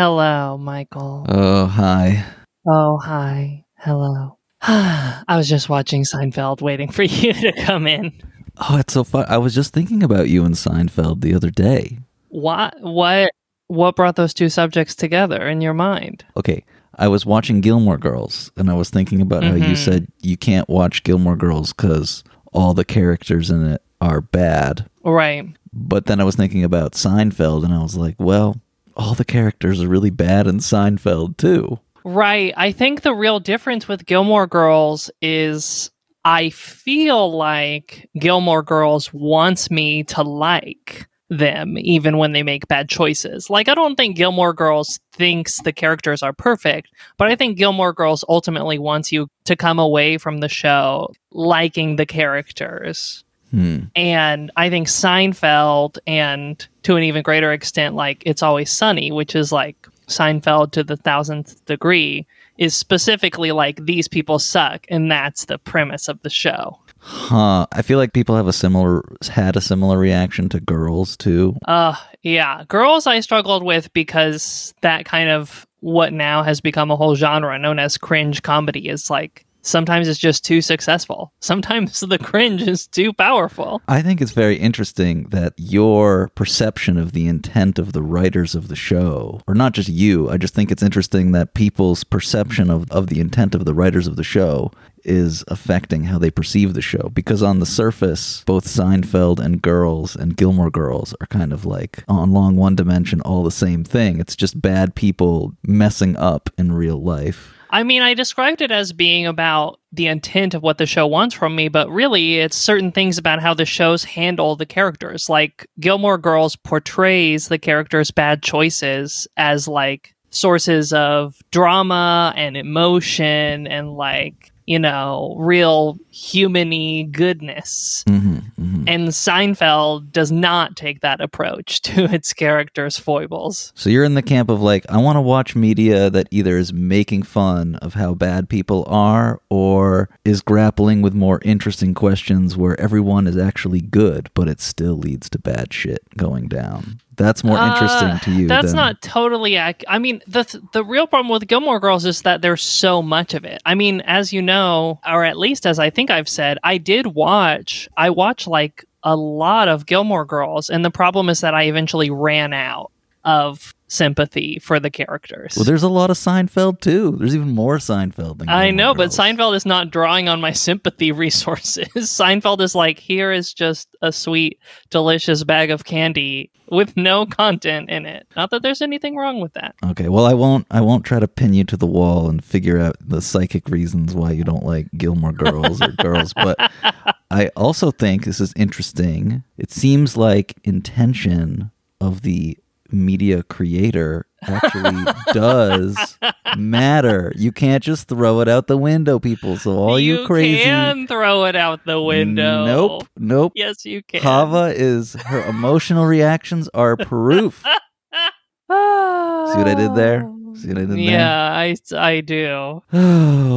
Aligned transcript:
Hello, 0.00 0.56
Michael. 0.56 1.26
Oh, 1.28 1.66
hi. 1.66 2.24
Oh, 2.66 2.96
hi. 2.96 3.66
Hello. 3.76 4.38
I 4.62 5.24
was 5.36 5.46
just 5.46 5.68
watching 5.68 6.04
Seinfeld 6.04 6.62
waiting 6.62 6.90
for 6.90 7.02
you 7.02 7.34
to 7.34 7.52
come 7.66 7.86
in. 7.86 8.10
Oh, 8.56 8.78
it's 8.78 8.94
so 8.94 9.04
fun. 9.04 9.26
I 9.28 9.36
was 9.36 9.54
just 9.54 9.74
thinking 9.74 10.02
about 10.02 10.30
you 10.30 10.42
and 10.46 10.54
Seinfeld 10.54 11.20
the 11.20 11.34
other 11.34 11.50
day. 11.50 11.98
What 12.30 12.80
what 12.80 13.32
what 13.66 13.94
brought 13.94 14.16
those 14.16 14.32
two 14.32 14.48
subjects 14.48 14.94
together 14.94 15.46
in 15.46 15.60
your 15.60 15.74
mind? 15.74 16.24
Okay, 16.34 16.64
I 16.94 17.08
was 17.08 17.26
watching 17.26 17.60
Gilmore 17.60 17.98
Girls 17.98 18.50
and 18.56 18.70
I 18.70 18.74
was 18.76 18.88
thinking 18.88 19.20
about 19.20 19.42
how 19.44 19.52
you 19.52 19.74
Mhm. 19.74 19.84
said 19.84 20.06
you 20.22 20.38
can't 20.38 20.70
watch 20.70 21.02
Gilmore 21.02 21.36
Girls 21.36 21.74
cuz 21.74 22.24
all 22.54 22.72
the 22.72 22.86
characters 22.86 23.50
in 23.50 23.66
it 23.66 23.82
are 24.00 24.22
bad. 24.22 24.88
Right. 25.04 25.44
But 25.74 26.06
then 26.06 26.22
I 26.22 26.24
was 26.24 26.36
thinking 26.36 26.64
about 26.64 26.92
Seinfeld 26.94 27.64
and 27.66 27.74
I 27.74 27.82
was 27.82 27.96
like, 27.98 28.14
well, 28.18 28.56
all 29.00 29.14
the 29.14 29.24
characters 29.24 29.82
are 29.82 29.88
really 29.88 30.10
bad 30.10 30.46
in 30.46 30.58
Seinfeld 30.58 31.38
too. 31.38 31.80
Right. 32.04 32.52
I 32.56 32.70
think 32.70 33.00
the 33.00 33.14
real 33.14 33.40
difference 33.40 33.88
with 33.88 34.06
Gilmore 34.06 34.46
Girls 34.46 35.10
is 35.22 35.90
I 36.24 36.50
feel 36.50 37.34
like 37.34 38.08
Gilmore 38.18 38.62
Girls 38.62 39.12
wants 39.12 39.70
me 39.70 40.04
to 40.04 40.22
like 40.22 41.08
them 41.30 41.78
even 41.78 42.18
when 42.18 42.32
they 42.32 42.42
make 42.42 42.68
bad 42.68 42.88
choices. 42.88 43.48
Like 43.48 43.68
I 43.68 43.74
don't 43.74 43.96
think 43.96 44.16
Gilmore 44.16 44.52
Girls 44.52 45.00
thinks 45.12 45.62
the 45.62 45.72
characters 45.72 46.22
are 46.22 46.32
perfect, 46.32 46.88
but 47.16 47.28
I 47.28 47.36
think 47.36 47.56
Gilmore 47.56 47.94
Girls 47.94 48.24
ultimately 48.28 48.78
wants 48.78 49.12
you 49.12 49.28
to 49.44 49.56
come 49.56 49.78
away 49.78 50.18
from 50.18 50.38
the 50.38 50.48
show 50.48 51.12
liking 51.30 51.96
the 51.96 52.06
characters. 52.06 53.24
Hmm. 53.50 53.84
And 53.96 54.50
I 54.56 54.70
think 54.70 54.88
Seinfeld, 54.88 55.98
and 56.06 56.66
to 56.84 56.96
an 56.96 57.02
even 57.02 57.22
greater 57.22 57.52
extent, 57.52 57.94
like 57.94 58.22
It's 58.26 58.42
Always 58.42 58.70
Sunny, 58.70 59.10
which 59.12 59.34
is 59.34 59.52
like 59.52 59.76
Seinfeld 60.06 60.72
to 60.72 60.84
the 60.84 60.96
thousandth 60.96 61.64
degree, 61.64 62.26
is 62.58 62.76
specifically 62.76 63.52
like 63.52 63.84
these 63.84 64.06
people 64.06 64.38
suck, 64.38 64.86
and 64.88 65.10
that's 65.10 65.46
the 65.46 65.58
premise 65.58 66.08
of 66.08 66.20
the 66.22 66.30
show. 66.30 66.78
Huh. 66.98 67.66
I 67.72 67.82
feel 67.82 67.98
like 67.98 68.12
people 68.12 68.36
have 68.36 68.46
a 68.46 68.52
similar 68.52 69.02
had 69.28 69.56
a 69.56 69.60
similar 69.60 69.98
reaction 69.98 70.50
to 70.50 70.60
Girls 70.60 71.16
too. 71.16 71.56
Uh, 71.66 71.96
yeah. 72.22 72.64
Girls 72.68 73.06
I 73.06 73.20
struggled 73.20 73.62
with 73.62 73.90
because 73.94 74.74
that 74.82 75.06
kind 75.06 75.30
of 75.30 75.66
what 75.80 76.12
now 76.12 76.42
has 76.42 76.60
become 76.60 76.90
a 76.90 76.96
whole 76.96 77.14
genre 77.14 77.58
known 77.58 77.78
as 77.78 77.96
cringe 77.96 78.42
comedy 78.42 78.88
is 78.88 79.08
like 79.08 79.46
sometimes 79.62 80.08
it's 80.08 80.18
just 80.18 80.44
too 80.44 80.60
successful. 80.60 81.32
Sometimes 81.40 82.00
the 82.08 82.18
cringe 82.18 82.62
is 82.62 82.86
too 82.86 83.12
powerful. 83.12 83.82
I 83.88 84.02
think 84.02 84.20
it's 84.20 84.32
very 84.32 84.56
interesting 84.56 85.24
that 85.30 85.54
your 85.56 86.30
perception 86.34 86.96
of 86.96 87.12
the 87.12 87.26
intent 87.26 87.78
of 87.78 87.92
the 87.92 88.02
writers 88.02 88.54
of 88.54 88.68
the 88.68 88.76
show, 88.76 89.40
or 89.46 89.54
not 89.54 89.72
just 89.72 89.88
you, 89.88 90.30
I 90.30 90.36
just 90.36 90.54
think 90.54 90.70
it's 90.70 90.82
interesting 90.82 91.32
that 91.32 91.54
people's 91.54 92.04
perception 92.04 92.70
of, 92.70 92.90
of 92.90 93.08
the 93.08 93.20
intent 93.20 93.54
of 93.54 93.64
the 93.64 93.74
writers 93.74 94.06
of 94.06 94.16
the 94.16 94.24
show 94.24 94.70
is 95.04 95.44
affecting 95.48 96.04
how 96.04 96.18
they 96.18 96.30
perceive 96.30 96.74
the 96.74 96.82
show. 96.82 97.10
Because 97.14 97.42
on 97.42 97.60
the 97.60 97.66
surface, 97.66 98.42
both 98.44 98.66
Seinfeld 98.66 99.38
and 99.38 99.62
Girls 99.62 100.14
and 100.16 100.36
Gilmore 100.36 100.70
Girls 100.70 101.14
are 101.20 101.26
kind 101.26 101.52
of 101.52 101.64
like 101.64 102.04
on 102.08 102.32
long 102.32 102.56
one 102.56 102.76
dimension, 102.76 103.20
all 103.22 103.42
the 103.42 103.50
same 103.50 103.84
thing. 103.84 104.20
It's 104.20 104.36
just 104.36 104.60
bad 104.60 104.94
people 104.94 105.54
messing 105.62 106.16
up 106.16 106.50
in 106.58 106.72
real 106.72 107.02
life. 107.02 107.54
I 107.70 107.84
mean, 107.84 108.02
I 108.02 108.14
described 108.14 108.60
it 108.60 108.70
as 108.70 108.92
being 108.92 109.26
about 109.26 109.78
the 109.92 110.08
intent 110.08 110.54
of 110.54 110.62
what 110.62 110.78
the 110.78 110.86
show 110.86 111.06
wants 111.06 111.34
from 111.34 111.54
me, 111.54 111.68
but 111.68 111.88
really 111.88 112.38
it's 112.38 112.56
certain 112.56 112.92
things 112.92 113.16
about 113.16 113.40
how 113.40 113.54
the 113.54 113.64
shows 113.64 114.04
handle 114.04 114.56
the 114.56 114.66
characters. 114.66 115.28
Like 115.28 115.66
Gilmore 115.78 116.18
Girls 116.18 116.56
portrays 116.56 117.48
the 117.48 117.58
characters' 117.58 118.10
bad 118.10 118.42
choices 118.42 119.28
as 119.36 119.68
like 119.68 120.14
sources 120.30 120.92
of 120.92 121.36
drama 121.50 122.32
and 122.36 122.56
emotion 122.56 123.66
and 123.66 123.96
like, 123.96 124.52
you 124.66 124.78
know, 124.78 125.34
real 125.38 125.98
humany 126.12 127.10
goodness. 127.10 128.04
hmm 128.06 128.38
hmm 128.60 128.84
And 128.86 129.08
Seinfeld 129.08 130.12
does 130.12 130.30
not 130.30 130.76
take 130.76 131.00
that 131.00 131.20
approach 131.20 131.80
to 131.82 132.04
its 132.14 132.32
characters' 132.32 132.98
foibles. 132.98 133.72
So 133.74 133.88
you're 133.90 134.04
in 134.04 134.14
the 134.14 134.22
camp 134.22 134.50
of 134.50 134.60
like, 134.60 134.84
I 134.90 134.98
want 134.98 135.16
to 135.16 135.20
watch 135.22 135.56
media 135.56 136.10
that 136.10 136.28
either 136.30 136.58
is 136.58 136.72
making 136.72 137.22
fun 137.22 137.76
of 137.76 137.94
how 137.94 138.14
bad 138.14 138.48
people 138.48 138.84
are 138.86 139.40
or 139.48 140.08
is 140.24 140.42
grappling 140.42 141.00
with 141.02 141.14
more 141.14 141.40
interesting 141.44 141.94
questions 141.94 142.56
where 142.56 142.78
everyone 142.80 143.26
is 143.26 143.36
actually 143.38 143.80
good, 143.80 144.30
but 144.34 144.46
it 144.48 144.60
still 144.60 144.94
leads 144.96 145.30
to 145.30 145.38
bad 145.38 145.72
shit 145.72 146.02
going 146.16 146.46
down. 146.48 147.00
That's 147.16 147.44
more 147.44 147.58
interesting 147.58 148.08
Uh, 148.08 148.18
to 148.20 148.30
you. 148.30 148.48
That's 148.48 148.68
than, 148.68 148.76
not 148.76 149.02
totally 149.02 149.56
ac- 149.56 149.84
I 149.86 149.98
mean, 149.98 150.22
the 150.26 150.44
th- 150.44 150.64
the 150.72 150.82
real 150.82 151.06
problem 151.06 151.28
with 151.30 151.46
Gilmore 151.46 151.78
Girls 151.78 152.06
is 152.06 152.22
that 152.22 152.40
there's 152.40 152.62
so 152.62 153.02
much 153.02 153.34
of 153.34 153.44
it. 153.44 153.60
I 153.66 153.74
mean, 153.74 154.00
as 154.06 154.32
you 154.32 154.40
know, 154.40 155.00
or 155.06 155.22
at 155.22 155.36
least 155.36 155.66
as 155.66 155.78
I 155.78 155.90
think 155.90 156.10
I've 156.10 156.30
said, 156.30 156.56
I 156.64 156.78
did 156.78 157.08
watch. 157.08 157.90
I 157.98 158.08
watched 158.08 158.46
like 158.50 158.84
a 159.02 159.16
lot 159.16 159.68
of 159.68 159.86
Gilmore 159.86 160.26
Girls, 160.26 160.68
and 160.68 160.84
the 160.84 160.90
problem 160.90 161.30
is 161.30 161.40
that 161.40 161.54
I 161.54 161.64
eventually 161.64 162.10
ran 162.10 162.52
out 162.52 162.90
of 163.24 163.74
sympathy 163.90 164.58
for 164.60 164.78
the 164.78 164.90
characters. 164.90 165.54
Well, 165.56 165.64
there's 165.64 165.82
a 165.82 165.88
lot 165.88 166.10
of 166.10 166.16
Seinfeld 166.16 166.80
too. 166.80 167.16
There's 167.18 167.34
even 167.34 167.50
more 167.50 167.78
Seinfeld 167.78 168.38
than 168.38 168.48
I 168.48 168.66
Gilmore 168.66 168.76
know, 168.76 168.94
but 168.94 169.10
Seinfeld 169.10 169.56
is 169.56 169.66
not 169.66 169.90
drawing 169.90 170.28
on 170.28 170.40
my 170.40 170.52
sympathy 170.52 171.12
resources. 171.12 171.88
Seinfeld 171.88 172.60
is 172.60 172.74
like, 172.74 172.98
here 172.98 173.32
is 173.32 173.52
just 173.52 173.88
a 174.00 174.12
sweet, 174.12 174.58
delicious 174.90 175.44
bag 175.44 175.70
of 175.70 175.84
candy 175.84 176.50
with 176.70 176.96
no 176.96 177.26
content 177.26 177.90
in 177.90 178.06
it. 178.06 178.26
Not 178.36 178.50
that 178.50 178.62
there's 178.62 178.80
anything 178.80 179.16
wrong 179.16 179.40
with 179.40 179.52
that. 179.54 179.74
Okay, 179.84 180.08
well, 180.08 180.24
I 180.24 180.34
won't. 180.34 180.66
I 180.70 180.80
won't 180.80 181.04
try 181.04 181.18
to 181.18 181.28
pin 181.28 181.52
you 181.52 181.64
to 181.64 181.76
the 181.76 181.86
wall 181.86 182.28
and 182.28 182.44
figure 182.44 182.78
out 182.78 182.96
the 183.00 183.20
psychic 183.20 183.68
reasons 183.68 184.14
why 184.14 184.30
you 184.30 184.44
don't 184.44 184.64
like 184.64 184.86
Gilmore 184.96 185.32
Girls 185.32 185.82
or 185.82 185.88
Girls. 185.92 186.32
But 186.32 186.56
I 187.30 187.48
also 187.56 187.90
think 187.90 188.24
this 188.24 188.40
is 188.40 188.52
interesting. 188.56 189.42
It 189.58 189.72
seems 189.72 190.16
like 190.16 190.54
intention 190.62 191.72
of 192.00 192.22
the 192.22 192.56
media 192.92 193.42
creator 193.42 194.26
actually 194.42 195.04
does 195.32 196.18
matter. 196.56 197.32
You 197.36 197.52
can't 197.52 197.82
just 197.82 198.08
throw 198.08 198.40
it 198.40 198.48
out 198.48 198.66
the 198.66 198.76
window, 198.76 199.18
people. 199.18 199.56
So 199.56 199.72
all 199.76 199.98
you, 199.98 200.26
crazy, 200.26 200.62
can 200.62 201.06
throw 201.06 201.44
it 201.44 201.56
out 201.56 201.84
the 201.84 202.00
window. 202.00 202.66
Nope, 202.66 203.08
nope. 203.16 203.52
Yes, 203.54 203.84
you 203.84 204.02
can. 204.02 204.22
Hava 204.22 204.72
is 204.74 205.14
her 205.14 205.42
emotional 205.48 206.06
reactions 206.06 206.68
are 206.74 206.96
proof. 206.96 207.62
See 208.70 209.56
what 209.56 209.66
I 209.68 209.74
did 209.74 209.94
there? 209.94 210.30
See 210.56 210.68
what 210.68 210.78
I 210.78 210.80
did 210.82 210.90
there? 210.90 210.98
Yeah, 210.98 211.52
I, 211.52 211.76
I 211.96 212.20
do. 212.20 212.82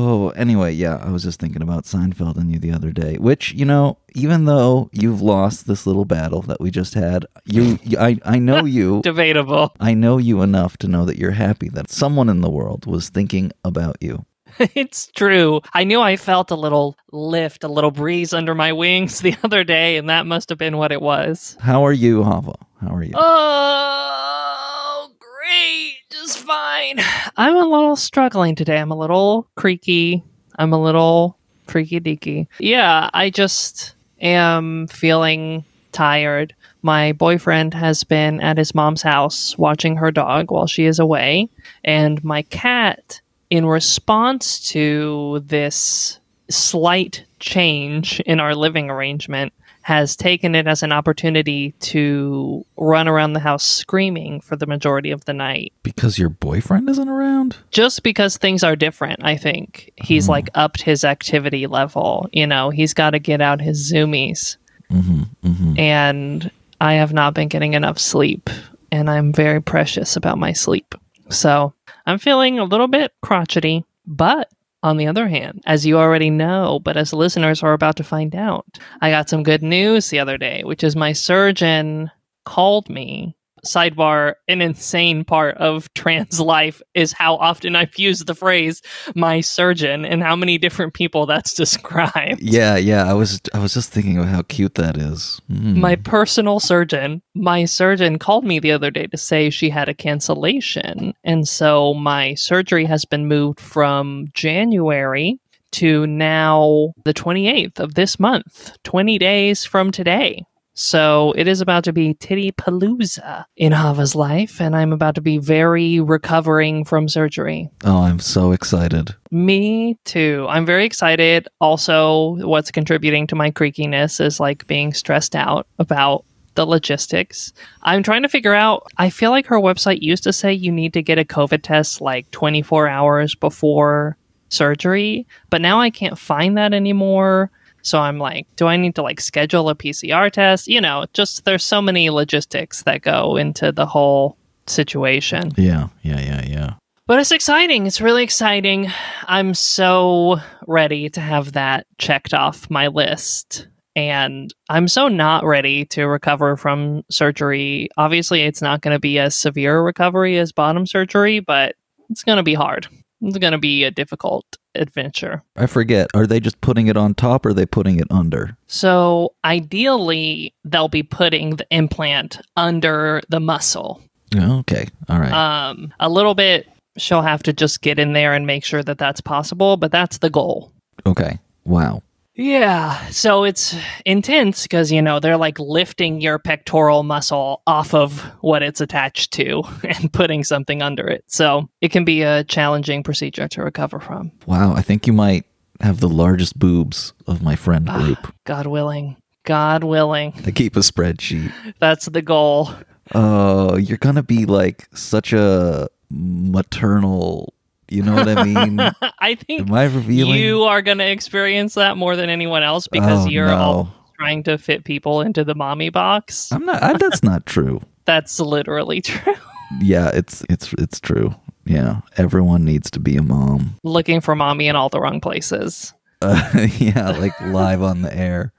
Oh, 0.05 0.29
anyway, 0.35 0.71
yeah, 0.73 0.97
I 1.03 1.09
was 1.11 1.23
just 1.23 1.39
thinking 1.39 1.61
about 1.61 1.85
Seinfeld 1.85 2.37
and 2.37 2.51
you 2.51 2.59
the 2.59 2.71
other 2.71 2.91
day. 2.91 3.15
Which 3.17 3.51
you 3.53 3.65
know, 3.65 3.97
even 4.15 4.45
though 4.45 4.89
you've 4.91 5.21
lost 5.21 5.65
this 5.67 5.87
little 5.87 6.05
battle 6.05 6.41
that 6.43 6.59
we 6.61 6.69
just 6.71 6.93
had, 6.93 7.25
you, 7.45 7.79
you- 7.83 7.97
I, 7.97 8.17
I 8.25 8.37
know 8.39 8.63
you, 8.77 9.01
Debatable. 9.01 9.73
I 9.79 9.93
know 9.93 10.17
you 10.17 10.41
enough 10.41 10.77
to 10.77 10.87
know 10.87 11.05
that 11.05 11.17
you're 11.17 11.31
happy 11.31 11.69
that 11.69 11.89
someone 11.89 12.29
in 12.29 12.41
the 12.41 12.49
world 12.49 12.85
was 12.85 13.09
thinking 13.09 13.51
about 13.63 13.97
you. 14.01 14.25
it's 14.59 15.07
true. 15.15 15.61
I 15.73 15.83
knew 15.83 15.99
I 16.01 16.15
felt 16.15 16.51
a 16.51 16.55
little 16.55 16.95
lift, 17.11 17.63
a 17.63 17.67
little 17.67 17.91
breeze 17.91 18.33
under 18.33 18.53
my 18.53 18.71
wings 18.73 19.19
the 19.21 19.35
other 19.43 19.63
day, 19.63 19.97
and 19.97 20.09
that 20.09 20.25
must 20.27 20.49
have 20.49 20.57
been 20.59 20.77
what 20.77 20.91
it 20.91 21.01
was. 21.01 21.57
How 21.59 21.85
are 21.85 21.93
you, 21.93 22.23
Hava? 22.23 22.53
How 22.81 22.93
are 22.95 23.03
you? 23.03 23.13
Oh, 23.15 25.09
great. 25.19 25.92
Just 26.23 26.39
fine. 26.39 27.01
I'm 27.35 27.57
a 27.57 27.67
little 27.67 27.97
struggling 27.97 28.55
today. 28.55 28.79
I'm 28.79 28.91
a 28.91 28.97
little 28.97 29.45
creaky. 29.55 30.23
I'm 30.57 30.71
a 30.71 30.81
little 30.81 31.37
freaky 31.67 31.99
deaky. 31.99 32.47
Yeah, 32.59 33.09
I 33.13 33.29
just 33.29 33.93
am 34.21 34.87
feeling 34.87 35.65
tired. 35.91 36.55
My 36.81 37.11
boyfriend 37.11 37.73
has 37.73 38.05
been 38.05 38.39
at 38.39 38.57
his 38.57 38.73
mom's 38.73 39.01
house 39.01 39.57
watching 39.57 39.97
her 39.97 40.11
dog 40.11 40.49
while 40.49 40.65
she 40.65 40.85
is 40.85 40.97
away, 40.97 41.49
and 41.83 42.23
my 42.23 42.43
cat, 42.43 43.19
in 43.49 43.65
response 43.65 44.65
to 44.69 45.43
this 45.45 46.21
slight 46.49 47.25
change 47.41 48.21
in 48.21 48.39
our 48.39 48.55
living 48.55 48.89
arrangement, 48.89 49.51
has 49.83 50.15
taken 50.15 50.55
it 50.55 50.65
as 50.65 50.81
an 50.81 50.93
opportunity 50.93 51.73
to 51.79 52.65
run 52.77 53.07
around 53.07 53.33
the 53.33 53.39
house 53.39 53.65
screaming 53.65 54.39
for 54.39 54.55
the 54.55 54.65
majority 54.65 55.11
of 55.11 55.25
the 55.25 55.33
night. 55.33 55.73
Because 55.83 56.17
your 56.17 56.29
boyfriend 56.29 56.89
isn't 56.89 57.09
around? 57.09 57.57
Just 57.69 58.01
because 58.01 58.37
things 58.37 58.63
are 58.63 58.77
different, 58.77 59.19
I 59.23 59.35
think. 59.35 59.91
He's 59.97 60.29
like 60.29 60.49
upped 60.55 60.81
his 60.81 61.03
activity 61.03 61.67
level. 61.67 62.29
You 62.31 62.47
know, 62.47 62.69
he's 62.69 62.93
got 62.93 63.09
to 63.09 63.19
get 63.19 63.41
out 63.41 63.59
his 63.59 63.91
zoomies. 63.91 64.55
Mm-hmm, 64.89 65.23
mm-hmm. 65.45 65.79
And 65.79 66.49
I 66.79 66.93
have 66.93 67.11
not 67.11 67.33
been 67.33 67.49
getting 67.49 67.73
enough 67.73 67.99
sleep. 67.99 68.49
And 68.89 69.09
I'm 69.09 69.33
very 69.33 69.61
precious 69.61 70.15
about 70.15 70.37
my 70.37 70.53
sleep. 70.53 70.95
So 71.27 71.73
I'm 72.05 72.19
feeling 72.19 72.57
a 72.57 72.63
little 72.63 72.87
bit 72.87 73.11
crotchety. 73.21 73.83
But 74.07 74.49
on 74.83 74.97
the 74.97 75.07
other 75.07 75.27
hand, 75.27 75.63
as 75.65 75.85
you 75.85 75.97
already 75.97 76.29
know, 76.29 76.79
but 76.83 76.97
as 76.97 77.13
listeners 77.13 77.63
are 77.63 77.73
about 77.73 77.95
to 77.95 78.03
find 78.03 78.35
out, 78.35 78.65
I 79.01 79.09
got 79.09 79.29
some 79.29 79.41
good 79.41 79.63
news 79.63 80.09
the 80.09 80.19
other 80.19 80.37
day, 80.37 80.63
which 80.63 80.83
is 80.83 80.95
my 80.95 81.13
surgeon 81.13 82.11
called 82.45 82.89
me 82.89 83.35
sidebar, 83.65 84.35
an 84.47 84.61
insane 84.61 85.23
part 85.23 85.57
of 85.57 85.93
trans 85.93 86.39
life 86.39 86.81
is 86.93 87.11
how 87.11 87.35
often 87.35 87.75
I've 87.75 87.97
used 87.97 88.27
the 88.27 88.35
phrase 88.35 88.81
my 89.15 89.41
surgeon 89.41 90.05
and 90.05 90.21
how 90.21 90.35
many 90.35 90.57
different 90.57 90.93
people 90.93 91.25
that's 91.25 91.53
described. 91.63 92.41
Yeah, 92.41 92.77
yeah. 92.77 93.09
I 93.09 93.13
was 93.13 93.41
I 93.53 93.59
was 93.59 93.73
just 93.73 93.91
thinking 93.91 94.17
of 94.17 94.25
how 94.25 94.41
cute 94.43 94.75
that 94.75 94.97
is. 94.97 95.41
Mm. 95.51 95.77
My 95.77 95.95
personal 95.95 96.59
surgeon, 96.59 97.21
my 97.35 97.65
surgeon 97.65 98.19
called 98.19 98.45
me 98.45 98.59
the 98.59 98.71
other 98.71 98.91
day 98.91 99.07
to 99.07 99.17
say 99.17 99.49
she 99.49 99.69
had 99.69 99.89
a 99.89 99.93
cancellation. 99.93 101.13
And 101.23 101.47
so 101.47 101.93
my 101.93 102.35
surgery 102.35 102.85
has 102.85 103.05
been 103.05 103.27
moved 103.27 103.59
from 103.59 104.27
January 104.33 105.39
to 105.73 106.05
now 106.05 106.93
the 107.03 107.13
28th 107.13 107.79
of 107.79 107.95
this 107.95 108.19
month, 108.19 108.77
20 108.83 109.17
days 109.17 109.65
from 109.65 109.91
today. 109.91 110.45
So 110.75 111.33
it 111.37 111.47
is 111.47 111.61
about 111.61 111.83
to 111.83 111.93
be 111.93 112.15
Titty 112.15 112.51
Palooza 112.53 113.45
in 113.55 113.71
Hava's 113.71 114.15
life, 114.15 114.59
and 114.59 114.75
I'm 114.75 114.91
about 114.91 115.15
to 115.15 115.21
be 115.21 115.37
very 115.37 115.99
recovering 115.99 116.83
from 116.83 117.07
surgery. 117.07 117.69
Oh, 117.83 118.01
I'm 118.01 118.19
so 118.19 118.51
excited. 118.51 119.13
Me 119.29 119.97
too. 120.03 120.47
I'm 120.49 120.65
very 120.65 120.85
excited. 120.85 121.47
Also, 121.61 122.35
what's 122.47 122.71
contributing 122.71 123.27
to 123.27 123.35
my 123.35 123.51
creakiness 123.51 124.19
is 124.19 124.39
like 124.39 124.65
being 124.65 124.93
stressed 124.93 125.35
out 125.35 125.67
about 125.77 126.25
the 126.55 126.65
logistics. 126.65 127.53
I'm 127.83 128.03
trying 128.03 128.23
to 128.23 128.29
figure 128.29 128.53
out. 128.53 128.87
I 128.97 129.09
feel 129.09 129.31
like 129.31 129.45
her 129.47 129.59
website 129.59 130.01
used 130.01 130.23
to 130.23 130.33
say 130.33 130.53
you 130.53 130.71
need 130.71 130.93
to 130.93 131.03
get 131.03 131.19
a 131.19 131.25
COVID 131.25 131.61
test 131.61 132.01
like 132.01 132.29
24 132.31 132.87
hours 132.87 133.35
before 133.35 134.17
surgery, 134.49 135.27
but 135.49 135.61
now 135.61 135.79
I 135.79 135.89
can't 135.89 136.17
find 136.17 136.57
that 136.57 136.73
anymore. 136.73 137.51
So 137.83 137.99
I'm 137.99 138.17
like, 138.17 138.47
do 138.55 138.65
I 138.65 138.77
need 138.77 138.95
to 138.95 139.03
like 139.03 139.21
schedule 139.21 139.69
a 139.69 139.75
PCR 139.75 140.31
test? 140.31 140.67
You 140.67 140.81
know, 140.81 141.05
just 141.13 141.45
there's 141.45 141.63
so 141.63 141.81
many 141.81 142.09
logistics 142.09 142.83
that 142.83 143.01
go 143.01 143.35
into 143.35 143.71
the 143.71 143.85
whole 143.85 144.37
situation. 144.67 145.51
Yeah, 145.57 145.89
yeah, 146.01 146.19
yeah, 146.19 146.45
yeah. 146.45 146.73
But 147.05 147.19
it's 147.19 147.33
exciting. 147.33 147.85
It's 147.85 147.99
really 147.99 148.23
exciting. 148.23 148.89
I'm 149.27 149.53
so 149.53 150.39
ready 150.67 151.09
to 151.09 151.21
have 151.21 151.51
that 151.51 151.85
checked 151.97 152.33
off 152.33 152.69
my 152.69 152.87
list. 152.87 153.67
And 153.95 154.51
I'm 154.69 154.87
so 154.87 155.09
not 155.09 155.45
ready 155.45 155.85
to 155.87 156.05
recover 156.05 156.55
from 156.55 157.03
surgery. 157.11 157.89
Obviously, 157.97 158.41
it's 158.41 158.61
not 158.61 158.81
going 158.81 158.95
to 158.95 158.99
be 158.99 159.19
as 159.19 159.35
severe 159.35 159.77
a 159.77 159.83
recovery 159.83 160.39
as 160.39 160.51
bottom 160.51 160.87
surgery, 160.87 161.41
but 161.41 161.75
it's 162.09 162.23
going 162.23 162.37
to 162.37 162.43
be 162.43 162.55
hard. 162.55 162.87
It's 163.23 163.37
going 163.37 163.53
to 163.53 163.57
be 163.57 163.83
a 163.83 163.91
difficult 163.91 164.45
adventure. 164.75 165.43
I 165.55 165.65
forget. 165.67 166.09
Are 166.13 166.27
they 166.27 166.39
just 166.39 166.59
putting 166.61 166.87
it 166.87 166.97
on 166.97 167.13
top 167.13 167.45
or 167.45 167.49
are 167.49 167.53
they 167.53 167.65
putting 167.65 167.99
it 167.99 168.07
under? 168.11 168.57
So, 168.67 169.33
ideally, 169.45 170.53
they'll 170.65 170.87
be 170.89 171.03
putting 171.03 171.55
the 171.55 171.67
implant 171.69 172.39
under 172.57 173.21
the 173.29 173.39
muscle. 173.39 174.01
Oh, 174.35 174.59
okay. 174.59 174.87
All 175.09 175.19
right. 175.19 175.31
Um, 175.31 175.93
a 175.99 176.09
little 176.09 176.35
bit, 176.35 176.67
she'll 176.97 177.21
have 177.21 177.43
to 177.43 177.53
just 177.53 177.81
get 177.81 177.99
in 177.99 178.13
there 178.13 178.33
and 178.33 178.45
make 178.47 178.65
sure 178.65 178.83
that 178.83 178.97
that's 178.97 179.21
possible, 179.21 179.77
but 179.77 179.91
that's 179.91 180.17
the 180.19 180.29
goal. 180.29 180.71
okay. 181.05 181.39
Wow. 181.65 182.01
Yeah, 182.35 183.05
so 183.09 183.43
it's 183.43 183.75
intense 184.05 184.63
because 184.63 184.91
you 184.91 185.01
know 185.03 185.19
they're 185.19 185.37
like 185.37 185.59
lifting 185.59 186.19
your 186.19 186.39
pectoral 186.39 187.03
muscle 187.03 187.61
off 187.67 187.93
of 187.93 188.19
what 188.41 188.63
it's 188.63 188.81
attached 188.81 189.31
to 189.33 189.61
and 189.83 190.11
putting 190.11 190.43
something 190.43 190.81
under 190.81 191.07
it. 191.07 191.23
So 191.27 191.69
it 191.81 191.89
can 191.91 192.05
be 192.05 192.23
a 192.23 192.43
challenging 192.43 193.03
procedure 193.03 193.47
to 193.49 193.63
recover 193.63 193.99
from. 193.99 194.31
Wow. 194.47 194.73
I 194.73 194.81
think 194.81 195.05
you 195.05 195.13
might 195.13 195.45
have 195.81 195.99
the 195.99 196.09
largest 196.09 196.57
boobs 196.57 197.13
of 197.27 197.43
my 197.43 197.55
friend 197.55 197.87
Ah. 197.89 197.99
group. 198.01 198.33
God 198.45 198.65
willing. 198.67 199.17
God 199.43 199.83
willing. 199.83 200.33
I 200.45 200.51
keep 200.51 200.75
a 200.75 200.79
spreadsheet. 200.79 201.51
That's 201.79 202.05
the 202.05 202.21
goal. 202.21 202.71
Oh, 203.13 203.75
you're 203.77 203.97
going 203.97 204.15
to 204.15 204.23
be 204.23 204.45
like 204.45 204.87
such 204.95 205.33
a 205.33 205.87
maternal, 206.09 207.53
you 207.93 208.01
know 208.03 208.15
what 208.15 208.27
I 208.27 208.43
mean? 208.43 208.79
I 209.19 209.35
think 209.35 209.67
Am 209.69 209.73
I 209.73 209.83
revealing? 209.85 210.39
you 210.39 210.63
are 210.63 210.81
going 210.81 210.97
to 210.97 211.09
experience 211.09 211.75
that 211.75 211.95
more 211.97 212.15
than 212.15 212.29
anyone 212.29 212.63
else 212.63 212.87
because 212.87 213.25
Oh, 213.25 213.29
you're 213.29 213.47
no. 213.47 213.55
all 213.57 213.93
trying 214.19 214.43
to 214.43 214.57
fit 214.57 214.83
people 214.83 215.21
into 215.21 215.43
the 215.43 215.55
mommy 215.55 215.89
box. 215.89 216.51
I'm 216.51 216.65
not 216.65 216.81
I, 216.83 216.93
that's 216.97 217.23
not 217.23 217.45
true. 217.45 217.81
That's 218.05 218.37
literally 218.39 218.99
true. 219.01 219.33
Yeah, 219.79 220.09
it's 220.13 220.43
it's 220.49 220.73
it's 220.73 220.99
true. 220.99 221.33
Yeah, 221.65 222.01
everyone 222.17 222.65
needs 222.65 222.91
to 222.91 222.99
be 222.99 223.15
a 223.15 223.21
mom. 223.23 223.75
Looking 223.83 224.19
for 224.19 224.35
mommy 224.35 224.67
in 224.67 224.75
all 224.75 224.89
the 224.89 224.99
wrong 224.99 225.21
places. 225.21 225.93
Uh, 226.21 226.67
yeah, 226.77 227.11
like 227.11 227.39
live 227.39 227.81
on 227.81 228.01
the 228.01 228.13
air. 228.13 228.51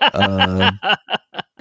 Uh, 0.00 0.70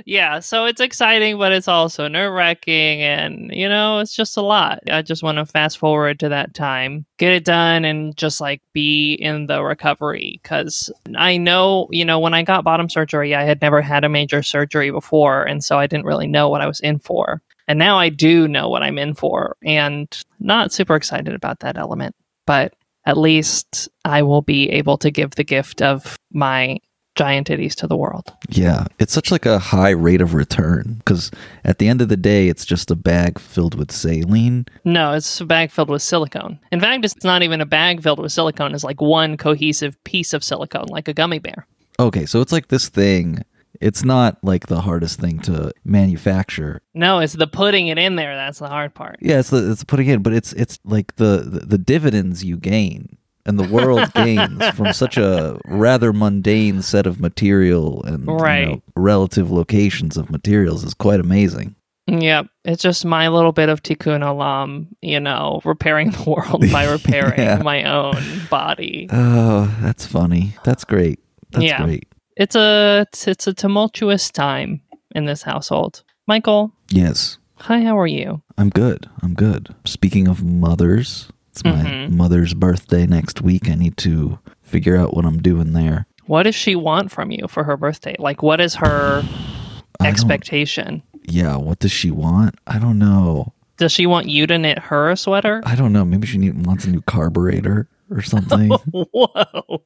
yeah, 0.05 0.39
so 0.39 0.65
it's 0.65 0.81
exciting, 0.81 1.39
but 1.39 1.51
it's 1.51 1.67
also 1.67 2.07
nerve 2.07 2.31
wracking, 2.31 3.01
and 3.01 3.49
you 3.51 3.67
know, 3.67 3.99
it's 3.99 4.15
just 4.15 4.37
a 4.37 4.41
lot. 4.41 4.79
I 4.89 5.01
just 5.01 5.23
want 5.23 5.39
to 5.39 5.45
fast 5.47 5.79
forward 5.79 6.19
to 6.19 6.29
that 6.29 6.53
time, 6.53 7.07
get 7.17 7.33
it 7.33 7.43
done, 7.43 7.85
and 7.85 8.15
just 8.15 8.39
like 8.39 8.61
be 8.71 9.15
in 9.15 9.47
the 9.47 9.63
recovery. 9.63 10.39
Because 10.43 10.91
I 11.15 11.37
know, 11.37 11.87
you 11.89 12.05
know, 12.05 12.19
when 12.19 12.35
I 12.35 12.43
got 12.43 12.63
bottom 12.63 12.87
surgery, 12.87 13.33
I 13.33 13.43
had 13.43 13.61
never 13.61 13.81
had 13.81 14.03
a 14.03 14.09
major 14.09 14.43
surgery 14.43 14.91
before, 14.91 15.43
and 15.43 15.63
so 15.63 15.79
I 15.79 15.87
didn't 15.87 16.05
really 16.05 16.27
know 16.27 16.49
what 16.49 16.61
I 16.61 16.67
was 16.67 16.79
in 16.81 16.99
for. 16.99 17.41
And 17.67 17.79
now 17.79 17.97
I 17.97 18.09
do 18.09 18.47
know 18.47 18.69
what 18.69 18.83
I'm 18.83 18.99
in 18.99 19.15
for, 19.15 19.57
and 19.63 20.07
not 20.39 20.71
super 20.71 20.95
excited 20.95 21.33
about 21.33 21.61
that 21.61 21.77
element, 21.77 22.15
but 22.45 22.75
at 23.07 23.17
least 23.17 23.89
I 24.03 24.21
will 24.21 24.43
be 24.43 24.69
able 24.69 24.97
to 24.99 25.09
give 25.09 25.31
the 25.31 25.43
gift 25.43 25.81
of 25.81 26.15
my 26.31 26.77
giant 27.15 27.47
titties 27.47 27.73
to 27.75 27.87
the 27.87 27.95
world. 27.97 28.33
yeah, 28.49 28.85
it's 28.99 29.13
such 29.13 29.31
like 29.31 29.45
a 29.45 29.57
high 29.59 29.89
rate 29.91 30.21
of 30.21 30.33
return 30.33 30.95
because 30.99 31.31
at 31.63 31.79
the 31.79 31.87
end 31.87 32.01
of 32.01 32.09
the 32.09 32.17
day, 32.17 32.47
it's 32.49 32.65
just 32.65 32.91
a 32.91 32.95
bag 32.95 33.39
filled 33.39 33.75
with 33.75 33.91
saline. 33.91 34.65
No, 34.83 35.13
it's 35.13 35.39
a 35.41 35.45
bag 35.45 35.71
filled 35.71 35.89
with 35.89 36.01
silicone. 36.01 36.59
In 36.71 36.79
fact, 36.79 37.05
it's 37.05 37.23
not 37.23 37.41
even 37.43 37.61
a 37.61 37.65
bag 37.65 38.01
filled 38.03 38.19
with 38.19 38.31
silicone. 38.31 38.73
It's 38.75 38.83
like 38.83 39.01
one 39.01 39.37
cohesive 39.37 40.01
piece 40.03 40.33
of 40.33 40.43
silicone, 40.43 40.87
like 40.89 41.07
a 41.07 41.13
gummy 41.13 41.39
bear. 41.39 41.65
Okay, 41.99 42.25
so 42.25 42.41
it's 42.41 42.51
like 42.51 42.67
this 42.67 42.89
thing. 42.89 43.43
It's 43.81 44.03
not 44.05 44.37
like 44.41 44.67
the 44.67 44.81
hardest 44.81 45.19
thing 45.19 45.39
to 45.39 45.71
manufacture. 45.83 46.81
No, 46.93 47.19
it's 47.19 47.33
the 47.33 47.47
putting 47.47 47.87
it 47.87 47.97
in 47.97 48.15
there 48.15 48.35
that's 48.35 48.59
the 48.59 48.69
hard 48.69 48.93
part. 48.93 49.17
Yeah, 49.21 49.39
it's 49.39 49.49
the, 49.49 49.71
it's 49.71 49.83
putting 49.83 50.07
in, 50.07 50.21
but 50.21 50.33
it's 50.33 50.53
it's 50.53 50.79
like 50.85 51.15
the, 51.17 51.43
the 51.45 51.59
the 51.65 51.77
dividends 51.77 52.43
you 52.43 52.57
gain 52.57 53.17
and 53.45 53.59
the 53.59 53.67
world 53.67 54.11
gains 54.15 54.63
from 54.71 54.91
such 54.93 55.17
a 55.17 55.59
rather 55.65 56.11
mundane 56.13 56.81
set 56.81 57.05
of 57.07 57.19
material 57.19 58.03
and 58.03 58.25
you 58.25 58.33
know, 58.35 58.81
relative 58.95 59.51
locations 59.51 60.17
of 60.17 60.29
materials 60.31 60.83
is 60.83 60.93
quite 60.93 61.19
amazing. 61.19 61.75
Yep. 62.07 62.47
It's 62.65 62.83
just 62.83 63.03
my 63.03 63.29
little 63.29 63.51
bit 63.51 63.67
of 63.67 63.81
tikkun 63.81 64.21
olam, 64.21 64.87
you 65.01 65.19
know, 65.19 65.59
repairing 65.65 66.11
the 66.11 66.29
world 66.29 66.63
by 66.71 66.85
repairing 66.91 67.39
Yeah. 67.39 67.61
my 67.63 67.83
own 67.83 68.21
body. 68.49 69.07
Oh, 69.11 69.75
that's 69.81 70.05
funny. 70.05 70.55
That's 70.63 70.83
great. 70.83 71.19
That's 71.51 71.65
Yeah. 71.65 71.83
great. 71.83 72.07
It's 72.37 72.55
a 72.55 73.07
it's 73.15 73.47
a 73.47 73.53
tumultuous 73.53 74.29
time 74.29 74.81
in 75.15 75.25
this 75.25 75.41
household. 75.41 76.03
Michael, 76.27 76.71
Yes, 76.91 77.37
hi, 77.55 77.81
how 77.81 77.97
are 77.97 78.05
you? 78.07 78.41
I'm 78.57 78.69
good. 78.69 79.09
I'm 79.23 79.33
good. 79.33 79.73
Speaking 79.85 80.27
of 80.27 80.43
mothers, 80.43 81.29
it's 81.55 81.63
my 81.63 81.71
Mhm. 81.71 82.11
mother's 82.11 82.53
birthday 82.53 83.05
next 83.07 83.41
week. 83.41 83.69
I 83.69 83.75
need 83.75 83.95
to 83.97 84.39
figure 84.61 84.97
out 84.97 85.15
what 85.15 85.23
I'm 85.25 85.41
doing 85.41 85.71
there. 85.71 86.05
What 86.25 86.43
does 86.43 86.53
she 86.55 86.75
want 86.75 87.11
from 87.11 87.31
you 87.31 87.47
for 87.47 87.63
her 87.63 87.77
birthday? 87.77 88.15
Like 88.19 88.43
what 88.43 88.59
is 88.59 88.75
her 88.75 89.23
expectation? 90.01 91.01
Yeah, 91.23 91.55
what 91.55 91.79
does 91.79 91.93
she 91.93 92.11
want? 92.11 92.55
I 92.67 92.77
don't 92.77 92.99
know. 92.99 93.53
Does 93.77 93.93
she 93.93 94.05
want 94.05 94.27
you 94.27 94.45
to 94.47 94.57
knit 94.57 94.79
her 94.79 95.09
a 95.11 95.15
sweater? 95.15 95.61
I 95.65 95.75
don't 95.75 95.93
know. 95.93 96.03
Maybe 96.03 96.27
she 96.27 96.37
need, 96.37 96.65
wants 96.65 96.83
a 96.85 96.89
new 96.89 97.01
carburetor 97.01 97.87
or 98.09 98.21
something. 98.21 98.69
Whoa. 98.91 99.83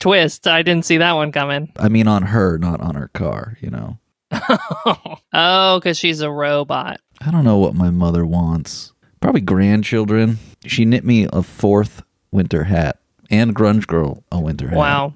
Twist. 0.00 0.46
I 0.46 0.62
didn't 0.62 0.86
see 0.86 0.96
that 0.98 1.12
one 1.12 1.32
coming. 1.32 1.70
I 1.76 1.88
mean, 1.90 2.08
on 2.08 2.22
her, 2.22 2.56
not 2.58 2.80
on 2.80 2.94
her 2.94 3.08
car. 3.08 3.58
You 3.60 3.70
know. 3.70 3.98
oh, 5.34 5.78
because 5.78 5.98
she's 5.98 6.22
a 6.22 6.30
robot. 6.30 6.98
I 7.20 7.30
don't 7.30 7.44
know 7.44 7.58
what 7.58 7.74
my 7.74 7.90
mother 7.90 8.24
wants. 8.24 8.91
Probably 9.22 9.40
grandchildren. 9.40 10.38
She 10.66 10.84
knit 10.84 11.04
me 11.04 11.28
a 11.32 11.42
fourth 11.42 12.02
winter 12.32 12.64
hat 12.64 12.98
and 13.30 13.54
Grunge 13.54 13.86
Girl 13.86 14.22
a 14.32 14.40
winter 14.40 14.68
hat. 14.68 14.76
Wow. 14.76 15.14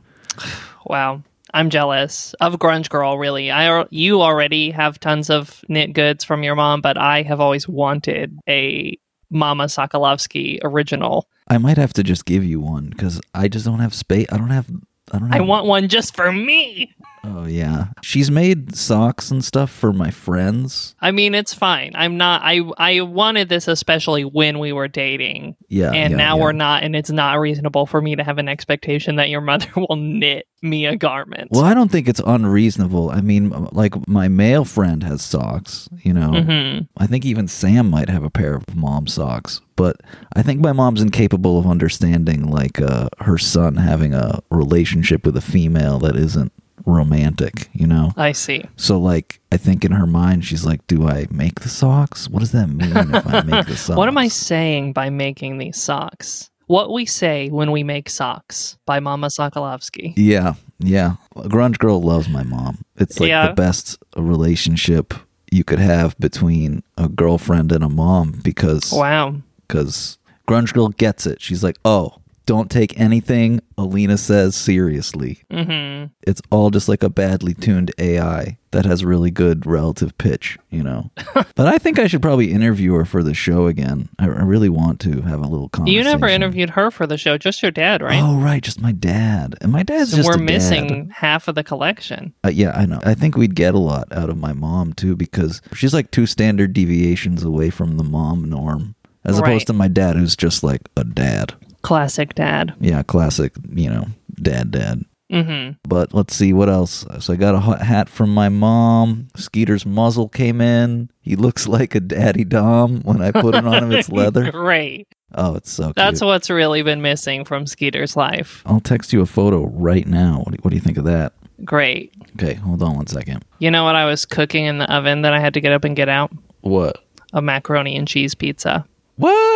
Wow. 0.86 1.22
I'm 1.52 1.70
jealous 1.70 2.34
of 2.40 2.54
Grunge 2.54 2.88
Girl, 2.88 3.18
really. 3.18 3.50
I 3.50 3.84
you 3.90 4.22
already 4.22 4.70
have 4.70 5.00
tons 5.00 5.28
of 5.28 5.64
knit 5.68 5.92
goods 5.92 6.22
from 6.22 6.42
your 6.42 6.54
mom, 6.54 6.80
but 6.80 6.96
I 6.96 7.22
have 7.22 7.40
always 7.40 7.68
wanted 7.68 8.38
a 8.48 8.98
Mama 9.30 9.64
Sokolovsky 9.64 10.60
original. 10.62 11.26
I 11.48 11.58
might 11.58 11.76
have 11.76 11.92
to 11.94 12.04
just 12.04 12.26
give 12.26 12.44
you 12.44 12.60
one 12.60 12.90
because 12.90 13.20
I 13.34 13.48
just 13.48 13.64
don't 13.66 13.80
have 13.80 13.94
space. 13.94 14.26
I 14.30 14.38
don't 14.38 14.50
have. 14.50 14.70
I 15.10 15.18
don't. 15.18 15.34
I 15.34 15.40
want 15.40 15.66
one 15.66 15.88
just 15.88 16.14
for 16.14 16.30
me. 16.30 16.94
Oh 17.28 17.44
yeah. 17.46 17.86
She's 18.02 18.30
made 18.30 18.76
socks 18.76 19.30
and 19.30 19.44
stuff 19.44 19.70
for 19.70 19.92
my 19.92 20.10
friends. 20.10 20.94
I 21.00 21.10
mean, 21.10 21.34
it's 21.34 21.52
fine. 21.52 21.90
I'm 21.94 22.16
not. 22.16 22.42
I 22.44 22.60
I 22.78 23.00
wanted 23.00 23.48
this 23.48 23.66
especially 23.68 24.24
when 24.24 24.58
we 24.58 24.72
were 24.72 24.86
dating, 24.88 25.56
Yeah. 25.68 25.90
and 25.92 26.12
yeah, 26.12 26.16
now 26.16 26.36
yeah. 26.36 26.42
we're 26.44 26.52
not, 26.52 26.82
and 26.84 26.94
it's 26.94 27.10
not 27.10 27.40
reasonable 27.40 27.86
for 27.86 28.00
me 28.00 28.14
to 28.16 28.22
have 28.22 28.38
an 28.38 28.48
expectation 28.48 29.16
that 29.16 29.28
your 29.28 29.40
mother 29.40 29.66
will 29.76 29.96
knit 29.96 30.46
me 30.62 30.86
a 30.86 30.96
garment. 30.96 31.50
Well, 31.50 31.64
I 31.64 31.74
don't 31.74 31.90
think 31.90 32.08
it's 32.08 32.20
unreasonable. 32.24 33.10
I 33.10 33.20
mean, 33.20 33.50
like 33.72 34.06
my 34.08 34.28
male 34.28 34.64
friend 34.64 35.02
has 35.02 35.22
socks, 35.22 35.88
you 36.02 36.12
know. 36.12 36.42
hmm 36.42 36.78
I 36.96 37.06
think 37.06 37.24
even 37.24 37.48
Sam 37.48 37.90
might 37.90 38.08
have 38.08 38.22
a 38.24 38.30
pair 38.30 38.54
of 38.54 38.76
mom 38.76 39.06
socks, 39.06 39.60
but 39.74 39.96
I 40.34 40.42
think 40.42 40.60
my 40.60 40.72
mom's 40.72 41.02
incapable 41.02 41.58
of 41.58 41.66
understanding 41.66 42.48
like 42.50 42.80
uh, 42.80 43.08
her 43.20 43.38
son 43.38 43.76
having 43.76 44.14
a 44.14 44.40
relationship 44.50 45.26
with 45.26 45.36
a 45.36 45.40
female 45.40 45.98
that 46.00 46.16
isn't 46.16 46.52
romantic, 46.84 47.68
you 47.72 47.86
know. 47.86 48.12
I 48.16 48.32
see. 48.32 48.64
So 48.76 48.98
like 48.98 49.40
I 49.52 49.56
think 49.56 49.84
in 49.84 49.92
her 49.92 50.06
mind 50.06 50.44
she's 50.44 50.64
like, 50.66 50.86
"Do 50.86 51.08
I 51.08 51.26
make 51.30 51.60
the 51.60 51.68
socks? 51.68 52.28
What 52.28 52.40
does 52.40 52.52
that 52.52 52.68
mean 52.68 52.96
if 53.14 53.26
I 53.26 53.42
make 53.42 53.66
the 53.66 53.76
socks?" 53.76 53.96
What 53.96 54.08
am 54.08 54.18
I 54.18 54.28
saying 54.28 54.92
by 54.92 55.10
making 55.10 55.58
these 55.58 55.76
socks? 55.80 56.50
What 56.66 56.92
we 56.92 57.06
say 57.06 57.48
when 57.48 57.70
we 57.70 57.84
make 57.84 58.10
socks 58.10 58.76
by 58.86 58.98
Mama 58.98 59.28
Sokolovsky. 59.28 60.14
Yeah, 60.16 60.54
yeah. 60.80 61.14
Grunge 61.36 61.78
Girl 61.78 62.02
loves 62.02 62.28
my 62.28 62.42
mom. 62.42 62.78
It's 62.96 63.20
like 63.20 63.28
Yeah. 63.28 63.46
the 63.48 63.54
best 63.54 63.98
relationship 64.16 65.14
you 65.52 65.62
could 65.62 65.78
have 65.78 66.18
between 66.18 66.82
a 66.98 67.08
girlfriend 67.08 67.70
and 67.70 67.84
a 67.84 67.88
mom 67.88 68.32
because 68.42 68.90
Wow. 68.92 69.36
because 69.68 70.18
Grunge 70.48 70.72
Girl 70.72 70.88
gets 70.88 71.24
it. 71.24 71.40
She's 71.40 71.62
like, 71.62 71.78
oh, 71.84 72.16
don't 72.46 72.70
take 72.70 72.98
anything 72.98 73.60
Alina 73.78 74.16
says 74.16 74.54
seriously. 74.56 75.40
hmm 75.50 76.04
It's 76.26 76.40
all 76.50 76.70
just 76.70 76.88
like 76.88 77.02
a 77.02 77.08
badly 77.10 77.54
tuned 77.54 77.90
AI 77.98 78.56
that 78.70 78.84
has 78.84 79.04
really 79.04 79.30
good 79.30 79.66
relative 79.66 80.16
pitch, 80.18 80.58
you 80.70 80.82
know. 80.82 81.10
but 81.34 81.66
I 81.66 81.78
think 81.78 81.98
I 81.98 82.06
should 82.06 82.22
probably 82.22 82.52
interview 82.52 82.92
her 82.94 83.04
for 83.04 83.22
the 83.22 83.34
show 83.34 83.66
again. 83.66 84.08
I, 84.18 84.24
I 84.26 84.42
really 84.42 84.68
want 84.68 85.00
to 85.00 85.22
have 85.22 85.40
a 85.40 85.46
little 85.48 85.68
conversation. 85.68 85.96
You 85.98 86.04
never 86.04 86.28
interviewed 86.28 86.70
her 86.70 86.90
for 86.90 87.06
the 87.06 87.18
show, 87.18 87.36
just 87.38 87.62
your 87.62 87.70
dad, 87.72 88.00
right? 88.02 88.22
Oh 88.22 88.38
right, 88.38 88.62
just 88.62 88.80
my 88.80 88.92
dad, 88.92 89.56
and 89.60 89.72
my 89.72 89.82
dad's 89.82 90.10
so 90.10 90.18
just 90.18 90.26
we're 90.26 90.34
a 90.34 90.38
dad. 90.38 90.44
missing 90.44 91.10
half 91.14 91.48
of 91.48 91.54
the 91.54 91.64
collection. 91.64 92.32
Uh, 92.44 92.50
yeah, 92.50 92.70
I 92.76 92.86
know. 92.86 93.00
I 93.04 93.14
think 93.14 93.36
we'd 93.36 93.54
get 93.54 93.74
a 93.74 93.78
lot 93.78 94.10
out 94.12 94.30
of 94.30 94.38
my 94.38 94.52
mom 94.52 94.92
too 94.92 95.16
because 95.16 95.60
she's 95.74 95.92
like 95.94 96.10
two 96.10 96.26
standard 96.26 96.72
deviations 96.72 97.42
away 97.42 97.70
from 97.70 97.96
the 97.96 98.04
mom 98.04 98.44
norm, 98.48 98.94
as 99.24 99.40
Right. 99.40 99.48
opposed 99.50 99.66
to 99.68 99.72
my 99.72 99.88
dad, 99.88 100.16
who's 100.16 100.36
just 100.36 100.62
like 100.62 100.82
a 100.96 101.04
dad. 101.04 101.54
Classic 101.86 102.34
dad. 102.34 102.74
Yeah, 102.80 103.04
classic, 103.04 103.52
you 103.70 103.88
know, 103.88 104.06
dad, 104.42 104.72
dad. 104.72 105.04
hmm 105.30 105.70
But 105.84 106.12
let's 106.12 106.34
see 106.34 106.52
what 106.52 106.68
else. 106.68 107.06
So 107.20 107.32
I 107.32 107.36
got 107.36 107.54
a 107.54 107.84
hat 107.84 108.08
from 108.08 108.34
my 108.34 108.48
mom. 108.48 109.28
Skeeter's 109.36 109.86
muzzle 109.86 110.28
came 110.28 110.60
in. 110.60 111.10
He 111.20 111.36
looks 111.36 111.68
like 111.76 111.94
a 111.94 112.00
daddy 112.00 112.42
dom 112.42 113.02
when 113.02 113.22
I 113.22 113.30
put 113.30 113.54
it 113.54 113.64
on 113.64 113.84
him. 113.84 113.92
It's 113.92 114.08
leather. 114.20 114.50
Great. 114.50 115.06
Oh, 115.36 115.54
it's 115.54 115.70
so 115.70 115.84
good. 115.86 115.94
That's 115.94 116.20
what's 116.20 116.50
really 116.50 116.82
been 116.82 117.02
missing 117.02 117.44
from 117.44 117.68
Skeeter's 117.68 118.16
life. 118.16 118.64
I'll 118.66 118.80
text 118.80 119.12
you 119.12 119.20
a 119.20 119.26
photo 119.26 119.66
right 119.66 120.08
now. 120.08 120.40
What 120.44 120.56
do, 120.56 120.58
what 120.62 120.70
do 120.70 120.74
you 120.76 120.82
think 120.82 120.98
of 120.98 121.04
that? 121.04 121.34
Great. 121.64 122.12
Okay, 122.32 122.54
hold 122.54 122.82
on 122.82 122.96
one 122.96 123.06
second. 123.06 123.44
You 123.60 123.70
know 123.70 123.84
what 123.84 123.94
I 123.94 124.06
was 124.06 124.24
cooking 124.26 124.64
in 124.64 124.78
the 124.78 124.92
oven 124.92 125.22
that 125.22 125.32
I 125.32 125.38
had 125.38 125.54
to 125.54 125.60
get 125.60 125.70
up 125.72 125.84
and 125.84 125.94
get 125.94 126.08
out? 126.08 126.32
What? 126.62 126.98
A 127.32 127.40
macaroni 127.40 127.96
and 127.96 128.08
cheese 128.08 128.34
pizza. 128.34 128.84
What? 129.18 129.55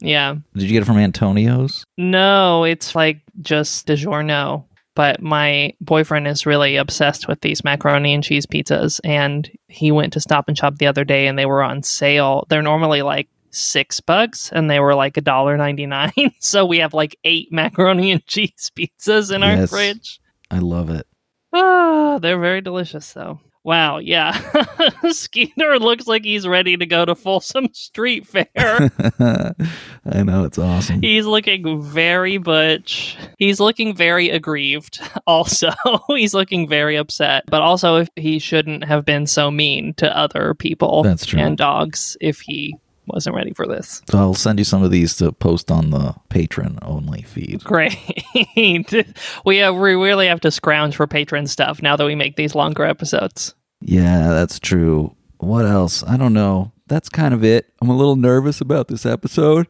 Yeah. 0.00 0.36
Did 0.54 0.64
you 0.64 0.72
get 0.72 0.82
it 0.82 0.86
from 0.86 0.98
Antonio's? 0.98 1.84
No, 1.96 2.64
it's 2.64 2.94
like 2.94 3.20
just 3.40 3.86
DiGiorno. 3.86 4.64
But 4.94 5.22
my 5.22 5.74
boyfriend 5.80 6.26
is 6.26 6.44
really 6.44 6.74
obsessed 6.74 7.28
with 7.28 7.40
these 7.40 7.62
macaroni 7.62 8.12
and 8.12 8.24
cheese 8.24 8.46
pizzas. 8.46 9.00
And 9.04 9.48
he 9.68 9.92
went 9.92 10.12
to 10.14 10.20
Stop 10.20 10.48
and 10.48 10.58
Shop 10.58 10.74
the 10.78 10.88
other 10.88 11.04
day 11.04 11.28
and 11.28 11.38
they 11.38 11.46
were 11.46 11.62
on 11.62 11.84
sale. 11.84 12.46
They're 12.48 12.62
normally 12.62 13.02
like 13.02 13.28
six 13.50 14.00
bucks 14.00 14.50
and 14.52 14.68
they 14.68 14.80
were 14.80 14.96
like 14.96 15.16
a 15.16 15.20
dollar 15.20 15.56
ninety 15.56 15.86
nine. 15.86 16.12
so 16.40 16.66
we 16.66 16.78
have 16.78 16.94
like 16.94 17.16
eight 17.22 17.52
macaroni 17.52 18.10
and 18.10 18.26
cheese 18.26 18.72
pizzas 18.76 19.32
in 19.32 19.44
our 19.44 19.66
fridge. 19.68 20.20
I 20.50 20.58
love 20.58 20.90
it. 20.90 21.06
Ah, 21.52 22.18
they're 22.20 22.40
very 22.40 22.60
delicious 22.60 23.12
though. 23.12 23.40
Wow, 23.64 23.98
yeah. 23.98 24.32
Skeeter 25.10 25.78
looks 25.78 26.06
like 26.06 26.24
he's 26.24 26.46
ready 26.46 26.76
to 26.76 26.86
go 26.86 27.04
to 27.04 27.14
Folsom 27.14 27.68
Street 27.74 28.26
Fair. 28.26 28.46
I 30.06 30.22
know 30.22 30.44
it's 30.44 30.58
awesome. 30.58 31.02
He's 31.02 31.26
looking 31.26 31.82
very 31.82 32.38
butch. 32.38 33.18
He's 33.38 33.60
looking 33.60 33.94
very 33.94 34.30
aggrieved. 34.30 35.00
Also, 35.26 35.70
he's 36.08 36.32
looking 36.32 36.66
very 36.66 36.96
upset. 36.96 37.44
But 37.48 37.60
also, 37.60 37.96
if 37.96 38.08
he 38.16 38.38
shouldn't 38.38 38.84
have 38.84 39.04
been 39.04 39.26
so 39.26 39.50
mean 39.50 39.92
to 39.94 40.16
other 40.16 40.54
people 40.54 41.02
That's 41.02 41.26
true. 41.26 41.40
and 41.40 41.58
dogs 41.58 42.16
if 42.20 42.40
he 42.40 42.76
wasn't 43.08 43.36
ready 43.36 43.52
for 43.52 43.66
this. 43.66 44.02
So 44.10 44.18
I'll 44.18 44.34
send 44.34 44.58
you 44.58 44.64
some 44.64 44.82
of 44.82 44.90
these 44.90 45.16
to 45.16 45.32
post 45.32 45.70
on 45.70 45.90
the 45.90 46.14
patron 46.28 46.78
only 46.82 47.22
feed. 47.22 47.64
Great. 47.64 47.96
we 49.44 49.56
have, 49.58 49.74
we 49.74 49.94
really 49.94 50.26
have 50.26 50.40
to 50.40 50.50
scrounge 50.50 50.96
for 50.96 51.06
patron 51.06 51.46
stuff 51.46 51.82
now 51.82 51.96
that 51.96 52.04
we 52.06 52.14
make 52.14 52.36
these 52.36 52.54
longer 52.54 52.84
episodes. 52.84 53.54
Yeah, 53.80 54.28
that's 54.28 54.58
true. 54.58 55.14
What 55.38 55.66
else? 55.66 56.02
I 56.04 56.16
don't 56.16 56.32
know. 56.34 56.72
That's 56.88 57.08
kind 57.08 57.32
of 57.34 57.44
it. 57.44 57.72
I'm 57.80 57.90
a 57.90 57.96
little 57.96 58.16
nervous 58.16 58.60
about 58.60 58.88
this 58.88 59.04
episode 59.06 59.66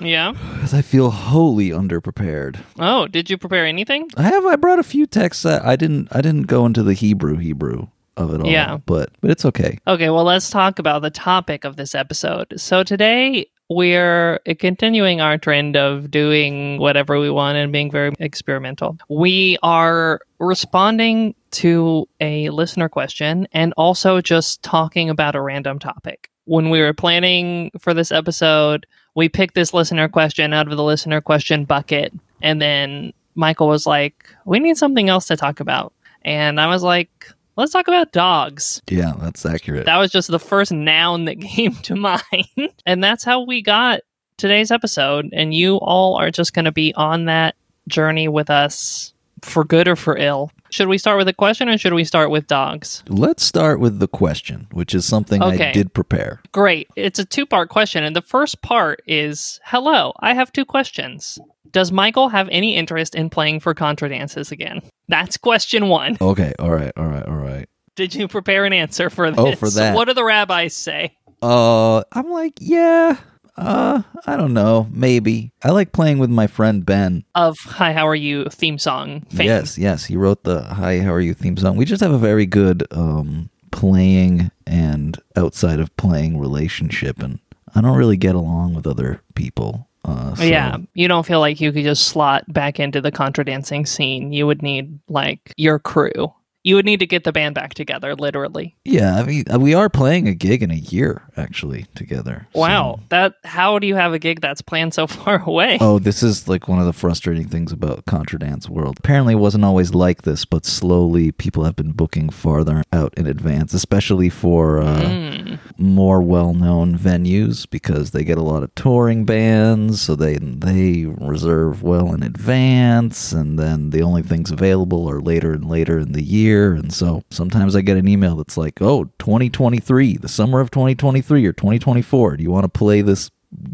Yeah. 0.00 0.32
because 0.32 0.72
I 0.72 0.82
feel 0.82 1.10
wholly 1.10 1.70
underprepared. 1.70 2.58
Oh, 2.78 3.06
did 3.08 3.28
you 3.28 3.36
prepare 3.36 3.66
anything? 3.66 4.08
I 4.16 4.22
have. 4.22 4.46
I 4.46 4.56
brought 4.56 4.78
a 4.78 4.84
few 4.84 5.06
texts. 5.06 5.42
That 5.42 5.64
I 5.64 5.76
didn't. 5.76 6.08
I 6.12 6.20
didn't 6.20 6.44
go 6.46 6.64
into 6.64 6.82
the 6.82 6.94
Hebrew 6.94 7.36
Hebrew 7.36 7.88
of 8.16 8.34
it 8.34 8.40
all. 8.40 8.46
Yeah. 8.46 8.78
But 8.84 9.10
but 9.20 9.30
it's 9.30 9.44
okay. 9.44 9.78
Okay, 9.86 10.10
well, 10.10 10.24
let's 10.24 10.50
talk 10.50 10.78
about 10.78 11.02
the 11.02 11.10
topic 11.10 11.64
of 11.64 11.76
this 11.76 11.94
episode. 11.94 12.54
So 12.56 12.82
today 12.82 13.46
we're 13.70 14.38
continuing 14.58 15.20
our 15.20 15.38
trend 15.38 15.76
of 15.76 16.10
doing 16.10 16.78
whatever 16.78 17.18
we 17.18 17.30
want 17.30 17.56
and 17.56 17.72
being 17.72 17.90
very 17.90 18.12
experimental. 18.20 18.98
We 19.08 19.56
are 19.62 20.20
responding 20.38 21.34
to 21.52 22.06
a 22.20 22.50
listener 22.50 22.88
question 22.88 23.48
and 23.52 23.72
also 23.76 24.20
just 24.20 24.62
talking 24.62 25.08
about 25.08 25.34
a 25.34 25.40
random 25.40 25.78
topic. 25.78 26.30
When 26.44 26.68
we 26.68 26.80
were 26.80 26.92
planning 26.92 27.70
for 27.80 27.94
this 27.94 28.12
episode, 28.12 28.86
we 29.14 29.28
picked 29.28 29.54
this 29.54 29.72
listener 29.72 30.08
question 30.08 30.52
out 30.52 30.68
of 30.68 30.76
the 30.76 30.84
listener 30.84 31.20
question 31.20 31.64
bucket. 31.64 32.12
And 32.42 32.60
then 32.60 33.12
Michael 33.34 33.68
was 33.68 33.86
like, 33.86 34.28
We 34.44 34.58
need 34.58 34.76
something 34.76 35.08
else 35.08 35.26
to 35.28 35.36
talk 35.36 35.60
about. 35.60 35.94
And 36.22 36.60
I 36.60 36.66
was 36.66 36.82
like, 36.82 37.30
Let's 37.56 37.72
talk 37.72 37.88
about 37.88 38.12
dogs. 38.12 38.82
Yeah, 38.88 39.12
that's 39.18 39.46
accurate. 39.46 39.86
That 39.86 39.98
was 39.98 40.10
just 40.10 40.28
the 40.28 40.38
first 40.38 40.72
noun 40.72 41.26
that 41.26 41.40
came 41.40 41.74
to 41.76 41.94
mind. 41.94 42.72
and 42.86 43.02
that's 43.02 43.24
how 43.24 43.42
we 43.42 43.62
got 43.62 44.00
today's 44.36 44.70
episode. 44.70 45.28
And 45.32 45.54
you 45.54 45.76
all 45.76 46.16
are 46.16 46.30
just 46.30 46.54
going 46.54 46.64
to 46.64 46.72
be 46.72 46.92
on 46.94 47.26
that 47.26 47.54
journey 47.88 48.28
with 48.28 48.50
us 48.50 49.12
for 49.42 49.64
good 49.64 49.86
or 49.86 49.96
for 49.96 50.16
ill. 50.16 50.50
Should 50.70 50.88
we 50.88 50.98
start 50.98 51.18
with 51.18 51.28
a 51.28 51.32
question 51.32 51.68
or 51.68 51.78
should 51.78 51.92
we 51.92 52.02
start 52.04 52.30
with 52.30 52.48
dogs? 52.48 53.04
Let's 53.08 53.44
start 53.44 53.78
with 53.78 54.00
the 54.00 54.08
question, 54.08 54.66
which 54.72 54.92
is 54.92 55.04
something 55.04 55.40
I 55.40 55.70
did 55.70 55.94
prepare. 55.94 56.42
Great. 56.50 56.88
It's 56.96 57.20
a 57.20 57.24
two 57.24 57.46
part 57.46 57.68
question. 57.68 58.02
And 58.02 58.16
the 58.16 58.22
first 58.22 58.60
part 58.62 59.00
is 59.06 59.60
Hello, 59.64 60.12
I 60.18 60.34
have 60.34 60.52
two 60.52 60.64
questions. 60.64 61.38
Does 61.74 61.90
Michael 61.90 62.28
have 62.28 62.48
any 62.52 62.76
interest 62.76 63.16
in 63.16 63.28
playing 63.28 63.58
for 63.58 63.74
Contra 63.74 64.08
Dances 64.08 64.52
again? 64.52 64.80
That's 65.08 65.36
question 65.36 65.88
one. 65.88 66.16
Okay. 66.20 66.54
All 66.60 66.70
right. 66.70 66.92
All 66.96 67.08
right. 67.08 67.26
All 67.26 67.34
right. 67.34 67.68
Did 67.96 68.14
you 68.14 68.28
prepare 68.28 68.64
an 68.64 68.72
answer 68.72 69.10
for 69.10 69.28
this? 69.32 69.38
Oh, 69.40 69.54
for 69.56 69.68
that. 69.70 69.96
What 69.96 70.06
do 70.06 70.14
the 70.14 70.22
rabbis 70.22 70.72
say? 70.74 71.16
Uh, 71.42 72.04
I'm 72.12 72.30
like, 72.30 72.54
yeah. 72.60 73.16
Uh, 73.56 74.02
I 74.24 74.36
don't 74.36 74.54
know. 74.54 74.86
Maybe. 74.92 75.52
I 75.64 75.70
like 75.70 75.90
playing 75.90 76.18
with 76.18 76.30
my 76.30 76.46
friend 76.46 76.86
Ben. 76.86 77.24
Of 77.34 77.58
Hi, 77.58 77.92
How 77.92 78.06
Are 78.06 78.14
You 78.14 78.44
theme 78.46 78.78
song 78.78 79.22
fame. 79.30 79.46
Yes, 79.46 79.76
yes. 79.76 80.04
He 80.04 80.16
wrote 80.16 80.44
the 80.44 80.62
"Hi, 80.62 81.00
how 81.00 81.12
are 81.12 81.20
you" 81.20 81.34
theme 81.34 81.56
song. 81.56 81.76
We 81.76 81.84
just 81.84 82.02
have 82.02 82.12
a 82.12 82.18
very 82.18 82.46
good 82.46 82.84
um 82.92 83.50
playing 83.72 84.50
and 84.66 85.20
outside 85.36 85.80
of 85.80 85.96
playing 85.96 86.38
relationship, 86.38 87.20
and 87.20 87.40
I 87.74 87.80
don't 87.80 87.96
really 87.96 88.16
get 88.16 88.34
along 88.34 88.74
with 88.74 88.86
other 88.86 89.22
people. 89.34 89.88
Uh, 90.04 90.34
so- 90.34 90.44
Yeah, 90.44 90.76
you 90.94 91.08
don't 91.08 91.24
feel 91.26 91.40
like 91.40 91.60
you 91.60 91.72
could 91.72 91.84
just 91.84 92.08
slot 92.08 92.44
back 92.52 92.78
into 92.78 93.00
the 93.00 93.10
contra 93.12 93.44
dancing 93.44 93.86
scene. 93.86 94.32
You 94.32 94.46
would 94.46 94.62
need 94.62 94.98
like 95.08 95.52
your 95.56 95.78
crew. 95.78 96.32
You 96.64 96.76
would 96.76 96.86
need 96.86 97.00
to 97.00 97.06
get 97.06 97.24
the 97.24 97.32
band 97.32 97.54
back 97.54 97.74
together, 97.74 98.14
literally. 98.14 98.74
yeah. 98.86 99.16
I 99.16 99.22
mean, 99.22 99.44
uh, 99.52 99.58
we 99.58 99.74
are 99.74 99.90
playing 99.90 100.28
a 100.28 100.34
gig 100.34 100.62
in 100.62 100.70
a 100.70 100.74
year 100.76 101.22
actually 101.36 101.84
together. 101.94 102.46
so- 102.54 102.60
Wow, 102.60 103.00
that 103.10 103.34
how 103.44 103.78
do 103.78 103.86
you 103.86 103.94
have 103.96 104.14
a 104.14 104.18
gig 104.18 104.40
that's 104.40 104.62
planned 104.62 104.94
so 104.94 105.06
far 105.18 105.42
away? 105.44 105.76
Oh, 105.80 105.98
this 105.98 106.22
is 106.22 106.48
like 106.48 106.66
one 106.66 106.78
of 106.80 106.86
the 106.86 106.94
frustrating 106.94 107.46
things 107.48 107.70
about 107.70 108.06
Contra 108.06 108.38
Dance 108.38 108.66
World. 108.68 108.96
Apparently, 108.98 109.34
it 109.34 109.38
wasn't 109.38 109.64
always 109.64 109.94
like 109.94 110.22
this, 110.22 110.46
but 110.46 110.64
slowly 110.64 111.32
people 111.32 111.64
have 111.64 111.76
been 111.76 111.92
booking 111.92 112.30
farther 112.30 112.82
out 112.94 113.12
in 113.18 113.26
advance, 113.26 113.74
especially 113.74 114.30
for 114.30 114.80
uh, 114.80 115.02
Mm. 115.04 115.58
more 115.76 116.22
well-known 116.22 116.96
venues 116.98 117.68
because 117.68 118.12
they 118.12 118.24
get 118.24 118.38
a 118.38 118.42
lot 118.42 118.62
of 118.62 118.74
touring 118.74 119.26
bands, 119.26 120.00
so 120.00 120.16
they 120.16 120.38
they 120.38 121.04
reserve 121.04 121.82
well 121.82 122.14
in 122.14 122.22
advance, 122.22 123.32
and 123.32 123.58
then 123.58 123.90
the 123.90 124.00
only 124.02 124.22
things 124.22 124.50
available 124.50 125.10
are 125.10 125.20
later 125.20 125.52
and 125.52 125.68
later 125.68 125.98
in 125.98 126.12
the 126.12 126.22
year. 126.22 126.53
Year. 126.54 126.74
And 126.74 126.92
so 126.92 127.22
sometimes 127.30 127.74
I 127.76 127.80
get 127.80 127.96
an 127.96 128.08
email 128.08 128.36
that's 128.36 128.56
like, 128.56 128.80
oh, 128.80 129.04
2023, 129.18 130.16
the 130.18 130.28
summer 130.28 130.60
of 130.60 130.70
2023 130.70 131.44
or 131.46 131.52
2024. 131.52 132.36
Do 132.36 132.42
you 132.42 132.50
want 132.50 132.64
to 132.64 132.68
play 132.68 133.02
this 133.02 133.30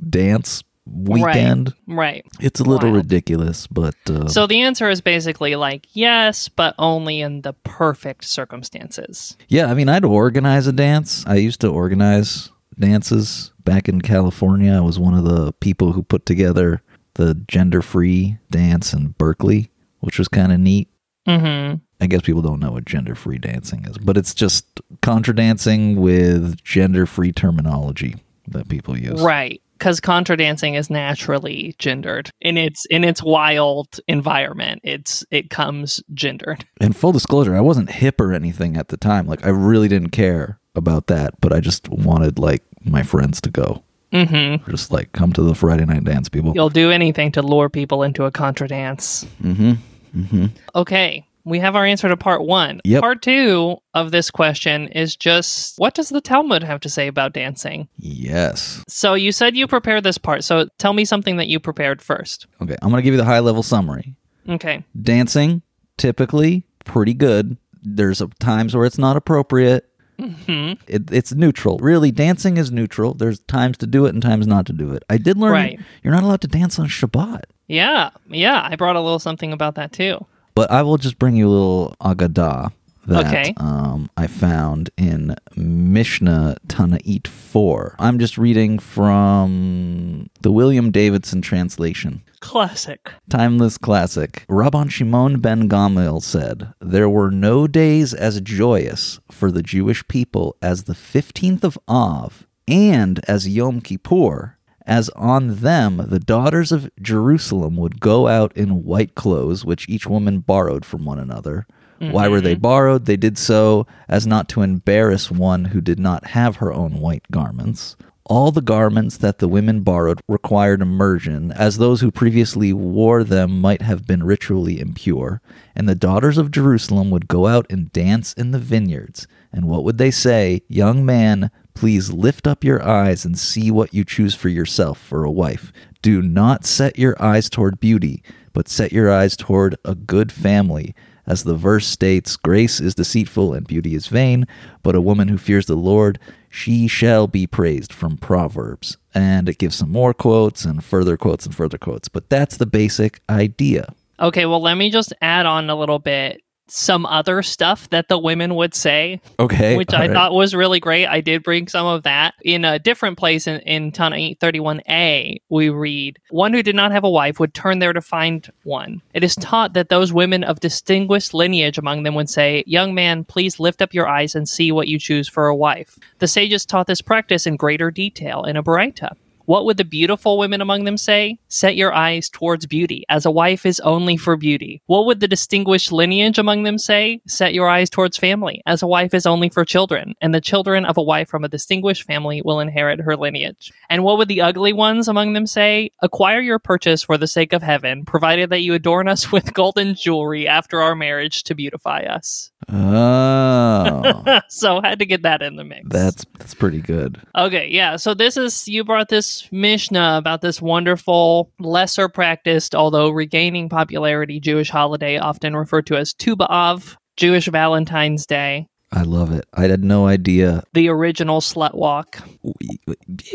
dance 0.09 0.63
weekend? 0.87 1.75
Right. 1.87 2.25
It's 2.41 2.61
a 2.61 2.65
little 2.65 2.91
ridiculous, 2.93 3.67
but 3.67 3.95
uh, 4.09 4.29
So 4.29 4.47
the 4.47 4.63
answer 4.63 4.89
is 4.89 5.01
basically 5.01 5.57
like 5.57 5.87
yes, 5.93 6.49
but 6.49 6.75
only 6.79 7.21
in 7.21 7.43
the 7.43 7.53
perfect 7.65 8.25
circumstances. 8.25 9.37
yeah, 9.49 9.67
I 9.67 9.75
mean, 9.75 9.89
I'd 9.89 10.05
organize 10.05 10.67
a 10.67 10.73
dance. 10.73 11.25
I 11.27 11.37
used 11.37 11.61
to 11.61 11.69
organize 11.69 12.51
dances 12.79 13.53
back 13.65 13.89
in 13.89 14.01
California. 14.01 14.73
I 14.73 14.81
was 14.81 14.99
one 14.99 15.15
of 15.15 15.25
the 15.25 15.53
people 15.55 15.93
who 15.93 16.03
put 16.03 16.25
together 16.27 16.83
the 17.15 17.35
gender 17.47 17.83
free 17.83 18.39
dance 18.51 18.93
in 18.95 19.09
Berkeley, 19.19 19.71
which 20.01 20.19
was 20.19 20.29
kind 20.29 20.51
of 20.53 20.59
neat. 20.59 20.89
Mm-hmm. 21.29 21.77
I 22.01 22.07
guess 22.07 22.23
people 22.23 22.43
don't 22.43 22.61
know 22.61 22.73
what 22.73 22.85
gender 22.85 23.15
free 23.15 23.39
dancing 23.39 23.85
is, 23.85 23.99
but 23.99 24.17
it's 24.17 24.35
just 24.35 24.67
contra 25.03 25.35
dancing 25.35 25.97
with 26.01 26.63
gender 26.65 27.07
free 27.07 27.33
terminology 27.33 28.17
that 28.49 28.69
people 28.69 28.99
use. 28.99 29.21
Right. 29.21 29.61
Because 29.79 30.01
contra 30.01 30.37
dancing 30.37 30.75
is 30.75 30.91
naturally 30.91 31.75
gendered 31.79 32.31
in 32.41 32.59
its 32.59 32.85
in 32.87 33.03
its 33.03 33.23
wild 33.23 33.99
environment. 34.09 34.83
It's 34.85 35.25
it 35.31 35.49
comes 35.51 36.03
gendered. 36.13 36.67
And 36.81 36.97
full 36.97 37.13
disclosure, 37.13 37.57
I 37.57 37.61
wasn't 37.61 37.91
hip 37.91 38.21
or 38.21 38.33
anything 38.33 38.77
at 38.77 38.89
the 38.89 38.97
time. 38.97 39.27
Like 39.27 39.45
I 39.45 39.51
really 39.51 39.89
didn't 39.89 40.11
care 40.11 40.59
about 40.75 41.07
that, 41.07 41.41
but 41.41 41.53
I 41.53 41.61
just 41.61 41.89
wanted 41.89 42.39
like 42.39 42.63
my 42.85 43.03
friends 43.03 43.41
to 43.43 43.51
go. 43.51 43.83
Mm-hmm. 44.13 44.71
Just 44.71 44.91
like 44.91 45.13
come 45.13 45.33
to 45.35 45.43
the 45.43 45.55
Friday 45.55 45.85
night 45.85 46.05
dance, 46.05 46.29
people. 46.29 46.53
You'll 46.55 46.69
do 46.69 46.91
anything 46.91 47.33
to 47.33 47.43
lure 47.43 47.69
people 47.69 48.03
into 48.03 48.25
a 48.25 48.31
contra 48.31 48.69
dance. 48.69 49.25
Mm-hmm. 49.43 49.73
Mm-hmm. 50.17 50.47
Okay, 50.75 51.25
we 51.45 51.59
have 51.59 51.75
our 51.77 51.85
answer 51.85 52.09
to 52.09 52.17
part 52.17 52.45
one. 52.45 52.81
Yep. 52.85 53.01
Part 53.03 53.23
two 53.23 53.79
of 53.95 54.11
this 54.11 54.31
question 54.31 54.89
is 54.89 55.17
just 55.17 55.79
what 55.79 55.95
does 55.95 56.09
the 56.11 56.21
Talmud 56.21 56.63
have 56.63 56.81
to 56.81 56.89
say 56.89 57.07
about 57.07 57.33
dancing? 57.33 57.89
Yes. 57.99 58.83
So 58.89 59.15
you 59.15 59.33
said 59.33 59.57
you 59.57 59.67
prepared 59.67 60.05
this 60.05 60.19
part. 60.19 60.45
So 60.45 60.69
tell 60.79 60.93
me 60.93 61.05
something 61.05 61.37
that 61.37 61.49
you 61.49 61.59
prepared 61.61 62.03
first. 62.03 62.47
Okay, 62.63 62.77
I'm 62.83 62.91
gonna 62.91 63.03
give 63.03 63.15
you 63.15 63.19
the 63.19 63.25
high 63.25 63.39
level 63.41 63.63
summary. 63.63 64.15
Okay. 64.49 64.85
Dancing, 65.01 65.63
typically 65.97 66.65
pretty 66.85 67.15
good. 67.15 67.57
There's 67.83 68.23
times 68.41 68.75
where 68.77 68.85
it's 68.87 68.99
not 68.99 69.17
appropriate. 69.17 69.87
hmm 70.19 70.73
It, 70.87 71.11
it's 71.13 71.33
neutral. 71.33 71.79
Really, 71.79 72.11
dancing 72.11 72.57
is 72.59 72.71
neutral. 72.71 73.15
There's 73.15 73.39
times 73.41 73.79
to 73.79 73.87
do 73.87 74.05
it 74.07 74.13
and 74.15 74.23
times 74.23 74.47
not 74.47 74.67
to 74.67 74.73
do 74.73 74.93
it. 74.93 75.03
I 75.09 75.17
did 75.17 75.39
learn 75.39 75.53
Right. 75.53 75.81
you're 76.03 76.13
not 76.13 76.23
allowed 76.23 76.43
to 76.43 76.49
dance 76.49 76.79
on 76.79 76.89
Shabbat. 76.89 77.45
Yeah. 77.69 78.11
Yeah. 78.29 78.67
I 78.71 78.77
brought 78.77 78.97
a 78.97 79.01
little 79.01 79.19
something 79.19 79.53
about 79.53 79.77
that 79.77 79.93
too. 79.93 80.27
But 80.61 80.71
I 80.71 80.83
will 80.83 80.99
just 80.99 81.19
bring 81.19 81.37
you 81.37 81.49
a 81.49 81.55
little 81.57 81.97
Agadah 82.03 82.71
that 83.07 83.27
Okay. 83.29 83.55
um, 83.57 84.11
I 84.19 84.27
found 84.27 84.91
in 84.99 85.35
Mishnah 85.57 86.59
Ta'anit 86.69 87.27
4. 87.27 87.97
I'm 87.99 88.19
just 88.19 88.37
reading 88.37 88.79
from 88.79 90.29
the 90.43 90.53
William 90.53 90.91
Davidson 90.91 91.41
translation. 91.41 92.21
Classic. 92.41 93.11
Timeless 93.31 93.79
classic. 93.79 94.45
Rabban 94.51 94.91
Shimon 94.91 95.41
ben 95.41 95.67
Gamliel 95.67 96.23
said, 96.23 96.75
There 96.79 97.09
were 97.09 97.31
no 97.31 97.67
days 97.67 98.13
as 98.13 98.39
joyous 98.43 99.19
for 99.31 99.51
the 99.51 99.63
Jewish 99.63 100.07
people 100.09 100.57
as 100.61 100.85
the 100.85 100.93
15th 100.93 101.65
of 101.65 101.79
Av 101.89 102.47
and 102.69 103.21
as 103.27 103.49
Yom 103.49 103.81
Kippur, 103.81 104.59
as 104.87 105.09
on 105.11 105.57
them 105.57 106.05
the 106.09 106.19
daughters 106.19 106.73
of 106.73 106.91
Jerusalem 107.01 107.77
would 107.77 108.01
go 108.01 108.29
out 108.29 108.57
in 108.57 108.85
white 108.85 109.15
clothes, 109.15 109.65
which 109.65 109.89
each 109.89 110.07
woman 110.07 110.41
borrowed 110.41 110.85
from 110.85 111.05
one 111.05 111.19
another. 111.19 111.67
Why 112.01 112.29
were 112.29 112.41
they 112.41 112.55
mm-hmm. 112.55 112.63
borrowed? 112.63 113.05
They 113.05 113.19
did 113.19 113.37
so 113.37 113.87
as 114.09 114.27
not 114.27 114.49
to 114.51 114.63
embarrass 114.63 115.31
one 115.31 115.67
who 115.67 115.83
did 115.83 115.99
not 115.99 116.29
have 116.29 116.57
her 116.57 116.73
own 116.73 116.99
white 117.01 117.25
garments. 117.31 117.95
All 118.25 118.53
the 118.53 118.63
garments 118.63 119.19
that 119.19 119.39
the 119.39 119.49
women 119.49 119.81
borrowed 119.83 120.21
required 120.27 120.81
immersion, 120.81 121.53
as 121.53 121.77
those 121.77 122.01
who 122.01 122.11
previously 122.11 122.73
wore 122.73 123.23
them 123.23 123.61
might 123.61 123.83
have 123.83 124.07
been 124.07 124.23
ritually 124.23 124.81
impure. 124.81 125.43
And 125.75 125.89
the 125.89 125.95
daughters 125.95 126.39
of 126.39 126.53
Jerusalem 126.53 127.11
would 127.11 127.29
go 127.29 127.47
out 127.47 127.67
and 127.69 127.93
dance 127.93 128.33
in 128.33 128.53
the 128.53 128.59
vineyards. 128.59 129.27
And 129.53 129.69
what 129.69 129.85
would 129.85 129.99
they 129.99 130.13
say? 130.13 130.63
Young 130.69 131.05
man, 131.05 131.51
please 131.81 132.13
lift 132.13 132.47
up 132.47 132.63
your 132.63 132.87
eyes 132.87 133.25
and 133.25 133.39
see 133.39 133.71
what 133.71 133.95
you 133.95 134.05
choose 134.05 134.35
for 134.35 134.51
yourself 134.51 135.01
for 135.01 135.25
a 135.25 135.31
wife. 135.31 135.73
Do 136.03 136.21
not 136.21 136.67
set 136.67 136.99
your 136.99 137.17
eyes 137.19 137.49
toward 137.49 137.81
beauty, 137.81 138.23
but 138.53 138.69
set 138.69 138.93
your 138.93 139.11
eyes 139.11 139.35
toward 139.35 139.77
a 139.83 139.95
good 139.95 140.31
family. 140.31 140.95
As 141.27 141.45
the 141.45 141.55
verse 141.55 141.87
states, 141.87 142.37
grace 142.37 142.81
is 142.81 142.95
deceitful 142.95 143.55
and 143.55 143.67
beauty 143.67 143.95
is 143.95 144.09
vain, 144.09 144.47
but 144.83 144.95
a 144.95 145.01
woman 145.01 145.29
who 145.29 145.39
fears 145.39 145.65
the 145.65 145.75
Lord, 145.75 146.19
she 146.51 146.87
shall 146.87 147.27
be 147.27 147.47
praised 147.47 147.95
from 147.95 148.19
Proverbs. 148.19 148.99
And 149.15 149.49
it 149.49 149.57
gives 149.57 149.77
some 149.77 149.91
more 149.91 150.13
quotes 150.13 150.67
and 150.67 150.85
further 150.85 151.17
quotes 151.17 151.47
and 151.47 151.55
further 151.55 151.79
quotes, 151.79 152.09
but 152.09 152.29
that's 152.29 152.59
the 152.59 152.67
basic 152.67 153.23
idea. 153.31 153.95
Okay. 154.21 154.45
Well, 154.45 154.61
let 154.61 154.75
me 154.75 154.91
just 154.91 155.15
add 155.23 155.47
on 155.47 155.71
a 155.71 155.75
little 155.75 155.99
bit 155.99 156.43
some 156.71 157.05
other 157.07 157.43
stuff 157.43 157.91
that 157.91 158.09
the 158.09 158.19
women 158.19 158.55
would 158.55 158.75
say 158.75 159.21
Okay. 159.39 159.77
which 159.77 159.93
I 159.93 160.07
thought 160.13 160.33
was 160.33 160.55
really 160.55 160.79
great. 160.81 161.07
I 161.07 161.21
did 161.21 161.43
bring 161.43 161.67
some 161.69 161.87
of 161.87 162.05
that. 162.05 162.35
In 162.43 162.65
a 162.65 162.79
different 162.79 163.19
place 163.19 163.47
in, 163.47 163.61
in 163.61 163.91
Ta'anit 163.93 164.39
31a, 164.39 165.41
we 165.49 165.69
read, 165.69 166.19
One 166.31 166.53
who 166.53 166.63
did 166.63 166.77
not 166.77 166.93
have 166.93 167.05
a 167.05 167.11
wife 167.11 167.41
would 167.41 167.55
turn 167.55 167.81
there 167.81 167.93
to 167.93 168.01
find 168.01 168.49
one. 168.63 169.03
It 169.15 169.25
is 169.25 169.35
taught 169.35 169.73
that 169.75 169.89
those 169.89 170.13
women 170.13 170.45
of 170.45 170.61
distinguished 170.61 171.35
lineage 171.35 171.79
among 171.79 172.05
them 172.05 172.15
would 172.15 172.31
say, 172.31 172.63
Young 172.67 172.95
man, 172.95 173.25
please 173.25 173.59
lift 173.59 173.83
up 173.83 173.93
your 173.93 174.07
eyes 174.09 174.35
and 174.35 174.49
see 174.49 174.71
what 174.71 174.89
you 174.89 174.99
choose 174.99 175.29
for 175.29 175.49
a 175.49 175.57
wife. 175.57 175.99
The 176.21 176.29
sages 176.29 176.65
taught 176.65 176.87
this 176.87 177.03
practice 177.03 177.47
in 177.47 177.57
greater 177.57 177.91
detail 177.91 178.45
in 178.45 178.57
a 178.57 178.63
Baraita. 178.63 179.17
What 179.47 179.65
would 179.65 179.79
the 179.79 179.85
beautiful 179.85 180.39
women 180.39 180.61
among 180.61 180.85
them 180.85 180.97
say? 180.97 181.40
Set 181.51 181.75
your 181.75 181.93
eyes 181.93 182.29
towards 182.29 182.65
beauty, 182.65 183.05
as 183.09 183.27
a 183.27 183.31
wife 183.31 183.67
is 183.67 183.81
only 183.81 184.17
for 184.17 184.37
beauty. 184.37 184.81
What 184.87 185.05
would 185.07 185.19
the 185.19 185.27
distinguished 185.27 185.91
lineage 185.91 186.39
among 186.39 186.63
them 186.63 186.79
say? 186.79 187.21
Set 187.27 187.53
your 187.53 187.69
eyes 187.69 187.91
towards 187.91 188.17
family, 188.17 188.63
as 188.67 188.83
a 188.83 188.87
wife 188.87 189.13
is 189.15 189.27
only 189.27 189.49
for 189.49 189.65
children, 189.65 190.15
and 190.21 190.33
the 190.33 190.41
children 190.41 190.85
of 190.85 190.97
a 190.97 191.03
wife 191.03 191.29
from 191.29 191.43
a 191.43 191.49
distinguished 191.49 192.05
family 192.05 192.41
will 192.45 192.61
inherit 192.61 193.01
her 193.01 193.17
lineage. 193.17 193.73
And 193.89 194.05
what 194.05 194.17
would 194.19 194.29
the 194.29 194.43
ugly 194.43 194.73
ones 194.73 195.09
among 195.09 195.33
them 195.33 195.47
say? 195.47 195.91
Acquire 196.03 196.41
your 196.41 196.61
purchase 196.61 197.03
for 197.03 197.19
the 197.19 197.27
sake 197.27 197.53
of 197.53 197.63
heaven, 197.63 198.05
provided 198.05 198.51
that 198.51 198.61
you 198.61 198.75
adorn 198.75 199.09
us 199.09 199.33
with 199.33 199.53
golden 199.53 199.97
jewelry 199.97 200.47
after 200.47 200.81
our 200.81 200.95
marriage 200.95 201.43
to 201.45 201.55
beautify 201.57 202.03
us. 202.03 202.51
Oh, 202.73 204.41
so 204.49 204.81
had 204.81 204.99
to 204.99 205.07
get 205.07 205.23
that 205.23 205.43
in 205.43 205.57
the 205.57 205.65
mix. 205.65 205.87
that's 205.89 206.25
that's 206.39 206.55
pretty 206.55 206.81
good. 206.81 207.21
Okay, 207.37 207.69
yeah. 207.69 207.97
So 207.97 208.15
this 208.15 208.37
is 208.37 208.69
you 208.69 208.85
brought 208.85 209.09
this 209.09 209.51
Mishnah 209.51 210.17
about 210.19 210.41
this 210.41 210.61
wonderful, 210.61 211.40
lesser 211.59 212.09
practiced, 212.09 212.75
although 212.75 213.11
regaining 213.11 213.69
popularity 213.69 214.41
Jewish 214.41 214.71
holiday, 214.71 215.19
often 215.19 215.55
referred 215.57 215.87
to 215.87 215.97
as 215.97 216.13
Tu 216.13 216.37
B'Av, 216.37 216.97
Jewish 217.17 217.47
Valentine's 217.49 218.27
Day, 218.27 218.67
I 218.93 219.03
love 219.03 219.31
it. 219.33 219.47
I 219.55 219.63
had 219.69 219.85
no 219.85 220.07
idea. 220.07 220.65
the 220.73 220.89
original 220.89 221.41
slut 221.41 221.75
walk. 221.75 222.19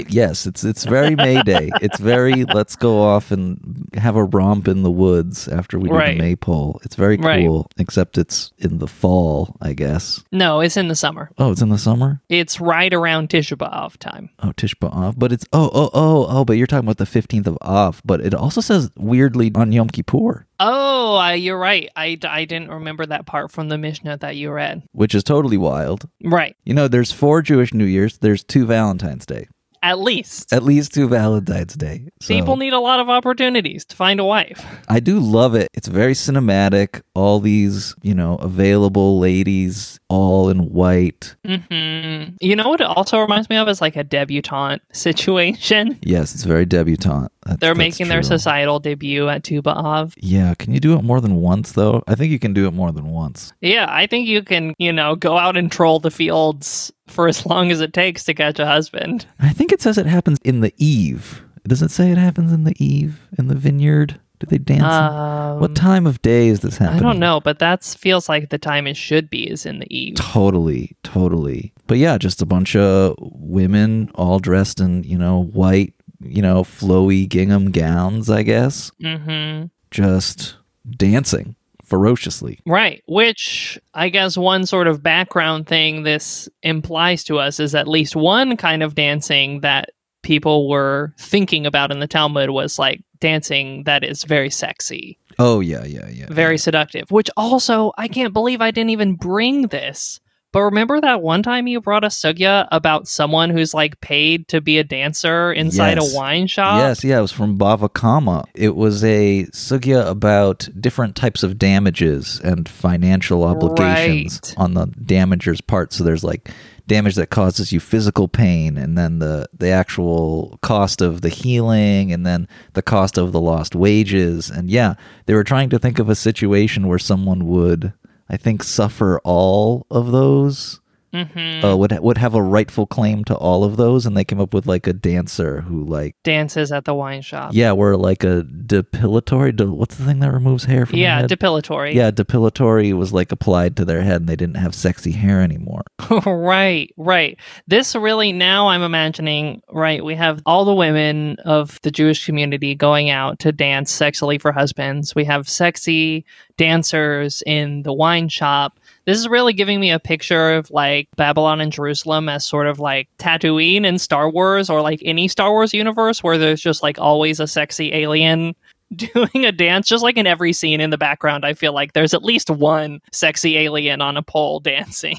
Yes, 0.10 0.46
it's 0.46 0.63
it's 0.63 0.84
very 0.84 1.15
May 1.15 1.41
Day. 1.44 1.70
It's 1.82 2.00
very 2.00 2.44
let's 2.46 2.76
go 2.76 3.02
off 3.02 3.32
and 3.32 3.88
have 3.94 4.15
a 4.15 4.24
romp 4.24 4.68
in 4.68 4.84
the 4.84 4.91
woods 4.91 5.48
after 5.48 5.78
we 5.80 5.89
do 5.89 5.96
Right. 5.96 6.18
the 6.18 6.24
maypole. 6.24 6.80
It's 6.84 6.96
very 6.96 7.18
Right. 7.18 7.46
cool, 7.46 7.68
except 7.78 8.18
it's 8.18 8.52
in 8.58 8.80
the 8.80 8.88
fall, 8.88 9.56
I 9.62 9.74
guess. 9.74 10.24
No, 10.32 10.60
it's 10.62 10.78
in 10.78 10.88
the 10.88 10.96
summer. 10.96 11.30
Oh, 11.38 11.52
it's 11.52 11.62
in 11.62 11.70
the 11.70 11.78
summer. 11.78 12.22
It's 12.30 12.60
right 12.60 12.94
around 12.94 13.30
Tisha 13.30 13.56
B'Av 13.58 13.98
time. 13.98 14.30
Oh, 14.39 14.52
Tish 14.58 14.76
B'Av, 14.76 15.13
but 15.18 15.32
it's 15.32 15.46
oh 15.54 15.70
oh 15.74 15.89
oh 15.94 16.26
oh. 16.30 16.46
But 16.46 16.58
you're 16.58 16.68
talking 16.68 16.86
about 16.88 16.98
the 16.98 17.06
fifteenth 17.06 17.48
of 17.48 17.58
Av. 17.62 18.02
But 18.04 18.22
it 18.22 18.34
also 18.34 18.62
says 18.62 18.89
weirdly 18.98 19.52
on 19.56 19.72
Yom 19.72 19.89
Kippur, 19.89 20.46
Oh, 20.60 21.18
uh, 21.18 21.32
you're 21.32 21.60
right. 21.60 21.89
I, 21.98 22.18
I 22.24 22.46
didn't 22.46 22.70
remember 22.70 23.06
that 23.06 23.26
part 23.26 23.52
from 23.52 23.68
the 23.68 23.78
Mishnah 23.78 24.18
that 24.20 24.38
you 24.38 24.52
read. 24.52 24.84
which 24.94 25.13
is 25.13 25.22
totally 25.24 25.44
wild. 25.58 26.10
Right. 26.23 26.55
You 26.65 26.73
know, 26.73 26.88
there's 26.88 27.12
four 27.12 27.41
Jewish 27.41 27.73
New 27.73 27.86
Years. 27.86 28.17
There's 28.17 28.43
two 28.43 28.65
Valentine's 28.65 29.25
Day. 29.25 29.47
At 29.84 29.99
least. 29.99 30.51
At 30.51 30.63
least 30.63 30.95
two 30.95 31.08
Valentine's 31.08 31.75
Day. 31.75 32.08
So 32.19 32.34
People 32.34 32.58
need 32.58 32.73
a 32.73 32.79
lot 32.79 32.99
of 32.99 33.08
opportunities 33.08 33.86
to 33.86 33.95
find 33.95 34.19
a 34.19 34.25
wife. 34.25 34.65
I 34.89 34.99
do 34.99 35.19
love 35.19 35.53
it. 35.53 35.69
It's 35.75 35.88
very 35.88 36.13
cinematic. 36.13 37.03
All 37.13 37.39
these, 37.39 37.93
you 38.01 38.15
know, 38.15 38.38
available 38.38 39.19
ladies, 39.19 39.99
all 40.10 40.49
in 40.49 40.71
white. 40.71 41.36
hmm 41.45 42.23
You 42.41 42.55
know 42.55 42.69
what 42.69 42.81
it 42.81 42.88
also 42.88 43.19
reminds 43.19 43.47
me 43.47 43.58
of 43.58 43.67
is 43.69 43.79
like 43.79 43.95
a 43.95 44.03
debutante 44.03 44.81
situation. 44.91 45.99
Yes, 46.01 46.34
it's 46.34 46.45
very 46.45 46.65
debutante. 46.65 47.31
That's- 47.45 47.60
They're 47.60 47.75
making 47.75 48.08
their 48.08 48.23
societal 48.23 48.79
debut 48.79 49.29
at 49.29 49.43
Tu 49.43 49.62
B'Av. 49.62 50.13
Yeah, 50.17 50.55
can 50.55 50.73
you 50.73 50.79
do 50.79 50.97
it 50.97 51.03
more 51.03 51.21
than 51.21 51.36
once 51.36 51.73
though? 51.73 52.03
I 52.08 52.15
think 52.15 52.31
you 52.31 52.39
can 52.39 52.53
do 52.53 52.67
it 52.67 52.71
more 52.73 52.91
than 52.91 53.05
once. 53.12 53.53
Yeah, 53.62 53.86
I 53.89 54.08
think 54.08 54.27
you 54.27 54.41
can, 54.41 54.73
you 54.79 54.91
know, 54.91 55.15
go 55.15 55.38
out 55.38 55.55
and 55.55 55.71
troll 55.71 55.99
the 55.99 56.10
fields 56.12 56.91
for 57.08 57.27
as 57.27 57.45
long 57.51 57.71
as 57.71 57.81
it 57.81 57.93
takes 57.93 58.23
to 58.25 58.34
catch 58.34 58.58
a 58.60 58.65
husband. 58.65 59.25
I 59.39 59.49
think 59.49 59.71
it 59.71 59.81
says 59.81 59.97
it 59.97 60.05
happens 60.08 60.39
in 60.43 60.62
the 60.62 60.73
eve. 60.77 61.43
Does 61.67 61.81
it 61.81 61.91
say 61.91 62.12
it 62.12 62.17
happens 62.17 62.51
in 62.51 62.63
the 62.63 62.73
eve 62.84 63.27
in 63.38 63.47
the 63.47 63.55
vineyard? 63.55 64.19
Do 64.39 64.47
they 64.47 64.58
dance? 64.58 64.81
in- 64.81 64.86
Um, 64.89 65.60
what 65.62 65.75
time 65.75 66.05
of 66.05 66.21
day 66.21 66.49
is 66.49 66.60
this 66.60 66.77
happening? 66.77 66.99
I 66.99 67.03
don't 67.03 67.19
know, 67.19 67.39
but 67.39 67.60
that 67.60 67.84
feels 67.86 68.27
like 68.27 68.49
the 68.49 68.58
time 68.58 68.86
it 68.86 68.97
should 68.97 69.29
be 69.29 69.49
is 69.49 69.65
in 69.65 69.79
the 69.79 69.88
eve. 69.95 70.15
Totally, 70.15 70.95
totally. 71.03 71.73
But 71.88 71.97
yeah, 71.99 72.17
just 72.17 72.41
a 72.41 72.45
bunch 72.45 72.75
of 72.75 73.15
women 73.19 74.12
all 74.13 74.39
dressed 74.39 74.79
in, 74.81 75.03
you 75.05 75.17
know, 75.17 75.43
white, 75.43 75.93
you 76.25 76.41
know, 76.41 76.63
flowy 76.63 77.27
gingham 77.27 77.71
gowns, 77.71 78.29
I 78.29 78.43
guess, 78.43 78.91
hmm 79.01 79.65
just 79.91 80.57
dancing 80.97 81.55
ferociously. 81.83 82.59
Right. 82.65 83.03
Which 83.07 83.79
I 83.93 84.09
guess 84.09 84.35
one 84.38 84.65
sort 84.65 84.88
of 84.88 85.01
background 85.03 85.67
thing 85.67 86.03
this 86.03 86.49
implies 86.63 87.23
to 87.25 87.39
us 87.39 87.59
is 87.59 87.75
at 87.75 87.88
least 87.88 88.15
one 88.15 88.57
kind 88.57 88.83
of 88.83 88.95
dancing 88.95 89.61
that 89.61 89.91
people 90.23 90.67
were 90.67 91.13
thinking 91.19 91.65
about 91.65 91.91
in 91.91 91.99
the 91.99 92.07
Talmud 92.07 92.49
was 92.49 92.79
like 92.79 93.01
dancing 93.19 93.83
that 93.83 94.03
is 94.03 94.23
very 94.23 94.49
sexy, 94.49 95.17
Oh 95.38 95.59
yeah, 95.59 95.83
yeah, 95.85 96.09
yeah. 96.09 96.25
very 96.29 96.57
seductive. 96.57 97.11
Which 97.11 97.29
also, 97.38 97.93
I 97.97 98.07
can't 98.07 98.33
believe 98.33 98.61
I 98.61 98.71
didn't 98.71 98.89
even 98.89 99.15
bring 99.15 99.67
this. 99.67 100.19
But 100.56 100.62
remember 100.62 101.02
that 101.02 101.22
one 101.22 101.44
time 101.44 101.68
you 101.68 101.82
brought 101.82 102.06
a 102.06 102.08
sugya 102.08 102.65
about 102.72 103.10
someone 103.10 103.50
who's 103.50 103.74
like 103.74 104.00
paid 104.00 104.48
to 104.48 104.62
be 104.62 104.78
a 104.78 104.86
dancer 104.86 105.52
inside 105.52 105.98
Yes. 105.98 106.13
a 106.13 106.15
wine 106.15 106.48
shop? 106.48 106.78
Yes, 106.80 107.04
yeah, 107.04 107.18
it 107.18 107.24
was 107.24 107.34
from 107.34 107.58
Bava 107.58 107.91
Kama. 107.91 108.46
It 108.56 108.74
was 108.78 109.04
a 109.04 109.48
sugya 109.52 110.08
about 110.10 110.70
different 110.80 111.18
types 111.18 111.44
of 111.44 111.60
damages 111.60 112.39
and 112.41 112.70
financial 112.70 113.44
obligations 113.44 114.39
Right. 114.46 114.54
on 114.58 114.76
the 114.76 114.86
damager's 114.86 115.60
part. 115.60 115.91
So 115.91 116.06
there's 116.06 116.24
like 116.24 116.50
damage 116.88 117.15
that 117.15 117.32
causes 117.32 117.74
you 117.74 117.82
physical 117.82 118.30
pain 118.30 118.78
and 118.78 118.98
then 118.98 119.20
the 119.20 119.48
the 119.58 119.72
actual 119.72 120.58
cost 120.62 121.02
of 121.02 121.20
the 121.20 121.28
healing 121.28 122.13
and 122.13 122.26
then 122.26 122.48
the 122.76 122.82
cost 122.82 123.18
of 123.18 123.34
the 123.34 123.41
lost 123.41 123.76
wages. 123.76 124.50
And 124.50 124.70
yeah, 124.70 124.94
they 125.26 125.34
were 125.34 125.44
trying 125.44 125.70
to 125.72 125.80
think 125.80 126.00
of 126.00 126.08
a 126.08 126.15
situation 126.15 126.88
where 126.88 126.98
someone 127.00 127.46
would 127.48 127.91
I 128.29 128.38
think 128.38 128.63
suffer 128.63 129.19
all 129.23 129.85
of 129.91 130.11
those 130.11 130.81
hmm 131.15 131.63
uh, 131.65 131.75
would 131.75 131.97
would 131.99 132.17
have 132.17 132.36
a 132.36 132.41
rightful 132.41 132.86
claim 132.86 133.23
to 133.25 133.36
all 133.36 133.63
of 133.63 133.78
those, 133.78 134.06
and 134.06 134.15
they 134.17 134.23
came 134.25 134.39
up 134.41 134.54
with 134.54 134.65
like 134.67 134.86
a 134.88 134.93
dancer 134.93 135.62
who 135.62 135.84
like 135.86 136.15
Dances 136.23 136.71
at 136.71 136.86
the 136.86 136.93
wine 136.93 137.21
shop. 137.21 137.51
yeah, 137.54 137.71
where 137.71 137.95
like 137.95 138.23
a 138.23 138.43
depilatory. 138.43 139.56
De- 139.56 139.65
what's 139.71 139.95
the 139.95 140.04
thing 140.06 140.19
that 140.19 140.32
removes 140.32 140.65
hair 140.65 140.86
from 140.86 140.99
Yeah, 140.99 141.23
depilatory. 141.23 141.93
yeah, 141.93 142.12
depilatory 142.12 142.93
was 142.93 143.13
like 143.13 143.32
applied 143.32 143.78
to 143.78 143.86
their 143.86 144.01
head, 144.01 144.17
and 144.21 144.28
they 144.30 144.36
didn't 144.36 144.58
have 144.58 144.75
sexy 144.75 145.12
hair 145.12 145.41
anymore. 145.41 145.84
right, 146.25 146.91
right. 146.97 147.39
This 147.67 147.95
really 147.95 148.32
now 148.34 148.67
I'm 148.67 148.82
imagining, 148.84 149.62
right, 149.71 150.04
we 150.04 150.15
have 150.15 150.41
all 150.45 150.65
the 150.65 150.75
women 150.75 151.38
of 151.45 151.80
the 151.82 151.91
Jewish 151.91 152.25
community 152.25 152.75
going 152.75 153.10
out 153.10 153.39
to 153.39 153.51
dance 153.51 153.97
sexily 153.97 154.39
for 154.41 154.51
husbands. 154.51 155.15
We 155.15 155.23
have 155.25 155.47
sexy 155.49 156.25
dancers 156.58 157.43
in 157.45 157.84
the 157.84 157.93
wine 157.93 158.30
shop. 158.30 158.80
This 159.06 159.18
is 159.20 159.28
really 159.28 159.54
giving 159.54 159.80
me 159.80 159.91
a 159.91 160.00
picture 160.00 160.54
of 160.54 160.70
like 160.72 161.08
Babylon 161.15 161.62
and 161.62 161.72
Jerusalem 161.72 162.28
as 162.30 162.46
sort 162.46 162.68
of 162.68 162.80
like 162.80 163.08
Tatooine 163.20 163.86
in 163.86 164.00
Star 164.00 164.30
Wars 164.30 164.70
or 164.70 164.82
like 164.82 165.00
any 165.06 165.28
Star 165.28 165.52
Wars 165.52 165.74
universe 165.74 166.24
where 166.24 166.38
there's 166.38 166.62
just 166.62 166.82
like 166.84 166.98
always 167.00 167.39
a 167.39 167.48
sexy 167.48 167.94
alien 167.94 168.56
doing 168.96 169.46
a 169.46 169.52
dance 169.52 169.88
just 169.88 170.04
like 170.04 170.15
in 170.18 170.28
every 170.28 170.54
scene 170.54 170.80
in 170.80 170.91
the 170.91 170.98
background 170.98 171.44
i 171.44 171.56
feel 171.56 171.74
like 171.74 171.94
there's 171.94 172.13
at 172.13 172.24
least 172.24 172.52
one 172.52 173.02
sexy 173.12 173.58
alien 173.58 174.00
on 174.00 174.15
a 174.15 174.22
pole 174.22 174.60
dancing 174.62 175.18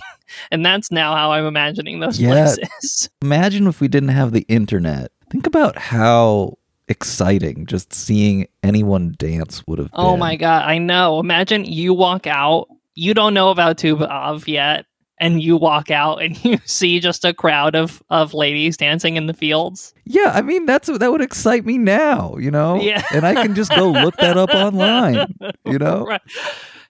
and 0.53 0.65
that's 0.65 0.93
now 0.93 1.17
how 1.17 1.33
i'm 1.33 1.45
imagining 1.45 1.99
those 1.99 2.19
Yeah. 2.21 2.31
places 2.55 3.11
Imagine 3.23 3.67
if 3.67 3.81
we 3.81 3.89
didn't 3.89 4.11
have 4.11 4.31
the 4.31 4.43
internet. 4.49 5.11
Think 5.31 5.49
about 5.49 5.77
how 5.77 6.59
exciting 6.87 7.67
just 7.67 7.93
seeing 7.93 8.47
anyone 8.63 9.17
dance 9.19 9.65
would 9.67 9.81
have 9.81 9.91
been. 9.91 9.99
oh 10.01 10.17
my 10.17 10.37
god 10.37 10.63
i 10.65 10.79
know 10.79 11.19
imagine 11.19 11.65
you 11.65 11.93
walk 11.93 12.29
out 12.29 12.69
you 12.97 13.15
don't 13.15 13.33
know 13.35 13.51
about 13.51 13.79
Tu 13.79 13.95
B'Av 13.97 14.49
yet 14.49 14.87
and 15.19 15.41
you 15.43 15.57
walk 15.57 15.91
out 15.91 16.21
and 16.21 16.43
you 16.45 16.59
see 16.67 16.99
just 17.01 17.25
a 17.25 17.33
crowd 17.33 17.75
of 17.77 18.03
of 18.11 18.35
ladies 18.35 18.77
dancing 18.77 19.17
in 19.17 19.27
the 19.27 19.33
fields 19.35 19.95
Yeah, 20.05 20.33
I 20.35 20.43
mean 20.43 20.67
that's 20.67 20.89
that 20.89 21.11
would 21.13 21.23
excite 21.23 21.65
me 21.65 21.79
now, 21.79 22.37
you 22.39 22.51
know. 22.51 22.81
Yeah. 22.81 23.03
and 23.15 23.25
I 23.25 23.35
can 23.35 23.55
just 23.55 23.71
go 23.71 23.91
look 23.91 24.17
that 24.17 24.37
up 24.37 24.51
online. 24.55 25.33
You 25.65 25.79
know, 25.79 26.05
Right. 26.05 26.21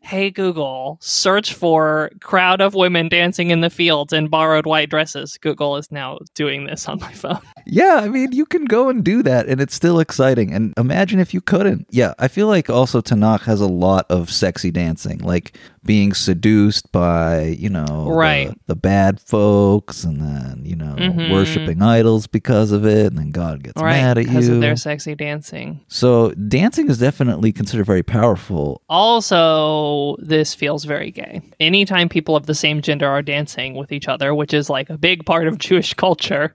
Hey 0.06 0.30
Google, 0.30 0.98
search 1.00 1.52
for 1.54 2.12
crowd 2.20 2.60
of 2.60 2.74
women 2.74 3.08
dancing 3.08 3.50
in 3.50 3.60
the 3.60 3.68
fields 3.70 4.12
in 4.12 4.28
borrowed 4.28 4.64
white 4.64 4.88
dresses. 4.88 5.36
Google 5.38 5.76
is 5.76 5.90
now 5.90 6.18
doing 6.36 6.64
this 6.66 6.86
on 6.88 7.00
my 7.00 7.12
phone. 7.12 7.40
Yeah, 7.68 7.96
I 7.96 8.08
mean, 8.08 8.30
you 8.30 8.46
can 8.46 8.64
go 8.66 8.88
and 8.88 9.02
do 9.02 9.24
that, 9.24 9.48
and 9.48 9.60
it's 9.60 9.74
still 9.74 9.98
exciting. 9.98 10.54
And 10.54 10.72
imagine 10.76 11.18
if 11.18 11.34
you 11.34 11.40
couldn't. 11.40 11.88
Yeah, 11.90 12.14
I 12.16 12.28
feel 12.28 12.46
like 12.46 12.70
also 12.70 13.00
Tanakh 13.00 13.40
has 13.40 13.60
a 13.60 13.66
lot 13.66 14.06
of 14.08 14.30
sexy 14.30 14.70
dancing, 14.70 15.18
like 15.18 15.58
being 15.84 16.14
seduced 16.14 16.92
by, 16.92 17.42
you 17.58 17.68
know, 17.68 18.04
the- 18.04 18.12
Right. 18.12 18.54
the, 18.68 18.76
bad 18.76 19.18
folks, 19.20 20.04
and 20.04 20.20
then, 20.20 20.60
you 20.64 20.76
know, 20.76 20.94
Mhm. 20.96 21.32
worshiping 21.32 21.82
idols 21.82 22.28
because 22.28 22.70
of 22.70 22.86
it, 22.86 23.06
and 23.06 23.18
then 23.18 23.30
God 23.32 23.64
gets 23.64 23.82
right, 23.82 24.00
mad 24.00 24.18
at 24.18 24.26
because 24.26 24.46
you. 24.46 24.54
of 24.54 24.60
their 24.60 24.76
sexy 24.76 25.16
dancing. 25.16 25.80
so 25.88 26.30
dancing 26.46 26.88
is 26.88 26.98
definitely 26.98 27.50
considered 27.50 27.84
very 27.86 28.04
powerful. 28.04 28.80
Also, 28.88 29.95
this 30.20 30.54
feels 30.54 30.84
very 30.84 31.10
gay. 31.10 31.40
Anytime 31.60 32.08
people 32.08 32.36
of 32.36 32.46
the 32.46 32.54
same 32.54 32.80
gender 32.82 33.08
are 33.08 33.22
dancing 33.22 33.74
with 33.74 33.92
each 33.92 34.08
other, 34.08 34.34
which 34.34 34.54
is 34.54 34.68
like 34.70 34.90
a 34.90 34.98
big 34.98 35.24
part 35.24 35.48
of 35.48 35.58
Jewish 35.58 35.94
culture, 35.94 36.54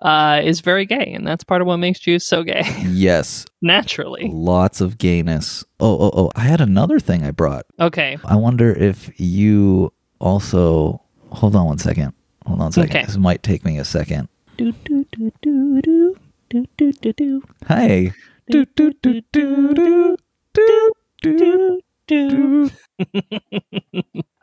uh, 0.00 0.40
is 0.42 0.60
very 0.60 0.86
gay. 0.86 1.12
And 1.14 1.26
that's 1.26 1.44
part 1.44 1.60
of 1.60 1.66
what 1.66 1.78
makes 1.78 2.00
Jews 2.00 2.24
so 2.24 2.42
gay. 2.42 2.62
Yes. 2.90 3.46
Naturally. 3.60 4.28
Lots 4.32 4.80
of 4.80 4.98
gayness. 4.98 5.64
Oh, 5.80 5.98
oh, 6.04 6.10
oh. 6.14 6.30
I 6.36 6.42
had 6.42 6.60
another 6.60 6.98
thing 7.00 7.24
I 7.24 7.30
brought. 7.30 7.64
Okay. 7.78 8.18
I 8.24 8.36
wonder 8.36 8.72
if 8.72 9.10
you 9.20 9.92
also. 10.18 11.00
Hold 11.30 11.56
on 11.56 11.66
one 11.66 11.78
second. 11.78 12.12
Hold 12.46 12.60
on 12.60 12.68
a 12.68 12.72
second. 12.72 12.96
Okay. 12.96 13.06
This 13.06 13.16
might 13.16 13.42
take 13.42 13.64
me 13.64 13.78
a 13.78 13.84
second. 13.84 14.28
Do, 14.56 14.72
do, 14.84 15.06
do, 15.12 15.32
do, 15.40 15.80
do. 15.80 16.16
Do, 16.50 16.66
do, 16.76 16.92
do, 16.92 17.12
do. 17.12 17.42
Hey. 17.66 18.12
Do, 18.50 18.66
do, 18.76 18.92
do, 19.00 19.22
do, 19.32 19.74
do. 19.74 20.16
Do, 20.52 20.92
do 21.22 21.51
do. 22.06 22.70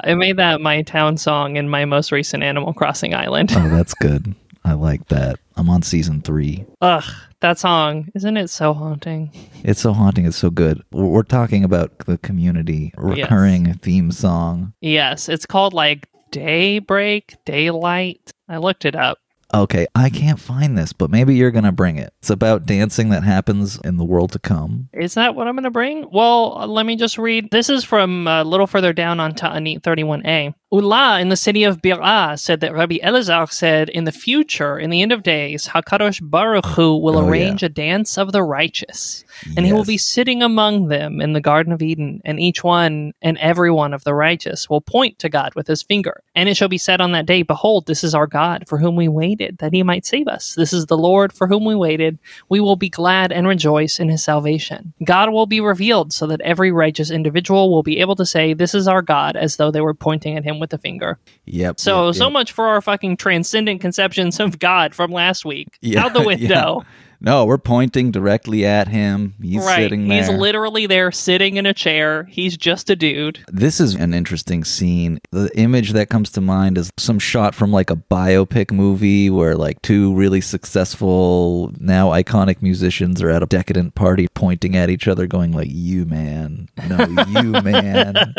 I 0.03 0.13
made 0.15 0.37
that 0.37 0.61
my 0.61 0.81
town 0.81 1.17
song 1.17 1.57
in 1.57 1.69
my 1.69 1.85
most 1.85 2.11
recent 2.11 2.43
Animal 2.43 2.73
Crossing 2.73 3.13
island. 3.13 3.51
Oh, 3.53 3.69
that's 3.69 3.93
good. 3.95 4.35
I 4.63 4.73
like 4.73 5.07
that. 5.07 5.39
I'm 5.55 5.69
on 5.69 5.81
season 5.81 6.21
three. 6.21 6.65
Ugh, 6.81 7.03
that 7.41 7.57
song, 7.57 8.07
isn't 8.15 8.37
it 8.37 8.49
so 8.49 8.73
haunting? 8.73 9.31
It's 9.63 9.81
so 9.81 9.93
haunting. 9.93 10.25
It's 10.25 10.37
so 10.37 10.49
good. 10.49 10.81
We're 10.91 11.05
we're 11.05 11.23
talking 11.23 11.63
about 11.63 11.97
the 11.99 12.17
community 12.17 12.93
recurring 12.97 13.73
theme 13.75 14.11
song. 14.11 14.73
Yes, 14.81 15.27
it's 15.29 15.45
called 15.45 15.73
like 15.73 16.07
Daybreak, 16.31 17.37
Daylight. 17.45 18.31
I 18.47 18.57
looked 18.57 18.85
it 18.85 18.95
up. 18.95 19.19
Okay, 19.51 19.87
I 19.95 20.11
can't 20.11 20.39
find 20.39 20.77
this, 20.77 20.93
but 20.93 21.09
maybe 21.09 21.35
you're 21.35 21.49
going 21.49 21.63
to 21.63 21.71
bring 21.71 21.97
it. 21.97 22.13
It's 22.19 22.29
about 22.29 22.67
dancing 22.67 23.09
that 23.09 23.23
happens 23.23 23.79
in 23.83 23.97
the 23.97 24.05
world 24.05 24.31
to 24.33 24.39
come. 24.39 24.89
Is 24.93 25.15
that 25.15 25.33
what 25.33 25.47
I'm 25.47 25.55
going 25.55 25.63
to 25.63 25.71
bring? 25.71 26.07
Well, 26.11 26.57
uh, 26.59 26.67
let 26.67 26.85
me 26.85 26.95
just 26.95 27.17
read. 27.17 27.49
This 27.49 27.67
is 27.69 27.83
from 27.83 28.27
uh, 28.27 28.43
a 28.43 28.45
little 28.45 28.67
further 28.67 28.93
down 28.93 29.19
on 29.19 29.33
Ta'anit 29.33 29.81
31a. 29.81 30.53
Ula 30.71 31.19
in 31.19 31.29
the 31.29 31.35
city 31.35 31.63
of 31.63 31.81
Bir'ah 31.81 32.37
said 32.37 32.59
that 32.59 32.73
Rabbi 32.73 32.97
Elazar 33.03 33.51
said, 33.51 33.89
in 33.89 34.03
the 34.03 34.11
future, 34.11 34.77
in 34.77 34.91
the 34.91 35.01
end 35.01 35.11
of 35.11 35.23
days, 35.23 35.67
Hakadosh 35.67 36.19
Baruch 36.21 36.65
Hu 36.67 36.95
will 36.97 37.17
Oh, 37.17 37.21
yeah. 37.23 37.27
arrange 37.29 37.63
a 37.63 37.69
dance 37.69 38.19
of 38.19 38.31
the 38.31 38.43
righteous, 38.43 39.25
and 39.57 39.65
he 39.65 39.73
will 39.73 39.83
be 39.83 39.97
sitting 39.97 40.43
among 40.43 40.89
them 40.89 41.21
in 41.21 41.33
the 41.33 41.41
Garden 41.41 41.73
of 41.73 41.81
Eden, 41.81 42.21
and 42.23 42.39
each 42.39 42.63
one 42.63 43.13
and 43.19 43.35
every 43.39 43.71
one 43.71 43.95
of 43.95 44.03
the 44.03 44.13
righteous 44.13 44.69
will 44.69 44.79
point 44.81 45.17
to 45.19 45.29
God 45.29 45.55
with 45.55 45.65
his 45.65 45.81
finger. 45.81 46.21
And 46.35 46.47
it 46.47 46.55
shall 46.55 46.67
be 46.69 46.77
said 46.77 47.01
on 47.01 47.13
that 47.13 47.25
day, 47.25 47.41
Behold, 47.41 47.87
this 47.87 48.03
is 48.03 48.13
our 48.13 48.27
God, 48.27 48.65
for 48.67 48.77
whom 48.77 48.95
we 48.95 49.07
waited, 49.07 49.57
that 49.57 49.73
he 49.73 49.81
might 49.81 50.05
save 50.05 50.27
us. 50.27 50.53
This 50.53 50.71
is 50.71 50.85
the 50.85 50.97
Lord, 50.97 51.33
for 51.33 51.47
whom 51.47 51.65
we 51.65 51.73
waited. 51.73 52.19
We 52.47 52.59
will 52.59 52.75
be 52.75 52.89
glad 52.89 53.31
and 53.31 53.47
rejoice 53.47 53.99
in 53.99 54.07
his 54.09 54.23
salvation. 54.23 54.93
God 55.03 55.31
will 55.31 55.47
be 55.47 55.61
revealed, 55.61 56.13
so 56.13 56.27
that 56.27 56.41
every 56.41 56.71
righteous 56.71 57.09
individual 57.09 57.71
will 57.71 57.81
be 57.83 57.99
able 57.99 58.15
to 58.17 58.25
say, 58.25 58.53
This 58.53 58.75
is 58.75 58.87
our 58.87 59.01
God, 59.01 59.35
as 59.35 59.55
though 59.55 59.71
they 59.71 59.81
were 59.81 59.95
pointing 59.95 60.37
at 60.37 60.43
him 60.43 60.58
with 60.59 60.73
a 60.73 60.77
finger. 60.77 61.17
Yep. 61.45 61.79
So, 61.79 62.07
yep, 62.07 62.15
so 62.15 62.25
yep. 62.25 62.33
much 62.33 62.51
for 62.51 62.67
our 62.67 62.81
fucking 62.81 63.17
transcendent 63.17 63.81
conceptions 63.81 64.39
of 64.39 64.59
God 64.59 64.93
from 64.93 65.11
last 65.11 65.45
week. 65.45 65.67
Yeah, 65.81 66.05
Out 66.05 66.13
the 66.13 66.21
window. 66.25 66.83
No, 67.21 67.45
we're 67.45 67.57
pointing 67.57 68.11
directly 68.11 68.65
at 68.65 68.87
him. 68.87 69.33
He's 69.41 69.65
right. 69.65 69.75
sitting 69.75 70.07
there. 70.07 70.23
He's 70.23 70.29
literally 70.29 70.87
there 70.87 71.11
sitting 71.11 71.57
in 71.57 71.65
a 71.65 71.73
chair. 71.73 72.23
He's 72.25 72.55
just 72.55 72.89
a 72.89 72.95
dude. 72.95 73.43
This 73.49 73.81
is 73.81 73.95
an 73.95 74.13
interesting 74.13 74.63
scene. 74.63 75.19
The 75.31 75.51
image 75.57 75.91
that 75.91 76.09
comes 76.09 76.29
to 76.31 76.41
mind 76.41 76.77
is 76.77 76.89
some 76.97 77.19
shot 77.19 77.55
from 77.55 77.71
like 77.71 77.89
a 77.89 77.97
biopic 77.97 78.71
movie 78.71 79.29
where 79.29 79.57
like 79.57 79.81
two 79.81 80.13
really 80.13 80.39
successful, 80.39 81.73
now 81.77 82.09
iconic 82.09 82.61
musicians 82.61 83.21
are 83.21 83.29
at 83.29 83.43
a 83.43 83.47
decadent 83.47 83.95
party 83.95 84.27
pointing 84.33 84.77
at 84.77 84.89
each 84.89 85.07
other, 85.07 85.27
going 85.27 85.51
like, 85.51 85.67
You 85.69 86.05
man. 86.05 86.69
No, 86.87 87.05
you 87.27 87.51
man. 87.63 88.33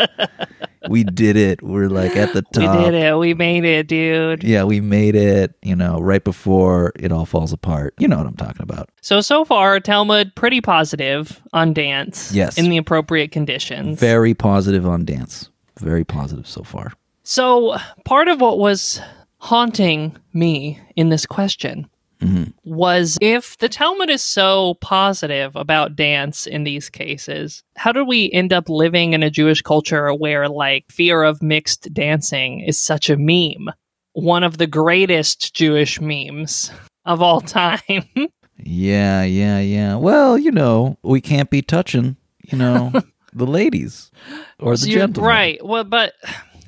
We 0.89 1.03
did 1.03 1.35
it. 1.35 1.61
We're 1.61 1.89
like 1.89 2.15
at 2.15 2.33
the 2.33 2.41
top. 2.41 2.77
We 2.81 2.85
did 2.85 2.93
it. 2.93 3.17
We 3.17 3.33
made 3.33 3.65
it, 3.65 3.87
dude. 3.87 4.43
Yeah, 4.43 4.63
we 4.63 4.81
made 4.81 5.15
it, 5.15 5.53
you 5.61 5.75
know, 5.75 5.99
right 5.99 6.23
before 6.23 6.91
it 6.97 7.11
all 7.11 7.25
falls 7.25 7.53
apart. 7.53 7.93
You 7.99 8.07
know 8.07 8.17
what 8.17 8.27
I'm 8.27 8.35
talking 8.35 8.63
about. 8.63 8.89
So 9.01 9.21
so 9.21 9.45
far, 9.45 9.79
Talmud 9.79 10.35
pretty 10.35 10.61
positive 10.61 11.41
on 11.53 11.73
dance. 11.73 12.31
Yes. 12.33 12.57
In 12.57 12.69
the 12.69 12.77
appropriate 12.77 13.31
conditions. 13.31 13.99
Very 13.99 14.33
positive 14.33 14.87
on 14.87 15.05
dance. 15.05 15.49
Very 15.79 16.03
positive 16.03 16.47
so 16.47 16.63
far. 16.63 16.93
So 17.23 17.77
part 18.05 18.27
of 18.27 18.41
what 18.41 18.57
was 18.59 18.99
haunting 19.37 20.15
me 20.33 20.79
in 20.95 21.09
this 21.09 21.25
question 21.25 21.87
Mhm. 22.21 22.53
was 22.63 23.17
if 23.19 23.57
the 23.57 23.67
Talmud 23.69 24.09
is 24.09 24.21
so 24.23 24.75
positive 24.75 25.55
about 25.55 25.95
dance 25.95 26.45
in 26.45 26.63
these 26.63 26.89
cases, 26.89 27.63
how 27.75 27.91
do 27.91 28.05
we 28.05 28.31
end 28.31 28.53
up 28.53 28.69
living 28.69 29.13
in 29.13 29.23
a 29.23 29.29
Jewish 29.31 29.61
culture 29.61 30.13
where 30.13 30.47
like 30.47 30.85
fear 30.91 31.23
of 31.23 31.41
mixed 31.41 31.91
dancing 31.93 32.59
is 32.61 32.79
such 32.79 33.09
a 33.09 33.17
meme? 33.17 33.73
One 34.13 34.43
of 34.43 34.57
the 34.59 34.67
greatest 34.67 35.53
Jewish 35.55 35.99
memes 35.99 36.71
of 37.05 37.21
all 37.21 37.41
time. 37.41 38.03
Yeah, 38.63 39.23
yeah, 39.23 39.59
yeah. 39.59 39.95
Well, 39.95 40.37
you 40.37 40.51
know, 40.51 40.95
we 41.01 41.19
can't 41.19 41.49
be 41.49 41.63
touching, 41.63 42.15
you 42.43 42.55
know, 42.59 42.91
the 43.33 43.47
ladies 43.47 44.11
or 44.59 44.77
the 44.77 44.85
gentlemen. 44.85 45.27
Right. 45.27 45.65
Well, 45.65 45.83
but 45.83 46.13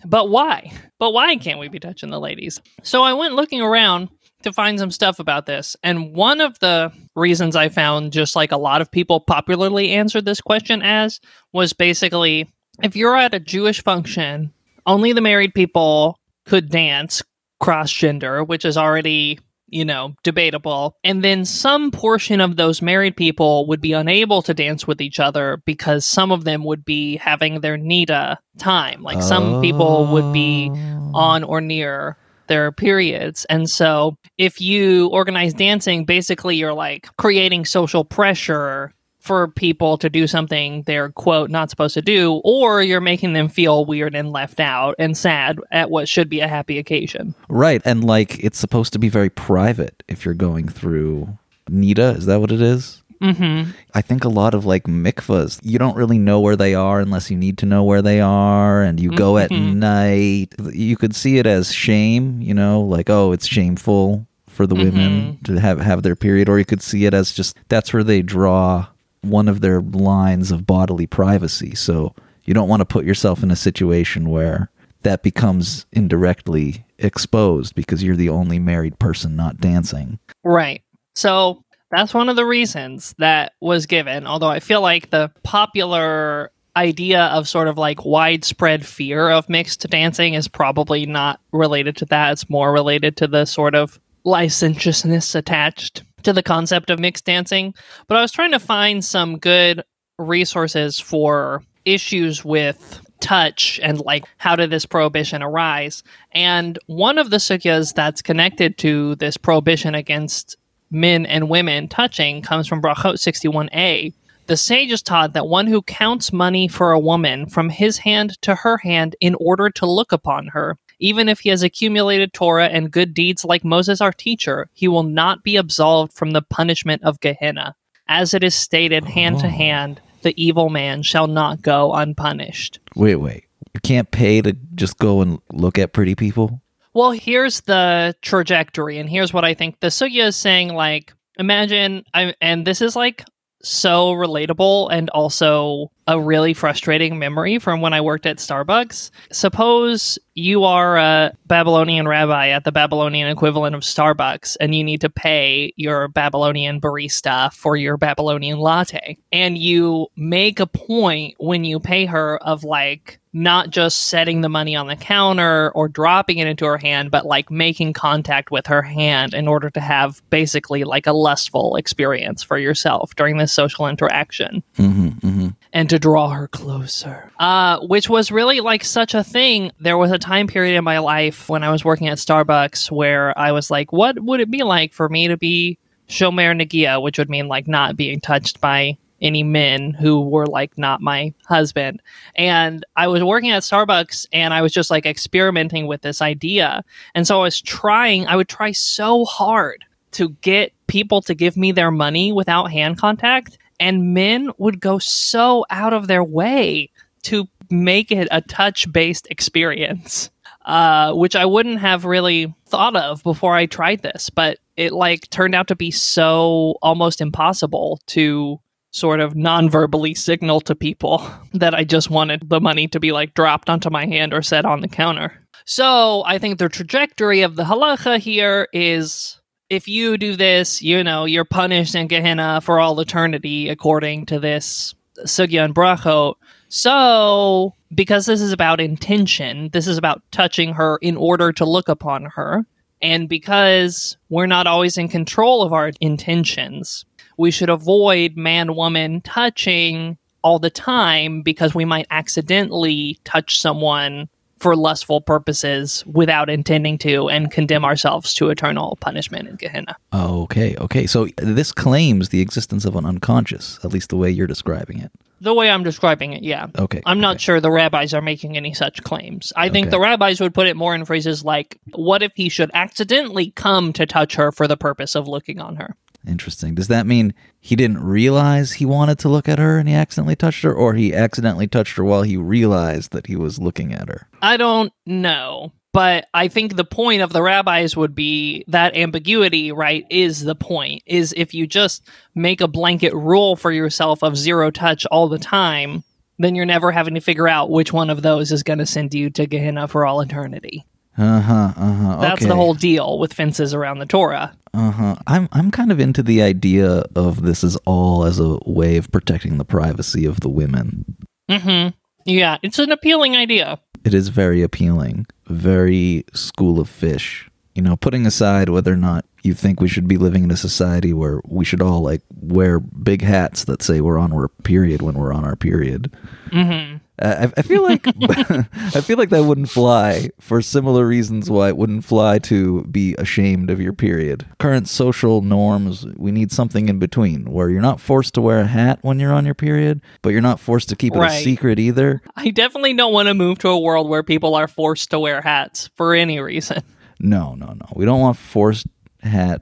but 0.04 0.30
why? 0.30 0.72
But 0.98 1.14
why 1.14 1.36
can't 1.36 1.60
we 1.60 1.68
be 1.68 1.80
touching 1.80 2.10
the 2.10 2.20
ladies? 2.20 2.60
So 2.82 3.04
I 3.04 3.14
went 3.14 3.36
looking 3.36 3.62
around 3.62 4.10
to 4.44 4.54
find 4.54 4.80
some 4.80 4.92
stuff 4.92 5.20
about 5.20 5.46
this, 5.46 5.76
and 5.84 6.14
one 6.14 6.42
of 6.42 6.60
the 6.60 6.92
reasons 7.16 7.56
I 7.56 7.70
found, 7.70 8.14
just 8.14 8.36
like 8.36 8.52
a 8.52 8.58
lot 8.58 8.82
of 8.82 8.92
people 8.92 9.20
popularly 9.20 9.92
answered 9.92 10.26
this 10.26 10.42
question 10.42 10.82
as, 10.82 11.20
was 11.52 11.74
basically 11.74 12.52
if 12.82 12.96
you're 12.96 13.16
at 13.16 13.34
a 13.36 13.40
Jewish 13.40 13.84
function, 13.84 14.52
only 14.86 15.14
the 15.14 15.22
married 15.22 15.54
people 15.54 16.20
could 16.46 16.70
dance 16.70 17.22
cross 17.60 17.92
gender, 17.92 18.44
which 18.44 18.66
is 18.66 18.78
already 18.78 19.40
you 19.68 19.84
know, 19.84 20.14
debatable. 20.22 20.96
And 21.04 21.24
then 21.24 21.46
some 21.46 21.90
portion 21.90 22.40
of 22.42 22.58
those 22.58 22.80
married 22.84 23.18
people 23.18 23.66
would 23.66 23.82
be 23.82 23.94
unable 23.94 24.44
to 24.44 24.54
dance 24.54 24.86
with 24.86 25.02
each 25.02 25.20
other 25.20 25.64
because 25.66 26.06
some 26.06 26.32
of 26.32 26.44
them 26.44 26.64
would 26.64 26.86
be 26.86 27.16
having 27.16 27.62
their 27.62 27.76
Nida 27.76 28.38
time. 28.60 29.02
Like 29.02 29.24
some 29.24 29.62
people 29.62 30.06
would 30.14 30.32
be 30.32 30.70
Oh. 30.72 31.12
on 31.16 31.44
or 31.44 31.60
near 31.60 32.18
their 32.48 32.72
periods. 32.72 33.46
And 33.46 33.70
so 33.70 34.18
if 34.38 34.62
you 34.62 35.08
organize 35.08 35.54
dancing, 35.54 36.06
basically 36.06 36.56
you're 36.56 36.74
like 36.74 37.08
creating 37.18 37.66
social 37.66 38.04
pressure 38.04 38.94
for 39.20 39.48
people 39.48 39.98
to 39.98 40.10
do 40.10 40.28
something 40.28 40.84
they're 40.84 41.10
quote 41.12 41.50
not 41.50 41.70
supposed 41.70 41.94
to 41.94 42.02
do 42.02 42.42
or 42.44 42.84
you're 42.84 43.00
making 43.00 43.32
them 43.32 43.48
feel 43.48 43.86
weird 43.86 44.14
and 44.14 44.34
left 44.34 44.60
out 44.60 44.96
and 45.00 45.16
sad 45.16 45.58
at 45.72 45.90
what 45.90 46.10
should 46.10 46.28
be 46.28 46.42
a 46.42 46.48
happy 46.48 46.78
occasion. 46.78 47.34
Right. 47.48 47.82
And 47.86 48.04
like 48.04 48.44
it's 48.44 48.60
supposed 48.60 48.92
to 48.94 49.00
be 49.00 49.08
very 49.08 49.30
private 49.30 50.04
if 50.10 50.26
you're 50.26 50.34
going 50.34 50.68
through 50.68 51.38
Nida. 51.70 52.18
Is 52.18 52.26
that 52.26 52.42
what 52.42 52.52
it 52.52 52.62
is? 52.62 53.03
Mhm. 53.24 53.74
I 53.94 54.02
think 54.02 54.26
a 54.26 54.30
lot 54.30 54.54
of 54.54 54.66
like 54.66 54.84
mikvahs, 54.84 55.60
you 55.64 55.80
don't 55.80 55.96
really 55.96 56.20
know 56.20 56.40
where 56.42 56.56
they 56.58 56.76
are 56.76 57.00
unless 57.00 57.32
you 57.32 57.38
need 57.38 57.58
to 57.60 57.66
know 57.66 57.84
where 57.84 58.02
they 58.02 58.20
are, 58.20 58.82
and 58.84 59.00
you 59.00 59.12
go 59.12 59.38
at 59.38 59.50
Mhm. 59.50 59.76
night. 59.78 60.48
You 60.74 60.98
could 60.98 61.16
see 61.16 61.38
it 61.38 61.46
as 61.48 61.72
shame, 61.74 62.42
you 62.42 62.54
know, 62.54 62.82
like 62.82 63.10
oh, 63.10 63.32
it's 63.32 63.48
shameful 63.48 64.26
for 64.48 64.68
the 64.68 64.76
women 64.76 65.38
to 65.46 65.60
have 65.60 65.80
have 65.80 66.04
their 66.04 66.16
period, 66.16 66.50
or 66.50 66.60
you 66.60 66.66
could 66.66 66.82
see 66.82 67.06
it 67.06 67.14
as 67.14 67.32
just 67.32 67.56
that's 67.70 67.94
where 67.94 68.04
they 68.04 68.22
draw 68.22 68.88
one 69.22 69.48
of 69.48 69.62
their 69.62 69.80
lines 69.82 70.52
of 70.52 70.68
bodily 70.68 71.08
privacy. 71.08 71.74
So 71.76 72.14
you 72.44 72.54
don't 72.54 72.68
want 72.68 72.82
to 72.82 72.86
put 72.86 73.06
yourself 73.06 73.42
in 73.42 73.52
a 73.52 73.56
situation 73.56 74.30
where 74.30 74.70
that 75.04 75.24
becomes 75.24 75.86
indirectly 75.94 76.86
exposed 77.00 77.74
because 77.74 78.04
you're 78.04 78.16
the 78.18 78.30
only 78.30 78.60
married 78.60 79.00
person 79.00 79.36
not 79.36 79.60
dancing. 79.60 80.20
Right. 80.44 80.82
So 81.16 81.63
that's 81.94 82.14
one 82.14 82.30
of 82.30 82.36
the 82.36 82.46
reasons 82.46 83.14
that 83.20 83.54
was 83.62 83.86
given. 83.86 84.26
Although 84.26 84.50
I 84.50 84.60
feel 84.60 84.82
like 84.82 85.10
the 85.10 85.32
popular 85.44 86.52
idea 86.76 87.26
of 87.26 87.48
sort 87.48 87.68
of 87.68 87.78
like 87.78 88.04
widespread 88.04 88.86
fear 88.86 89.30
of 89.30 89.48
mixed 89.48 89.88
dancing 89.90 90.34
is 90.34 90.48
probably 90.48 91.06
not 91.06 91.40
related 91.52 91.96
to 91.98 92.06
that. 92.06 92.32
It's 92.32 92.50
more 92.50 92.74
related 92.74 93.16
to 93.18 93.28
the 93.28 93.46
sort 93.46 93.76
of 93.76 94.00
licentiousness 94.24 95.36
attached 95.36 96.04
to 96.24 96.34
the 96.34 96.44
concept 96.44 96.90
of 96.90 97.00
mixed 97.00 97.26
dancing. 97.26 97.76
But 98.08 98.18
I 98.18 98.22
was 98.22 98.32
trying 98.32 98.52
to 98.52 98.60
find 98.60 99.06
some 99.06 99.38
good 99.38 99.84
resources 100.18 101.00
for 101.00 101.62
issues 101.86 102.44
with 102.44 103.02
touch 103.20 103.80
and 103.84 104.00
like 104.02 104.26
how 104.38 104.56
did 104.56 104.70
this 104.70 104.86
prohibition 104.86 105.42
arise 105.42 106.04
and 106.34 106.78
one 106.88 107.18
of 107.18 107.30
the 107.30 107.38
sugyas 107.38 107.94
that's 107.94 108.22
connected 108.22 108.78
to 108.78 109.16
this 109.16 109.38
prohibition 109.38 109.96
against 109.96 110.58
men 110.94 111.26
and 111.26 111.50
women 111.50 111.88
touching 111.88 112.42
comes 112.42 112.68
from 112.68 112.82
brachot 112.82 113.16
61a 113.16 114.14
the 114.46 114.58
sages 114.58 115.02
taught 115.02 115.34
that 115.34 115.48
one 115.48 115.68
who 115.68 115.82
counts 115.82 116.34
money 116.34 116.68
for 116.68 116.92
a 116.92 117.00
woman 117.00 117.46
from 117.48 117.70
his 117.70 117.98
hand 117.98 118.40
to 118.42 118.54
her 118.56 118.78
hand 118.78 119.16
in 119.22 119.36
order 119.36 119.70
to 119.70 119.86
look 119.86 120.12
upon 120.12 120.48
her 120.48 120.78
even 121.00 121.28
if 121.28 121.40
he 121.40 121.50
has 121.50 121.64
accumulated 121.64 122.32
torah 122.34 122.68
and 122.68 122.92
good 122.92 123.14
deeds 123.14 123.44
like 123.44 123.64
moses 123.66 124.00
our 124.02 124.12
teacher 124.12 124.70
he 124.74 124.88
will 124.88 125.04
not 125.04 125.44
be 125.44 125.56
absolved 125.56 126.14
from 126.14 126.32
the 126.32 126.42
punishment 126.42 127.02
of 127.04 127.20
gehenna 127.22 127.76
as 128.08 128.34
it 128.34 128.44
is 128.44 128.54
stated 128.54 129.04
hand 129.06 129.40
to 129.40 129.48
Oh. 129.48 129.50
hand 129.50 130.02
the 130.22 130.34
evil 130.42 130.70
man 130.70 131.02
shall 131.04 131.28
not 131.28 131.62
go 131.62 131.94
unpunished 131.94 132.80
Wait, 132.96 133.16
wait. 133.16 133.46
You 133.74 133.80
can't 133.82 134.12
pay 134.12 134.40
to 134.42 134.54
just 134.76 134.98
go 135.00 135.22
and 135.22 135.40
look 135.52 135.80
at 135.80 135.94
pretty 135.94 136.14
people? 136.16 136.62
Well, 136.94 137.12
here's 137.12 137.62
the 137.62 138.16
trajectory, 138.22 139.00
and 139.00 139.10
here's 139.10 139.34
what 139.34 139.44
I 139.44 139.54
think. 139.54 139.80
The 139.80 139.88
sugya 139.88 140.28
is 140.28 140.36
saying, 140.36 140.74
like, 140.74 141.14
imagine, 141.38 142.04
I, 142.14 142.36
and 142.40 142.66
this 142.66 142.82
is 142.82 142.96
like 142.96 143.26
so 143.64 144.14
relatable 144.14 144.90
and 144.92 145.10
also 145.10 145.92
a 146.08 146.20
really 146.20 146.54
frustrating 146.54 147.20
memory 147.20 147.60
from 147.60 147.82
when 147.82 147.94
I 147.94 148.02
worked 148.02 148.26
at 148.26 148.38
Starbucks. 148.38 149.12
Suppose 149.32 150.20
you 150.36 150.64
are 150.64 150.98
a 150.98 151.32
Babylonian 151.46 152.08
rabbi 152.08 152.50
at 152.50 152.64
the 152.64 152.72
Babylonian 152.72 153.30
equivalent 153.30 153.76
of 153.76 153.82
Starbucks, 153.82 154.58
and 154.60 154.74
you 154.74 154.84
need 154.84 155.02
to 155.02 155.10
pay 155.10 155.74
your 155.76 156.08
Babylonian 156.08 156.82
barista 156.82 157.54
for 157.54 157.78
your 157.78 157.98
Babylonian 157.98 158.60
latte. 158.60 159.18
And 159.32 159.58
you 159.58 160.08
make 160.16 160.60
a 160.60 160.68
point 160.68 161.36
when 161.38 161.64
you 161.64 161.80
pay 161.80 162.06
her 162.06 162.38
of 162.44 162.64
like, 162.64 163.20
not 163.34 163.72
just 163.72 164.10
setting 164.10 164.42
the 164.42 164.50
money 164.50 164.76
on 164.76 164.86
the 164.86 164.96
counter 164.96 165.72
or 165.72 165.88
dropping 165.88 166.38
it 166.38 166.48
into 166.48 166.66
her 166.66 166.78
hand, 166.78 167.10
but 167.10 167.26
like 167.26 167.50
making 167.50 167.92
contact 167.94 168.52
with 168.52 168.68
her 168.68 168.84
hand 168.84 169.34
in 169.34 169.48
order 169.48 169.72
to 169.72 169.80
have 169.80 170.22
basically 170.30 170.84
like 170.84 171.08
a 171.08 171.14
lustful 171.14 171.76
experience 171.76 172.44
for 172.44 172.60
yourself 172.60 173.16
during 173.16 173.38
this 173.38 173.52
social 173.52 173.88
interaction 173.88 174.64
Mm-hmm, 174.78 175.08
mm-hmm. 175.28 175.48
and 175.72 175.90
to 175.94 176.00
draw 176.00 176.30
her 176.30 176.48
closer. 176.48 177.32
Uh, 177.40 177.80
which 177.82 178.10
was 178.10 178.32
really 178.32 178.62
like 178.62 178.84
such 178.84 179.14
a 179.14 179.24
thing. 179.24 179.72
There 179.80 179.98
was 179.98 180.12
a 180.12 180.18
time 180.18 180.48
period 180.48 180.76
in 180.76 180.84
my 180.84 180.98
life 180.98 181.48
when 181.50 181.64
I 181.64 181.72
was 181.72 181.86
working 181.86 182.08
at 182.08 182.18
Starbucks 182.18 182.90
where 182.90 183.38
I 183.38 183.52
was 183.52 183.70
like, 183.70 183.94
what 183.94 184.20
would 184.20 184.40
it 184.40 184.50
be 184.50 184.64
like 184.64 184.92
for 184.92 185.08
me 185.08 185.28
to 185.28 185.38
be 185.38 185.78
Shomer 186.10 186.60
Nagia, 186.60 187.02
which 187.02 187.20
would 187.20 187.30
mean 187.30 187.48
like 187.48 187.68
not 187.68 187.96
being 187.96 188.20
touched 188.20 188.60
by 188.60 188.98
any 189.22 189.44
men 189.44 189.94
who 189.94 190.22
were 190.22 190.48
like 190.48 190.78
not 190.78 191.00
my 191.00 191.32
husband. 191.48 192.02
And 192.36 192.84
I 192.98 193.08
was 193.08 193.24
working 193.24 193.52
at 193.52 193.64
Starbucks 193.64 194.28
and 194.34 194.54
I 194.54 194.62
was 194.62 194.74
just 194.74 194.92
like 194.92 195.06
experimenting 195.06 195.88
with 195.88 196.02
this 196.02 196.22
idea. 196.22 196.84
And 197.16 197.26
so 197.26 197.40
I 197.40 197.44
was 197.44 197.62
trying, 197.62 198.28
I 198.28 198.36
would 198.36 198.50
try 198.50 198.72
so 198.72 199.26
hard 199.26 199.86
to 200.14 200.30
get 200.42 200.74
people 200.88 201.22
to 201.22 201.34
give 201.34 201.56
me 201.56 201.72
their 201.72 201.92
money 201.92 202.34
without 202.34 202.72
hand 202.72 202.98
contact. 202.98 203.58
And 203.84 204.14
men 204.14 204.50
would 204.58 204.80
go 204.80 204.98
so 204.98 205.66
out 205.70 205.92
of 205.92 206.08
their 206.08 206.24
way 206.24 206.90
to 207.24 207.50
make 207.70 208.12
it 208.12 208.28
a 208.32 208.42
touch 208.42 208.92
based 208.92 209.28
experience. 209.30 210.30
Uh, 210.66 211.12
which 211.12 211.36
I 211.36 211.46
wouldn't 211.46 211.80
have 211.80 212.06
really 212.06 212.56
thought 212.68 212.96
of 212.96 213.22
before 213.24 213.54
I 213.54 213.66
tried 213.66 214.02
this, 214.02 214.30
but 214.30 214.60
it 214.78 214.94
like 214.94 215.30
turned 215.30 215.56
out 215.56 215.68
to 215.68 215.76
be 215.76 215.92
so 215.92 216.76
almost 216.82 217.20
impossible 217.20 218.00
to 218.08 218.62
sort 218.92 219.20
of 219.20 219.36
non-verbally 219.36 220.14
signal 220.14 220.62
to 220.62 220.74
people 220.74 221.30
that 221.54 221.76
I 221.76 221.84
just 221.84 222.10
wanted 222.10 222.50
the 222.50 222.62
money 222.62 222.88
to 222.88 223.00
be 223.02 223.12
like 223.12 223.34
dropped 223.34 223.70
onto 223.70 223.90
my 223.90 224.06
hand 224.06 224.34
or 224.34 224.42
set 224.42 224.64
on 224.64 224.80
the 224.80 224.88
counter. 224.88 225.34
So 225.66 226.24
I 226.26 226.40
think 226.40 226.60
the 226.60 226.70
trajectory 226.70 227.42
of 227.42 227.58
the 227.58 227.64
halacha 227.64 228.20
here 228.20 228.70
is 228.72 229.42
if 229.70 229.88
you 229.88 230.18
do 230.18 230.36
this, 230.36 230.82
you 230.82 231.04
know, 231.04 231.26
you're 231.26 231.46
punished 231.46 231.96
in 231.96 232.08
Gehenna 232.08 232.62
for 232.62 232.80
all 232.80 233.00
eternity 233.00 233.70
according 233.70 234.26
to 234.28 234.40
this 234.40 234.94
sugya 235.26 235.66
and. 235.66 236.36
So 236.70 237.74
because 237.94 238.26
this 238.26 238.42
is 238.42 238.52
about 238.52 238.82
intention, 238.82 239.70
this 239.74 239.88
is 239.88 239.98
about 239.98 240.22
touching 240.32 240.74
her 240.74 240.98
in 241.02 241.16
order 241.16 241.52
to 241.54 241.66
look 241.66 241.88
upon 241.88 242.26
her. 242.26 242.66
And 243.02 243.28
because 243.28 244.18
we're 244.30 244.48
not 244.48 244.66
always 244.66 244.98
in 244.98 245.10
control 245.10 245.62
of 245.62 245.74
our 245.74 245.92
intentions, 246.00 247.06
we 247.38 247.52
should 247.52 247.70
avoid 247.70 248.38
man 248.38 248.76
woman 248.76 249.22
touching 249.22 250.18
all 250.44 250.60
the 250.60 250.70
time 250.70 251.42
because 251.42 251.76
we 251.76 251.86
might 251.86 252.08
accidentally 252.12 253.20
touch 253.24 253.60
someone 253.60 254.30
for 254.64 254.76
lustful 254.76 255.22
purposes 255.22 256.04
without 256.08 256.50
intending 256.50 256.98
to 257.00 257.30
and 257.30 257.52
condemn 257.52 257.86
ourselves 257.86 258.34
to 258.36 258.50
eternal 258.50 258.98
punishment 259.02 259.48
in 259.48 259.56
Gehenna. 259.58 259.96
Okay, 260.14 260.76
okay. 260.78 261.06
So 261.06 261.28
this 261.38 261.72
claims 261.72 262.30
the 262.30 262.42
existence 262.42 262.86
of 262.86 262.96
an 262.96 263.06
unconscious, 263.06 263.78
at 263.84 263.92
least 263.92 264.10
the 264.10 264.18
way 264.18 264.32
you're 264.32 264.48
describing 264.48 265.00
it. 265.00 265.12
The 265.42 265.54
way 265.54 265.70
I'm 265.70 265.84
describing 265.84 266.32
it, 266.32 266.42
yeah. 266.44 266.68
Okay. 266.80 267.02
I'm 267.06 267.20
not 267.20 267.36
okay. 267.36 267.44
sure 267.44 267.60
the 267.60 267.70
rabbis 267.70 268.14
are 268.14 268.22
making 268.22 268.56
any 268.56 268.74
such 268.74 269.04
claims. 269.04 269.52
I 269.58 269.68
think 269.68 269.88
Okay. 269.88 269.92
the 269.92 270.00
rabbis 270.00 270.40
would 270.40 270.54
put 270.54 270.68
it 270.68 270.78
more 270.78 270.96
in 270.96 271.04
phrases 271.04 271.44
like, 271.44 271.78
what 271.92 272.24
if 272.24 272.32
he 272.36 272.48
should 272.48 272.72
accidentally 272.74 273.52
come 273.52 273.92
to 273.94 274.06
touch 274.06 274.36
her 274.36 274.54
for 274.54 274.70
the 274.70 274.78
purpose 274.78 275.16
of 275.16 275.28
looking 275.28 275.60
on 275.60 275.76
her? 275.76 275.98
Interesting. 276.28 276.76
Does 276.76 276.88
that 276.88 277.06
mean 277.06 277.34
he 277.60 277.76
didn't 277.76 278.04
realize 278.04 278.74
he 278.74 278.86
wanted 278.86 279.20
to 279.20 279.30
look 279.30 279.50
at 279.50 279.60
her 279.60 279.78
and 279.78 279.90
he 279.90 279.96
accidentally 279.96 280.36
touched 280.36 280.64
her, 280.64 280.74
or 280.74 280.94
he 280.94 281.14
accidentally 281.14 281.68
touched 281.68 281.98
her 281.98 282.04
while 282.04 282.24
he 282.24 282.38
realized 282.38 283.12
that 283.12 283.28
he 283.28 283.36
was 283.36 283.60
looking 283.60 283.94
at 283.94 284.08
her? 284.08 284.28
I 284.42 284.58
don't 284.58 284.94
know. 285.06 285.72
But 285.92 286.26
I 286.34 286.48
think 286.48 286.76
the 286.76 286.84
point 286.84 287.22
of 287.22 287.34
the 287.34 287.44
rabbis 287.44 287.96
would 287.96 288.16
be 288.16 288.66
that 288.68 288.98
ambiguity, 288.98 289.72
right, 289.72 290.06
is 290.10 290.44
the 290.44 290.56
point. 290.56 291.04
Is 291.06 291.34
if 291.38 291.54
you 291.54 291.68
just 291.68 292.08
make 292.34 292.62
a 292.62 292.68
blanket 292.68 293.14
rule 293.14 293.56
for 293.56 293.72
yourself 293.72 294.24
of 294.24 294.36
zero 294.36 294.72
touch 294.72 295.06
all 295.08 295.30
the 295.30 295.38
time, 295.38 296.04
then 296.40 296.56
you're 296.56 296.66
never 296.66 296.92
having 296.92 297.14
to 297.14 297.20
figure 297.20 297.48
out 297.48 297.70
which 297.70 297.94
one 297.94 298.10
of 298.10 298.24
those 298.24 298.52
is 298.52 298.64
going 298.64 298.80
to 298.80 298.88
send 298.88 299.14
you 299.14 299.30
to 299.32 299.46
Gehenna 299.46 299.88
for 299.88 300.06
all 300.06 300.22
eternity. 300.22 300.84
Uh 301.16 301.42
huh. 301.42 301.74
Uh 301.78 301.94
huh. 301.94 302.18
That's 302.22 302.42
okay. 302.42 302.50
the 302.50 302.56
whole 302.56 302.74
deal 302.74 303.20
with 303.20 303.34
fences 303.34 303.76
around 303.76 304.00
the 304.00 304.08
Torah. 304.08 304.56
Uh 304.74 304.92
huh. 304.92 305.16
I'm 305.28 305.48
I'm 305.52 305.70
kind 305.72 305.92
of 305.92 306.00
into 306.00 306.24
the 306.24 306.42
idea 306.42 307.04
of 307.16 307.44
this 307.44 307.64
as 307.64 307.76
all 307.86 308.26
as 308.26 308.40
a 308.40 308.58
way 308.66 308.98
of 308.98 309.12
protecting 309.12 309.58
the 309.58 309.66
privacy 309.66 310.26
of 310.26 310.40
the 310.40 310.50
women. 310.50 311.06
Mm 311.50 311.62
hmm 311.62 311.88
Yeah, 312.26 312.58
it's 312.64 312.80
an 312.80 312.92
appealing 312.92 313.36
idea. 313.36 313.80
It 314.04 314.14
is 314.14 314.30
very 314.30 314.62
appealing, 314.62 315.28
very 315.48 316.26
school 316.34 316.80
of 316.80 316.90
fish. 316.90 317.50
You 317.76 317.82
know, 317.82 317.96
putting 317.96 318.26
aside 318.26 318.70
whether 318.70 318.94
or 318.94 318.98
not 318.98 319.26
you 319.44 319.54
think 319.54 319.80
we 319.80 319.88
should 319.88 320.08
be 320.08 320.18
living 320.18 320.44
in 320.44 320.52
a 320.52 320.58
society 320.58 321.14
where 321.14 321.42
we 321.46 321.66
should 321.66 321.82
all 321.82 322.02
like 322.02 322.22
wear 322.42 322.80
big 322.80 323.22
hats 323.22 323.66
that 323.66 323.82
say 323.82 324.02
we're 324.02 324.20
on 324.20 324.34
our 324.34 324.48
period 324.64 325.02
when 325.02 325.16
we're 325.16 325.34
on 325.34 325.46
our 325.46 325.56
period. 325.56 326.12
Mm 326.52 326.66
hmm 326.90 326.98
Uh, 327.22 327.48
I, 327.48 327.60
I 327.60 327.62
feel 327.62 327.84
like 327.84 328.08
I 328.30 329.02
feel 329.02 329.18
like 329.18 329.30
that 329.30 329.44
wouldn't 329.44 329.70
fly 329.70 330.30
for 330.40 330.62
similar 330.62 331.06
reasons 331.06 331.50
why 331.50 331.68
it 331.68 331.78
wouldn't 331.78 332.06
fly 332.06 332.40
to 332.40 332.84
be 332.86 333.16
ashamed 333.16 333.70
of 333.70 333.80
your 333.80 333.94
period. 333.94 334.46
Current 334.60 334.88
social 334.88 335.42
norms, 335.42 336.06
we 336.18 336.32
need 336.32 336.52
something 336.52 336.90
in 336.90 337.00
between 337.00 337.52
where 337.52 337.70
you're 337.70 337.82
not 337.82 338.00
forced 338.00 338.34
to 338.36 338.42
wear 338.42 338.60
a 338.60 338.68
hat 338.68 339.00
when 339.02 339.20
you're 339.20 339.34
on 339.34 339.46
your 339.46 339.54
period, 339.54 340.02
but 340.22 340.30
you're 340.30 340.42
not 340.42 340.60
forced 340.60 340.90
to 340.90 340.96
keep 340.96 341.16
it 341.16 341.22
a 341.22 341.30
secret 341.30 341.80
either. 341.80 342.22
I 342.36 342.50
definitely 342.50 342.94
don't 342.96 343.14
want 343.14 343.28
to 343.28 343.34
move 343.34 343.60
to 343.60 343.70
a 343.70 343.80
world 343.80 344.10
where 344.10 344.24
people 344.24 344.56
are 344.56 344.68
forced 344.68 345.12
to 345.12 345.20
wear 345.20 345.42
hats 345.42 345.90
for 345.96 346.14
any 346.16 346.40
reason. 346.40 346.82
No, 347.20 347.56
no, 347.56 347.68
no. 347.68 347.86
We 347.96 348.06
don't 348.06 348.20
want 348.20 348.38
forced 348.38 348.88
hat. 349.22 349.62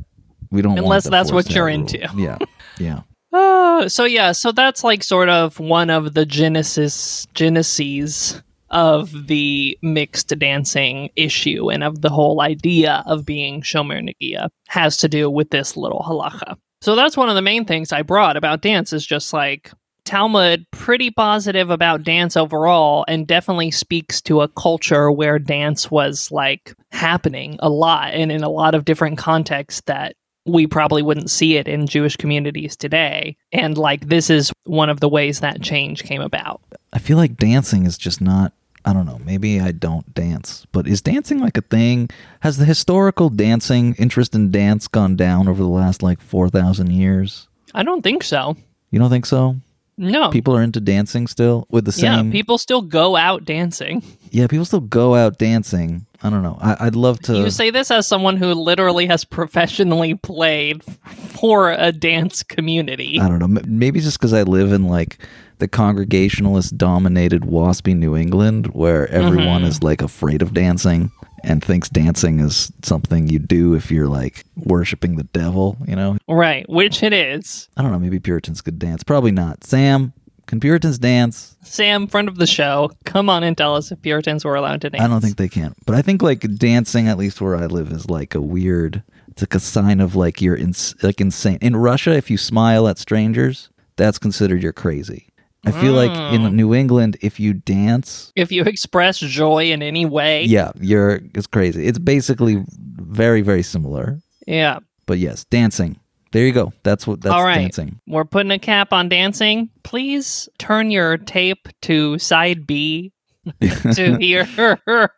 We 0.50 0.62
don't 0.62 0.78
Unless 0.78 1.10
that's 1.10 1.32
what 1.32 1.50
you're 1.50 1.68
hat 1.70 1.76
into. 1.76 2.10
Yeah, 2.16 2.38
yeah. 2.80 3.02
Uh, 3.34 3.88
so 3.88 4.04
yeah, 4.04 4.32
so 4.32 4.52
that's 4.52 4.84
like 4.84 5.04
sort 5.04 5.30
of 5.30 5.60
one 5.60 5.90
of 5.90 6.14
the 6.14 6.26
genesis 6.26 7.26
geneses 7.34 8.42
of 8.72 9.28
the 9.28 9.78
mixed 9.82 10.30
dancing 10.40 11.10
issue 11.16 11.70
and 11.70 11.84
of 11.84 12.02
the 12.02 12.10
whole 12.10 12.42
idea 12.42 13.04
of 13.06 13.26
being 13.26 13.62
shomer 13.62 14.02
nagia 14.02 14.50
has 14.70 14.98
to 14.98 15.10
do 15.10 15.30
with 15.30 15.50
this 15.50 15.76
little 15.76 16.04
halacha. 16.08 16.56
So 16.82 16.96
that's 16.96 17.18
one 17.18 17.30
of 17.30 17.36
the 17.36 17.42
main 17.42 17.66
things 17.66 17.92
I 17.92 18.02
brought 18.02 18.38
about 18.38 18.62
dance 18.62 18.92
is 18.92 19.06
just 19.06 19.34
like 19.34 19.72
Talmud 20.04 20.66
pretty 20.72 21.12
positive 21.12 21.70
about 21.70 22.04
dance 22.04 22.36
overall 22.36 23.06
and 23.08 23.28
definitely 23.28 23.72
speaks 23.72 24.20
to 24.22 24.42
a 24.42 24.48
culture 24.48 25.12
where 25.12 25.38
dance 25.38 25.92
was 25.92 26.32
like 26.32 26.74
happening 26.92 27.58
a 27.60 27.70
lot 27.70 28.14
and 28.14 28.32
in 28.32 28.44
a 28.44 28.50
lot 28.50 28.74
of 28.74 28.86
different 28.86 29.18
contexts 29.18 29.82
that 29.86 30.16
we 30.46 30.68
probably 30.68 31.02
wouldn't 31.02 31.30
see 31.30 31.58
it 31.58 31.68
in 31.68 31.88
Jewish 31.88 32.16
communities 32.18 32.76
today. 32.76 33.38
And 33.52 33.78
like 33.78 34.08
this 34.08 34.30
is 34.30 34.52
one 34.64 34.90
of 34.90 35.00
the 35.00 35.10
ways 35.10 35.40
that 35.40 35.62
change 35.62 36.04
came 36.04 36.22
about. 36.22 36.62
I 36.94 37.00
feel 37.00 37.18
like 37.18 37.38
dancing 37.38 37.86
is 37.86 37.98
just 37.98 38.22
not. 38.22 38.54
I 38.84 38.94
don't 38.94 39.06
know. 39.06 39.20
Maybe 39.24 39.60
I 39.60 39.72
don't 39.72 40.12
dance, 40.16 40.66
but 40.72 40.88
is 40.88 41.04
dancing 41.04 41.38
like 41.38 41.56
a 41.56 41.62
thing? 41.62 42.10
Has 42.40 42.58
the 42.58 42.66
historical 42.66 43.30
dancing 43.30 43.94
interest 44.00 44.34
in 44.34 44.50
dance 44.50 44.88
gone 44.88 45.16
down 45.16 45.48
over 45.48 45.62
the 45.62 45.70
last 45.70 46.02
like 46.02 46.20
four 46.20 46.50
thousand 46.50 46.92
years? 46.92 47.48
I 47.76 47.84
don't 47.84 48.02
think 48.02 48.24
so. 48.24 48.58
You 48.90 49.00
don't 49.00 49.12
think 49.12 49.28
so? 49.28 49.58
No. 50.02 50.30
People 50.32 50.56
are 50.58 50.62
into 50.64 50.80
dancing 50.82 51.28
still 51.28 51.68
with 51.70 51.86
the 51.86 51.92
same. 51.92 52.26
yeah, 52.28 52.32
people 52.32 52.58
still 52.58 52.82
go 52.82 53.16
out 53.16 53.46
dancing. 53.46 54.02
yeah, 54.32 54.48
people 54.48 54.66
still 54.66 54.80
go 54.82 55.14
out 55.16 55.38
dancing. 55.38 56.06
I 56.24 56.30
don't 56.30 56.44
know. 56.44 56.58
I, 56.62 56.78
I'd 56.88 56.96
love 56.96 57.20
to. 57.22 57.38
You 57.38 57.50
say 57.52 57.70
this 57.72 57.90
as 57.92 58.06
someone 58.08 58.38
who 58.38 58.54
literally 58.54 59.06
has 59.08 59.24
professionally 59.26 60.16
played 60.16 60.84
for 60.84 61.72
a 61.72 61.92
dance 61.92 62.44
community. 62.44 63.20
I 63.20 63.28
don't 63.30 63.40
know. 63.40 63.62
Maybe 63.68 64.00
just 64.00 64.20
because 64.20 64.34
I 64.34 64.44
live 64.44 64.72
in 64.72 64.86
like 64.88 65.18
the 65.60 65.68
Congregationalist 65.68 66.78
dominated 66.78 67.44
waspy 67.44 67.96
New 67.96 68.16
England, 68.16 68.68
where 68.74 69.08
everyone 69.10 69.62
Mhm. 69.62 69.68
is 69.68 69.84
like 69.84 70.02
afraid 70.02 70.42
of 70.42 70.54
dancing 70.54 71.12
and 71.44 71.64
thinks 71.64 71.90
dancing 71.90 72.40
is 72.40 72.72
something 72.84 73.28
you 73.28 73.40
do 73.40 73.74
if 73.74 73.92
you're 73.92 74.08
like 74.08 74.44
worshiping 74.56 75.16
the 75.16 75.24
devil. 75.24 75.78
You 75.88 75.96
know, 75.96 76.18
Right, 76.28 76.68
which 76.70 77.04
it 77.04 77.14
is. 77.14 77.70
I 77.78 77.82
don't 77.82 77.92
know. 77.92 78.00
Maybe 78.00 78.20
Puritans 78.20 78.62
could 78.62 78.80
dance. 78.80 79.04
Probably 79.04 79.32
not. 79.32 79.64
Sam, 79.64 80.14
can 80.48 80.60
Puritans 80.60 81.00
dance? 81.00 81.56
Sam, 81.64 82.08
friend 82.08 82.28
of 82.28 82.38
the 82.38 82.48
show, 82.48 82.92
come 83.06 83.30
on 83.30 83.44
and 83.44 83.58
tell 83.58 83.76
us 83.76 83.92
if 83.92 84.02
Puritans 84.02 84.44
were 84.44 84.56
allowed 84.56 84.82
to 84.82 84.90
dance. 84.90 85.04
I 85.04 85.08
don't 85.08 85.22
think 85.22 85.38
they 85.38 85.50
can. 85.50 85.74
But 85.86 85.96
I 85.96 86.02
think 86.02 86.22
like 86.22 86.42
dancing, 86.56 87.08
at 87.08 87.18
least 87.18 87.40
where 87.42 87.56
I 87.56 87.68
live, 87.68 87.92
is 87.92 88.10
like 88.10 88.36
a 88.36 88.42
weird. 88.42 89.02
It's 89.30 89.42
like 89.42 89.56
a 89.56 89.60
sign 89.62 90.02
of 90.02 90.16
like 90.16 90.42
you're 90.42 90.58
ins- 90.58 90.94
like 91.04 91.22
insane. 91.22 91.58
In 91.62 91.76
Russia, 91.78 92.12
if 92.12 92.30
you 92.30 92.38
smile 92.38 92.88
at 92.88 92.98
strangers, 92.98 93.70
that's 93.96 94.18
considered 94.20 94.62
you're 94.62 94.74
crazy. 94.74 95.28
I 95.66 95.72
feel 95.72 95.94
like 95.94 96.10
Mm. 96.12 96.34
in 96.48 96.56
New 96.56 96.74
England, 96.74 97.18
if 97.22 97.40
you 97.40 97.54
dance, 97.54 98.32
If 98.36 98.52
you 98.52 98.64
express 98.64 99.20
joy 99.20 99.72
in 99.72 99.84
any 99.84 100.06
way, 100.06 100.44
yeah, 100.46 100.72
you're 100.80 101.22
it's 101.36 101.46
crazy. 101.48 101.86
It's 101.86 102.00
basically 102.00 102.64
very 102.98 103.42
very 103.42 103.64
similar. 103.64 104.20
yeah. 104.48 104.80
But 105.06 105.20
yes, 105.20 105.44
dancing. 105.46 105.98
There 106.32 106.46
you 106.46 106.54
go. 106.54 106.72
That's 106.84 107.06
what 107.06 107.20
that's 107.22 107.34
All 107.36 107.44
right. 107.44 107.56
dancing. 107.60 108.00
We're 108.08 108.24
putting 108.26 108.52
a 108.52 108.60
cap 108.60 108.94
on 108.94 109.10
dancing. 109.10 109.70
Please 109.84 110.48
turn 110.58 110.90
your 110.90 111.18
tape 111.18 111.68
to 111.84 112.18
side 112.20 112.66
B 112.66 113.12
to 113.62 114.18
hear 114.20 114.46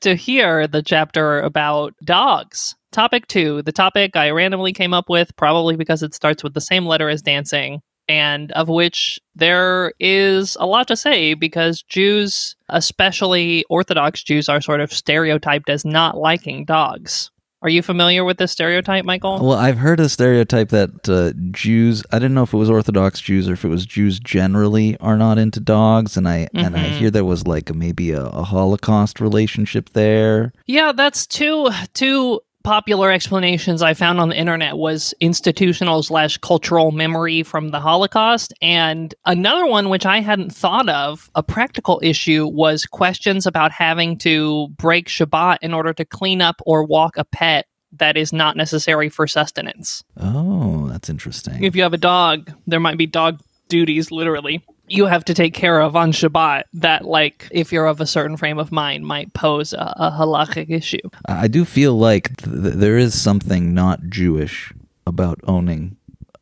to 0.00 0.14
hear 0.14 0.66
the 0.66 0.82
chapter 0.84 1.40
about 1.40 1.94
dogs. 2.04 2.76
Topic 2.92 3.26
two, 3.28 3.62
the 3.62 3.72
topic 3.72 4.16
I 4.16 4.30
randomly 4.30 4.72
came 4.72 4.92
up 4.94 5.08
with, 5.08 5.34
probably 5.36 5.76
because 5.76 6.02
it 6.02 6.14
starts 6.14 6.42
with 6.42 6.54
the 6.54 6.60
same 6.60 6.86
letter 6.86 7.08
as 7.08 7.22
dancing, 7.22 7.80
and 8.10 8.50
of 8.52 8.68
which 8.68 9.20
there 9.36 9.92
is 10.00 10.56
a 10.58 10.66
lot 10.66 10.88
to 10.88 10.96
say 10.96 11.34
because 11.34 11.82
Jews, 11.82 12.56
especially 12.68 13.64
Orthodox 13.70 14.22
Jews, 14.24 14.48
are 14.48 14.60
sort 14.60 14.80
of 14.80 14.92
stereotyped 14.92 15.70
as 15.70 15.84
not 15.84 16.18
liking 16.18 16.64
dogs. 16.64 17.30
Are 17.62 17.68
you 17.68 17.82
familiar 17.82 18.24
with 18.24 18.38
this 18.38 18.52
stereotype, 18.52 19.04
Michael? 19.04 19.38
Well, 19.38 19.58
I've 19.58 19.76
heard 19.76 20.00
a 20.00 20.08
stereotype 20.08 20.70
that 20.70 21.06
uh, 21.08 21.34
Jews. 21.50 22.02
I 22.10 22.18
didn't 22.18 22.32
know 22.34 22.44
if 22.44 22.54
it 22.54 22.56
was 22.56 22.70
Orthodox 22.70 23.20
Jews 23.20 23.48
or 23.50 23.52
if 23.52 23.64
it 23.66 23.68
was 23.68 23.84
Jews 23.84 24.18
generally 24.18 24.96
are 24.98 25.18
not 25.18 25.36
into 25.36 25.60
dogs, 25.60 26.16
and 26.16 26.26
I 26.26 26.48
and 26.54 26.74
I 26.74 26.84
Mhm. 26.88 26.92
hear 26.98 27.10
there 27.10 27.24
was 27.24 27.46
like 27.46 27.74
maybe 27.74 28.12
a, 28.12 28.24
a 28.24 28.44
Holocaust 28.44 29.20
relationship 29.20 29.90
there. 29.90 30.52
Yeah, 30.66 30.92
that's 30.92 31.26
two 31.26 31.68
two 31.92 32.40
popular 32.62 33.10
explanations 33.10 33.82
I 33.82 33.94
found 33.94 34.20
on 34.20 34.28
the 34.28 34.36
internet 34.36 34.76
was 34.76 35.14
institutional 35.20 36.02
slash 36.02 36.38
cultural 36.38 36.90
memory 36.90 37.42
from 37.42 37.70
the 37.70 37.80
Holocaust, 37.80 38.52
and 38.60 39.14
another 39.26 39.66
one 39.66 39.88
which 39.88 40.06
I 40.06 40.20
hadn't 40.20 40.54
thought 40.54 40.88
of, 40.88 41.30
a 41.34 41.42
practical 41.42 42.00
issue, 42.02 42.46
was 42.46 42.86
questions 42.86 43.46
about 43.46 43.72
having 43.72 44.18
to 44.18 44.68
break 44.76 45.08
Shabbat 45.08 45.58
in 45.62 45.74
order 45.74 45.92
to 45.94 46.04
clean 46.04 46.42
up 46.42 46.60
or 46.66 46.84
walk 46.84 47.16
a 47.16 47.24
pet 47.24 47.66
that 47.92 48.16
is 48.16 48.32
not 48.32 48.56
necessary 48.56 49.08
for 49.08 49.26
sustenance. 49.26 50.04
Oh, 50.16 50.88
that's 50.88 51.08
interesting. 51.08 51.64
If 51.64 51.74
you 51.74 51.82
have 51.82 51.94
a 51.94 51.98
dog, 51.98 52.52
there 52.66 52.80
might 52.80 52.98
be 52.98 53.06
dog 53.06 53.40
duties 53.68 54.10
literally 54.10 54.64
you 54.90 55.06
have 55.06 55.24
to 55.26 55.34
take 55.34 55.54
care 55.54 55.80
of 55.80 55.94
on 55.94 56.12
Shabbat 56.12 56.64
that, 56.74 57.04
like, 57.04 57.48
if 57.52 57.72
you're 57.72 57.86
of 57.86 58.00
a 58.00 58.06
certain 58.06 58.36
frame 58.36 58.58
of 58.58 58.72
mind, 58.72 59.06
might 59.06 59.32
pose 59.34 59.72
a, 59.72 59.94
a 59.96 60.10
halachic 60.10 60.68
issue. 60.68 60.98
I 61.26 61.48
do 61.48 61.64
feel 61.64 61.96
like 61.96 62.36
th- 62.38 62.74
there 62.74 62.98
is 62.98 63.18
something 63.18 63.72
not 63.72 64.08
Jewish 64.08 64.72
about 65.06 65.38
owning. 65.44 65.96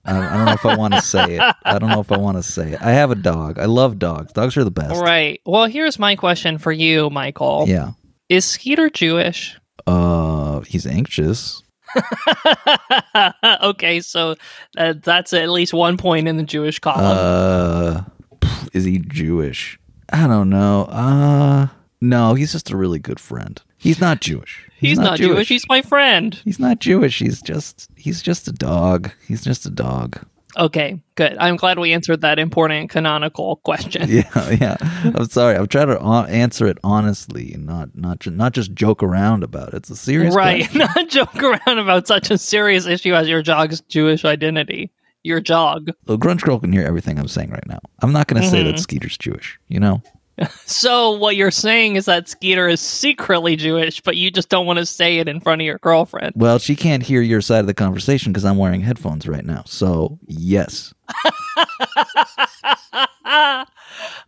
I, 0.05 0.17
I 0.17 0.37
don't 0.37 0.47
know 0.47 0.53
if 0.53 0.65
I 0.65 0.77
want 0.77 0.95
to 0.95 1.03
say 1.03 1.37
it. 1.37 1.57
I 1.65 1.79
don't 1.79 1.91
know 1.91 2.01
if 2.01 2.11
I 2.11 2.17
want 2.17 2.39
to 2.39 2.43
say 2.43 2.73
it. 2.73 2.81
I 2.81 2.93
have 2.93 3.11
a 3.11 3.15
dog. 3.15 3.59
I 3.59 3.67
love 3.67 3.99
dogs. 3.99 4.33
Dogs 4.33 4.57
are 4.57 4.65
the 4.65 4.71
best. 4.71 4.99
Right. 4.99 5.41
Well, 5.45 5.67
here's 5.67 5.99
my 5.99 6.17
question 6.17 6.57
for 6.57 6.73
you, 6.73 7.11
Michael. 7.11 7.67
Yeah. 7.69 7.91
Is 8.31 8.47
Skeeter 8.47 8.89
Jewish? 8.89 9.59
Uh, 9.87 10.61
he's 10.61 10.87
anxious. 10.87 11.63
okay, 13.63 14.01
so 14.01 14.37
uh, 14.77 14.95
that's 15.03 15.33
at 15.33 15.51
least 15.51 15.75
one 15.75 15.97
point 15.97 16.29
in 16.29 16.37
the 16.37 16.43
Jewish 16.43 16.79
column. 16.79 17.17
Uh, 17.19 18.03
Is 18.73 18.85
he 18.85 18.99
Jewish? 18.99 19.79
I 20.13 20.27
don't 20.27 20.51
know. 20.51 20.85
Uh 20.85 21.69
no, 22.01 22.35
he's 22.35 22.53
just 22.53 22.71
a 22.71 22.77
really 22.77 22.99
good 22.99 23.19
friend. 23.19 23.61
He's 23.77 24.01
not 24.01 24.21
Jewish. 24.21 24.69
He's, 24.77 24.99
not, 24.99 25.19
Jewish. 25.19 25.49
He's 25.49 25.69
my 25.69 25.83
friend. 25.83 26.41
He's 26.45 26.61
not 26.61 26.79
Jewish. 26.79 27.19
He's 27.19 27.43
just 27.43 27.89
he's 27.97 28.23
just 28.23 28.47
a 28.47 28.53
dog. 28.53 29.11
He's 29.27 29.43
just 29.43 29.67
a 29.67 29.71
dog. 29.71 30.25
Okay, 30.57 31.01
good. 31.15 31.37
I'm 31.39 31.57
glad 31.57 31.79
we 31.79 31.93
answered 31.93 32.21
that 32.23 32.39
important 32.39 32.91
canonical 32.91 33.57
question. 33.57 34.09
Yeah, 34.09 34.51
yeah. 34.51 34.77
I'm 34.81 35.29
sorry. 35.29 35.57
I'm 35.57 35.67
trying 35.67 35.89
to 35.89 36.01
uh, 36.01 36.25
answer 36.25 36.67
it 36.67 36.79
honestly 36.83 37.53
and 37.53 37.67
not 37.67 37.97
not 37.97 38.21
ju- 38.21 38.31
not 38.31 38.53
just 38.53 38.73
joke 38.75 39.03
around 39.03 39.43
about 39.45 39.69
it. 39.69 39.75
It's 39.75 39.91
a 39.91 39.97
serious 39.97 40.35
right. 40.35 40.63
question. 40.71 40.79
Not 40.79 41.09
joke 41.09 41.43
around 41.43 41.79
about 41.79 42.07
such 42.07 42.31
a 42.31 42.39
serious 42.39 42.87
issue 42.87 43.15
as 43.15 43.29
your 43.29 43.43
dog's 43.43 43.81
Jewish 43.83 44.25
identity. 44.25 44.91
Your 45.29 45.41
jog. 45.41 45.91
Well, 46.07 46.19
Grunge 46.19 46.43
Girl 46.43 46.59
can 46.59 46.73
hear 46.73 46.83
everything 46.83 47.19
I'm 47.19 47.29
saying 47.29 47.51
right 47.51 47.67
now. 47.69 47.79
I'm 48.03 48.13
not 48.13 48.27
going 48.27 48.43
to 48.43 48.49
say 48.49 48.59
Mm-hmm. 48.63 48.73
that 48.73 48.79
Skeeter's 48.81 49.17
Jewish. 49.17 49.59
You 49.69 49.79
know? 49.81 50.03
So 50.67 51.11
what 51.19 51.35
you're 51.35 51.51
saying 51.51 51.97
is 51.97 52.05
that 52.05 52.29
Skeeter 52.29 52.69
is 52.69 52.81
secretly 52.81 53.57
Jewish, 53.57 54.01
but 54.01 54.17
you 54.17 54.31
just 54.31 54.49
don't 54.49 54.67
want 54.67 54.79
to 54.79 54.87
say 54.87 55.19
it 55.19 55.27
in 55.27 55.41
front 55.41 55.61
of 55.61 55.67
your 55.67 55.79
girlfriend. 55.79 56.33
Well, 56.37 56.61
she 56.61 56.77
can't 56.77 57.03
hear 57.03 57.21
your 57.23 57.41
side 57.41 57.59
of 57.59 57.67
the 57.67 57.75
conversation 57.75 58.31
because 58.33 58.45
I'm 58.45 58.57
wearing 58.57 58.81
headphones 58.81 59.27
right 59.27 59.45
now. 59.45 59.65
So 59.67 60.17
yes, 60.29 60.95
oh, 63.21 63.65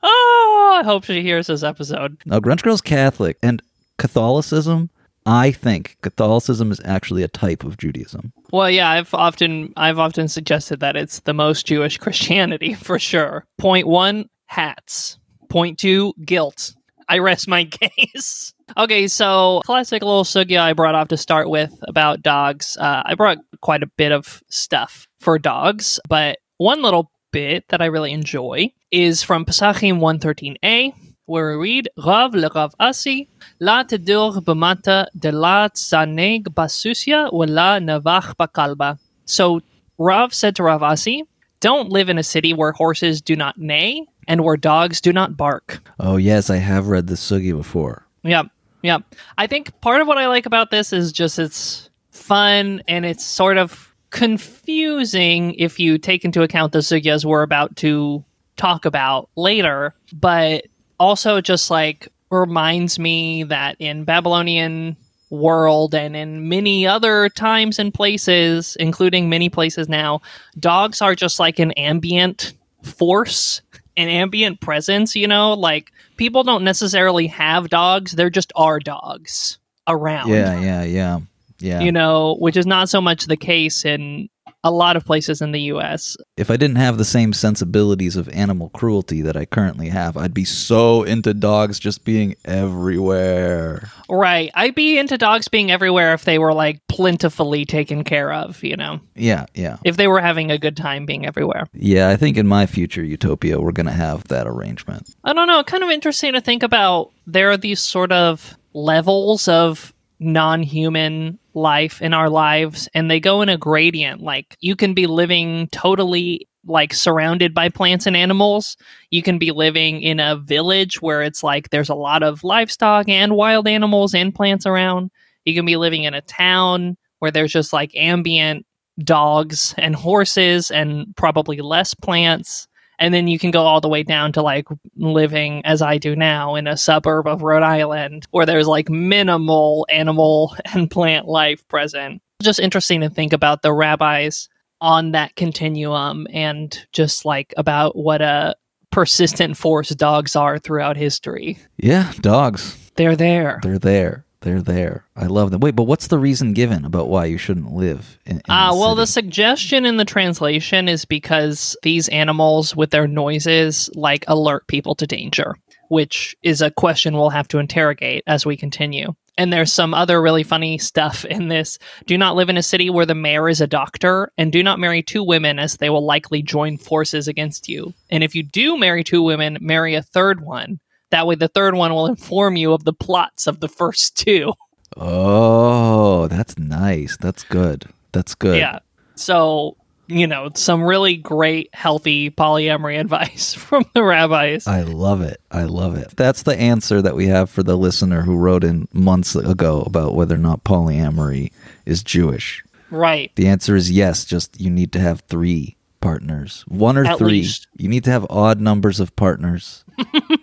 I 0.02 0.82
hope 0.84 1.04
she 1.04 1.22
hears 1.22 1.46
this 1.46 1.62
episode. 1.62 2.16
now 2.26 2.40
Grunge 2.40 2.62
Girl's 2.62 2.80
Catholic 2.80 3.38
and 3.42 3.62
Catholicism. 3.98 4.90
I 5.30 5.52
think 5.52 5.96
Catholicism 6.02 6.72
is 6.72 6.80
actually 6.84 7.22
a 7.22 7.28
type 7.28 7.62
of 7.62 7.76
Judaism. 7.76 8.32
Well, 8.52 8.68
yeah, 8.68 8.90
I've 8.90 9.14
often 9.14 9.72
I've 9.76 10.00
often 10.00 10.26
suggested 10.26 10.80
that 10.80 10.96
it's 10.96 11.20
the 11.20 11.32
most 11.32 11.66
Jewish 11.66 11.98
Christianity 12.04 12.74
for 12.74 12.98
sure. 12.98 13.46
Point 13.56 13.86
one, 13.86 14.28
hats. 14.46 15.20
Point 15.48 15.78
two, 15.78 16.14
guilt. 16.24 16.74
I 17.08 17.18
rest 17.18 17.46
my 17.46 17.64
case. 17.70 18.52
okay, 18.76 19.06
so 19.06 19.62
classic 19.64 20.02
little 20.02 20.24
sugya 20.24 20.58
I 20.58 20.72
brought 20.72 20.96
off 20.96 21.06
to 21.08 21.16
start 21.16 21.48
with 21.48 21.72
about 21.86 22.22
dogs. 22.22 22.76
Uh, 22.76 23.04
I 23.06 23.14
brought 23.14 23.38
quite 23.62 23.84
a 23.84 23.90
bit 23.96 24.10
of 24.10 24.42
stuff 24.48 25.06
for 25.20 25.38
dogs, 25.38 26.00
but 26.08 26.38
one 26.56 26.82
little 26.82 27.12
bit 27.30 27.66
that 27.68 27.80
I 27.80 27.86
really 27.86 28.10
enjoy 28.10 28.72
is 28.90 29.22
from 29.22 29.44
Pesachim 29.44 30.00
113a, 30.00 30.92
where 31.26 31.56
we 31.56 31.68
read 31.68 31.88
Rav 32.04 32.32
lerav 32.32 32.72
Asi 32.80 33.29
La 33.62 33.84
tedur 33.84 34.42
b'mata 34.42 35.06
de 35.18 35.30
la 35.30 35.68
tsaneg 35.68 36.44
basusia 36.44 37.28
la 37.30 37.78
navach 37.78 38.34
bakalba. 38.36 38.98
So 39.26 39.60
Rav 39.98 40.32
said 40.32 40.56
to 40.56 40.62
Rav 40.62 40.82
Asi, 40.82 41.24
Don't 41.60 41.90
live 41.90 42.08
in 42.08 42.16
a 42.16 42.22
city 42.22 42.54
where 42.54 42.72
horses 42.72 43.20
do 43.20 43.36
not 43.36 43.58
neigh 43.58 44.06
and 44.26 44.44
where 44.44 44.56
dogs 44.56 45.02
do 45.02 45.12
not 45.12 45.36
bark. 45.36 45.82
Oh 45.98 46.16
yes, 46.16 46.48
I 46.48 46.56
have 46.56 46.88
read 46.88 47.06
the 47.06 47.16
sugya 47.16 47.54
before. 47.54 48.06
Yep. 48.22 48.46
Yep. 48.82 49.02
I 49.36 49.46
think 49.46 49.78
part 49.82 50.00
of 50.00 50.06
what 50.06 50.16
I 50.16 50.26
like 50.28 50.46
about 50.46 50.70
this 50.70 50.90
is 50.92 51.12
just 51.12 51.38
it's 51.38 51.90
fun 52.12 52.82
and 52.88 53.04
it's 53.04 53.24
sort 53.24 53.58
of 53.58 53.94
confusing 54.08 55.52
if 55.54 55.78
you 55.78 55.98
take 55.98 56.24
into 56.24 56.42
account 56.42 56.72
the 56.72 56.78
sugyas 56.78 57.26
we're 57.26 57.42
about 57.42 57.76
to 57.76 58.24
talk 58.56 58.86
about 58.86 59.28
later, 59.36 59.94
but 60.14 60.64
also 60.98 61.42
just 61.42 61.70
like 61.70 62.08
reminds 62.30 62.98
me 62.98 63.42
that 63.44 63.76
in 63.78 64.04
Babylonian 64.04 64.96
world 65.30 65.94
and 65.94 66.16
in 66.16 66.48
many 66.48 66.86
other 66.86 67.28
times 67.28 67.78
and 67.78 67.94
places, 67.94 68.76
including 68.80 69.28
many 69.28 69.48
places 69.48 69.88
now, 69.88 70.20
dogs 70.58 71.00
are 71.00 71.14
just 71.14 71.38
like 71.38 71.58
an 71.58 71.72
ambient 71.72 72.52
force, 72.82 73.62
an 73.96 74.08
ambient 74.08 74.60
presence, 74.60 75.14
you 75.14 75.28
know? 75.28 75.54
Like 75.54 75.92
people 76.16 76.42
don't 76.42 76.64
necessarily 76.64 77.28
have 77.28 77.68
dogs, 77.68 78.12
they're 78.12 78.30
just 78.30 78.52
are 78.56 78.80
dogs 78.80 79.58
around. 79.86 80.28
Yeah, 80.30 80.60
yeah, 80.60 80.82
yeah, 80.82 81.18
yeah. 81.58 81.80
You 81.80 81.92
know, 81.92 82.36
which 82.38 82.56
is 82.56 82.66
not 82.66 82.88
so 82.88 83.00
much 83.00 83.26
the 83.26 83.36
case 83.36 83.84
in 83.84 84.28
a 84.62 84.70
lot 84.70 84.94
of 84.96 85.04
places 85.06 85.40
in 85.40 85.52
the 85.52 85.60
US. 85.72 86.16
if 86.36 86.50
I 86.50 86.56
didn't 86.56 86.76
have 86.76 86.98
the 86.98 87.04
same 87.04 87.32
sensibilities 87.32 88.16
of 88.16 88.28
animal 88.30 88.68
cruelty 88.70 89.22
that 89.22 89.36
I 89.36 89.44
currently 89.46 89.88
have, 89.88 90.16
I'd 90.16 90.34
be 90.34 90.44
so 90.44 91.02
into 91.02 91.32
dogs 91.34 91.78
just 91.78 92.04
being 92.04 92.34
everywhere. 92.44 93.90
Right. 94.08 94.50
I'd 94.54 94.74
be 94.74 94.98
into 94.98 95.16
dogs 95.18 95.48
being 95.48 95.70
everywhere 95.70 96.12
if 96.14 96.24
they 96.24 96.38
were 96.38 96.52
like 96.52 96.80
plentifully 96.88 97.64
taken 97.64 98.04
care 98.04 98.32
of, 98.32 98.62
you 98.62 98.76
know, 98.76 99.00
Yeah, 99.14 99.46
yeah. 99.54 99.78
if 99.84 99.96
they 99.96 100.08
were 100.08 100.20
having 100.20 100.50
a 100.50 100.58
good 100.58 100.76
time 100.76 101.06
being 101.06 101.26
everywhere. 101.26 101.66
Yeah, 101.72 102.08
I 102.08 102.16
think 102.16 102.36
in 102.36 102.46
my 102.46 102.66
future 102.66 103.04
utopia, 103.04 103.60
we're 103.60 103.72
going 103.72 103.86
to 103.86 103.92
have 103.92 104.24
that 104.24 104.46
arrangement. 104.46 105.14
I 105.24 105.32
don't 105.32 105.46
know. 105.46 105.62
Kind 105.62 105.84
of 105.84 105.90
interesting 105.90 106.32
to 106.34 106.40
think 106.40 106.62
about. 106.62 107.12
There 107.26 107.50
are 107.50 107.56
these 107.56 107.80
sort 107.80 108.12
of 108.12 108.56
levels 108.74 109.48
of 109.48 109.92
non 110.20 110.62
human 110.62 111.38
life 111.54 112.00
in 112.00 112.14
our 112.14 112.28
lives, 112.28 112.88
and 112.94 113.10
they 113.10 113.18
go 113.18 113.42
in 113.42 113.48
a 113.48 113.58
gradient. 113.58 114.20
Like, 114.20 114.56
you 114.60 114.76
can 114.76 114.94
be 114.94 115.06
living 115.06 115.68
totally 115.72 116.46
like 116.66 116.92
surrounded 116.92 117.54
by 117.54 117.70
plants 117.70 118.06
and 118.06 118.16
animals. 118.16 118.76
You 119.10 119.22
can 119.22 119.38
be 119.38 119.50
living 119.50 120.02
in 120.02 120.20
a 120.20 120.36
village 120.36 121.00
where 121.00 121.22
it's 121.22 121.42
like 121.42 121.70
there's 121.70 121.88
a 121.88 121.94
lot 121.94 122.22
of 122.22 122.44
livestock 122.44 123.08
and 123.08 123.34
wild 123.34 123.66
animals 123.66 124.14
and 124.14 124.34
plants 124.34 124.66
around. 124.66 125.10
You 125.44 125.54
can 125.54 125.64
be 125.64 125.76
living 125.76 126.04
in 126.04 126.12
a 126.12 126.20
town 126.20 126.98
where 127.18 127.30
there's 127.30 127.52
just 127.52 127.72
like 127.72 127.96
ambient 127.96 128.66
dogs 129.02 129.74
and 129.78 129.96
horses 129.96 130.70
and 130.70 131.06
probably 131.16 131.60
less 131.60 131.94
plants 131.94 132.68
and 133.00 133.14
then 133.14 133.26
you 133.26 133.38
can 133.38 133.50
go 133.50 133.62
all 133.62 133.80
the 133.80 133.88
way 133.88 134.02
down 134.02 134.32
to 134.32 134.42
like 134.42 134.68
living 134.96 135.64
as 135.64 135.82
I 135.82 135.98
do 135.98 136.14
now 136.14 136.54
in 136.54 136.66
a 136.66 136.76
suburb 136.76 137.26
of 137.26 137.42
Rhode 137.42 137.62
Island 137.62 138.26
where 138.30 138.46
there's 138.46 138.68
like 138.68 138.90
minimal 138.90 139.86
animal 139.88 140.54
and 140.74 140.90
plant 140.90 141.26
life 141.26 141.66
present. 141.66 142.22
Just 142.42 142.60
interesting 142.60 143.00
to 143.00 143.10
think 143.10 143.32
about 143.32 143.62
the 143.62 143.72
rabbis 143.72 144.48
on 144.80 145.12
that 145.12 145.34
continuum 145.36 146.26
and 146.32 146.86
just 146.92 147.24
like 147.24 147.52
about 147.56 147.96
what 147.96 148.22
a 148.22 148.54
persistent 148.90 149.56
force 149.56 149.90
dogs 149.90 150.36
are 150.36 150.58
throughout 150.58 150.96
history. 150.96 151.58
Yeah, 151.78 152.12
dogs. 152.20 152.90
They're 152.96 153.16
there. 153.16 153.60
They're 153.62 153.78
there. 153.78 154.24
They're 154.42 154.62
there. 154.62 155.04
I 155.14 155.26
love 155.26 155.50
them. 155.50 155.60
Wait, 155.60 155.76
but 155.76 155.82
what's 155.84 156.06
the 156.06 156.18
reason 156.18 156.54
given 156.54 156.84
about 156.86 157.08
why 157.08 157.26
you 157.26 157.36
shouldn't 157.36 157.72
live 157.72 158.18
in, 158.24 158.36
in 158.36 158.42
Ah, 158.48 158.72
the 158.72 158.78
well, 158.78 158.94
the 158.94 159.06
suggestion 159.06 159.84
in 159.84 159.98
the 159.98 160.04
translation 160.04 160.88
is 160.88 161.04
because 161.04 161.76
these 161.82 162.08
animals 162.08 162.74
with 162.74 162.90
their 162.90 163.06
noises 163.06 163.90
like 163.94 164.24
alert 164.28 164.66
people 164.66 164.94
to 164.94 165.06
danger, 165.06 165.56
which 165.88 166.34
is 166.42 166.62
a 166.62 166.70
question 166.70 167.14
we'll 167.14 167.28
have 167.30 167.48
to 167.48 167.58
interrogate 167.58 168.22
as 168.26 168.46
we 168.46 168.56
continue. 168.56 169.12
And 169.36 169.52
there's 169.52 169.72
some 169.72 169.94
other 169.94 170.20
really 170.20 170.42
funny 170.42 170.78
stuff 170.78 171.24
in 171.26 171.48
this. 171.48 171.78
Do 172.06 172.16
not 172.16 172.34
live 172.34 172.48
in 172.48 172.56
a 172.56 172.62
city 172.62 172.88
where 172.90 173.06
the 173.06 173.14
mayor 173.14 173.48
is 173.48 173.60
a 173.60 173.66
doctor, 173.66 174.32
and 174.38 174.50
do 174.52 174.62
not 174.62 174.78
marry 174.78 175.02
two 175.02 175.22
women, 175.22 175.58
as 175.58 175.76
they 175.76 175.90
will 175.90 176.04
likely 176.04 176.42
join 176.42 176.78
forces 176.78 177.28
against 177.28 177.68
you. 177.68 177.92
And 178.10 178.24
if 178.24 178.34
you 178.34 178.42
do 178.42 178.78
marry 178.78 179.04
two 179.04 179.22
women, 179.22 179.58
marry 179.60 179.94
a 179.94 180.02
third 180.02 180.40
one. 180.40 180.80
That 181.10 181.26
way, 181.26 181.34
the 181.34 181.48
third 181.48 181.74
one 181.74 181.92
will 181.92 182.06
inform 182.06 182.56
you 182.56 182.72
of 182.72 182.84
the 182.84 182.92
plots 182.92 183.46
of 183.46 183.60
the 183.60 183.68
first 183.68 184.16
two. 184.16 184.52
Oh, 184.96 186.26
that's 186.28 186.58
nice. 186.58 187.16
That's 187.16 187.42
good. 187.44 187.84
That's 188.12 188.34
good. 188.34 188.58
Yeah. 188.58 188.78
So, 189.14 189.76
you 190.08 190.26
know, 190.26 190.50
some 190.54 190.82
really 190.82 191.16
great, 191.16 191.68
healthy 191.72 192.30
polyamory 192.30 192.98
advice 193.00 193.54
from 193.54 193.84
the 193.94 194.02
rabbis. 194.02 194.66
I 194.66 194.82
love 194.82 195.20
it. 195.20 195.40
I 195.50 195.64
love 195.64 195.96
it. 195.96 196.14
That's 196.16 196.42
the 196.42 196.56
answer 196.56 197.00
that 197.02 197.14
we 197.16 197.26
have 197.26 197.50
for 197.50 197.62
the 197.62 197.76
listener 197.76 198.22
who 198.22 198.36
wrote 198.36 198.64
in 198.64 198.88
months 198.92 199.34
ago 199.36 199.82
about 199.82 200.14
whether 200.14 200.34
or 200.34 200.38
not 200.38 200.64
polyamory 200.64 201.52
is 201.86 202.02
Jewish. 202.02 202.64
right. 202.90 203.30
The 203.36 203.46
answer 203.48 203.76
is 203.76 203.90
yes, 203.90 204.24
just 204.24 204.60
you 204.60 204.70
need 204.70 204.92
to 204.92 205.00
have 205.00 205.20
three 205.28 205.76
partners. 206.00 206.64
One 206.66 206.96
or 206.96 207.04
At 207.04 207.18
three. 207.18 207.30
least. 207.32 207.68
You 207.76 207.88
need 207.88 208.04
to 208.04 208.10
have 208.10 208.26
odd 208.30 208.60
numbers 208.60 209.00
of 209.00 209.14
partners. 209.16 209.84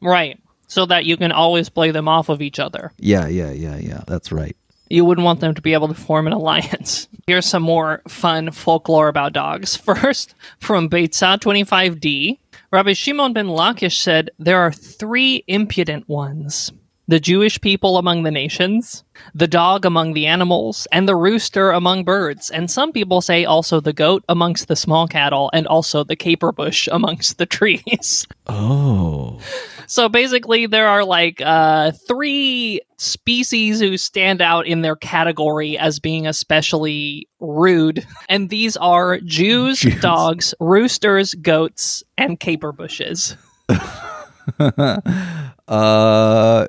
Right. 0.00 0.40
So 0.66 0.86
that 0.86 1.04
you 1.04 1.16
can 1.16 1.32
always 1.32 1.68
play 1.68 1.90
them 1.90 2.08
off 2.08 2.28
of 2.28 2.42
each 2.42 2.58
other. 2.58 2.92
Yeah, 2.98 3.26
yeah, 3.28 3.52
yeah, 3.52 3.76
yeah. 3.76 4.02
That's 4.06 4.32
right. 4.32 4.56
You 4.90 5.04
wouldn't 5.04 5.24
want 5.24 5.40
them 5.40 5.54
to 5.54 5.62
be 5.62 5.72
able 5.72 5.88
to 5.88 5.94
form 5.94 6.26
an 6.26 6.32
alliance. 6.32 7.08
Here's 7.26 7.46
some 7.46 7.62
more 7.62 8.02
fun 8.08 8.50
folklore 8.50 9.08
about 9.08 9.32
dogs. 9.32 9.76
First, 9.84 10.34
from 10.58 10.88
Beitzah 10.88 11.38
25b, 11.38 12.38
Rabbi 12.70 12.92
Shimon 12.92 13.32
ben 13.32 13.46
Lakish 13.46 13.98
said, 13.98 14.30
There 14.38 14.60
are 14.60 14.72
three 14.72 15.44
impudent 15.46 16.08
ones 16.08 16.72
the 17.06 17.20
Jewish 17.20 17.60
people 17.60 17.98
among 17.98 18.22
the 18.22 18.30
nations, 18.30 19.04
the 19.34 19.46
dog 19.46 19.84
among 19.84 20.14
the 20.14 20.26
animals, 20.26 20.86
and 20.90 21.08
the 21.08 21.16
rooster 21.16 21.70
among 21.70 22.04
birds. 22.04 22.50
And 22.50 22.70
some 22.70 22.92
people 22.92 23.20
say 23.20 23.44
also 23.44 23.80
the 23.80 23.92
goat 23.92 24.24
amongst 24.28 24.68
the 24.68 24.76
small 24.76 25.06
cattle, 25.06 25.50
and 25.52 25.66
also 25.66 26.04
the 26.04 26.16
caper 26.16 26.52
bush 26.52 26.88
amongst 26.92 27.38
the 27.38 27.46
trees. 27.46 28.26
Oh. 28.46 29.38
So 29.86 30.08
basically, 30.08 30.66
there 30.66 30.88
are 30.88 31.04
like 31.04 31.40
uh, 31.40 31.92
three 32.08 32.80
species 32.96 33.80
who 33.80 33.98
stand 33.98 34.40
out 34.40 34.66
in 34.66 34.80
their 34.80 34.96
category 34.96 35.76
as 35.76 36.00
being 36.00 36.26
especially 36.26 37.28
rude. 37.40 38.06
And 38.30 38.48
these 38.48 38.76
are 38.78 39.20
Jews, 39.20 39.80
Jews. 39.80 40.00
dogs, 40.00 40.54
roosters, 40.58 41.34
goats, 41.34 42.02
and 42.16 42.40
caper 42.40 42.72
bushes. 42.72 43.36
uh 45.68 46.66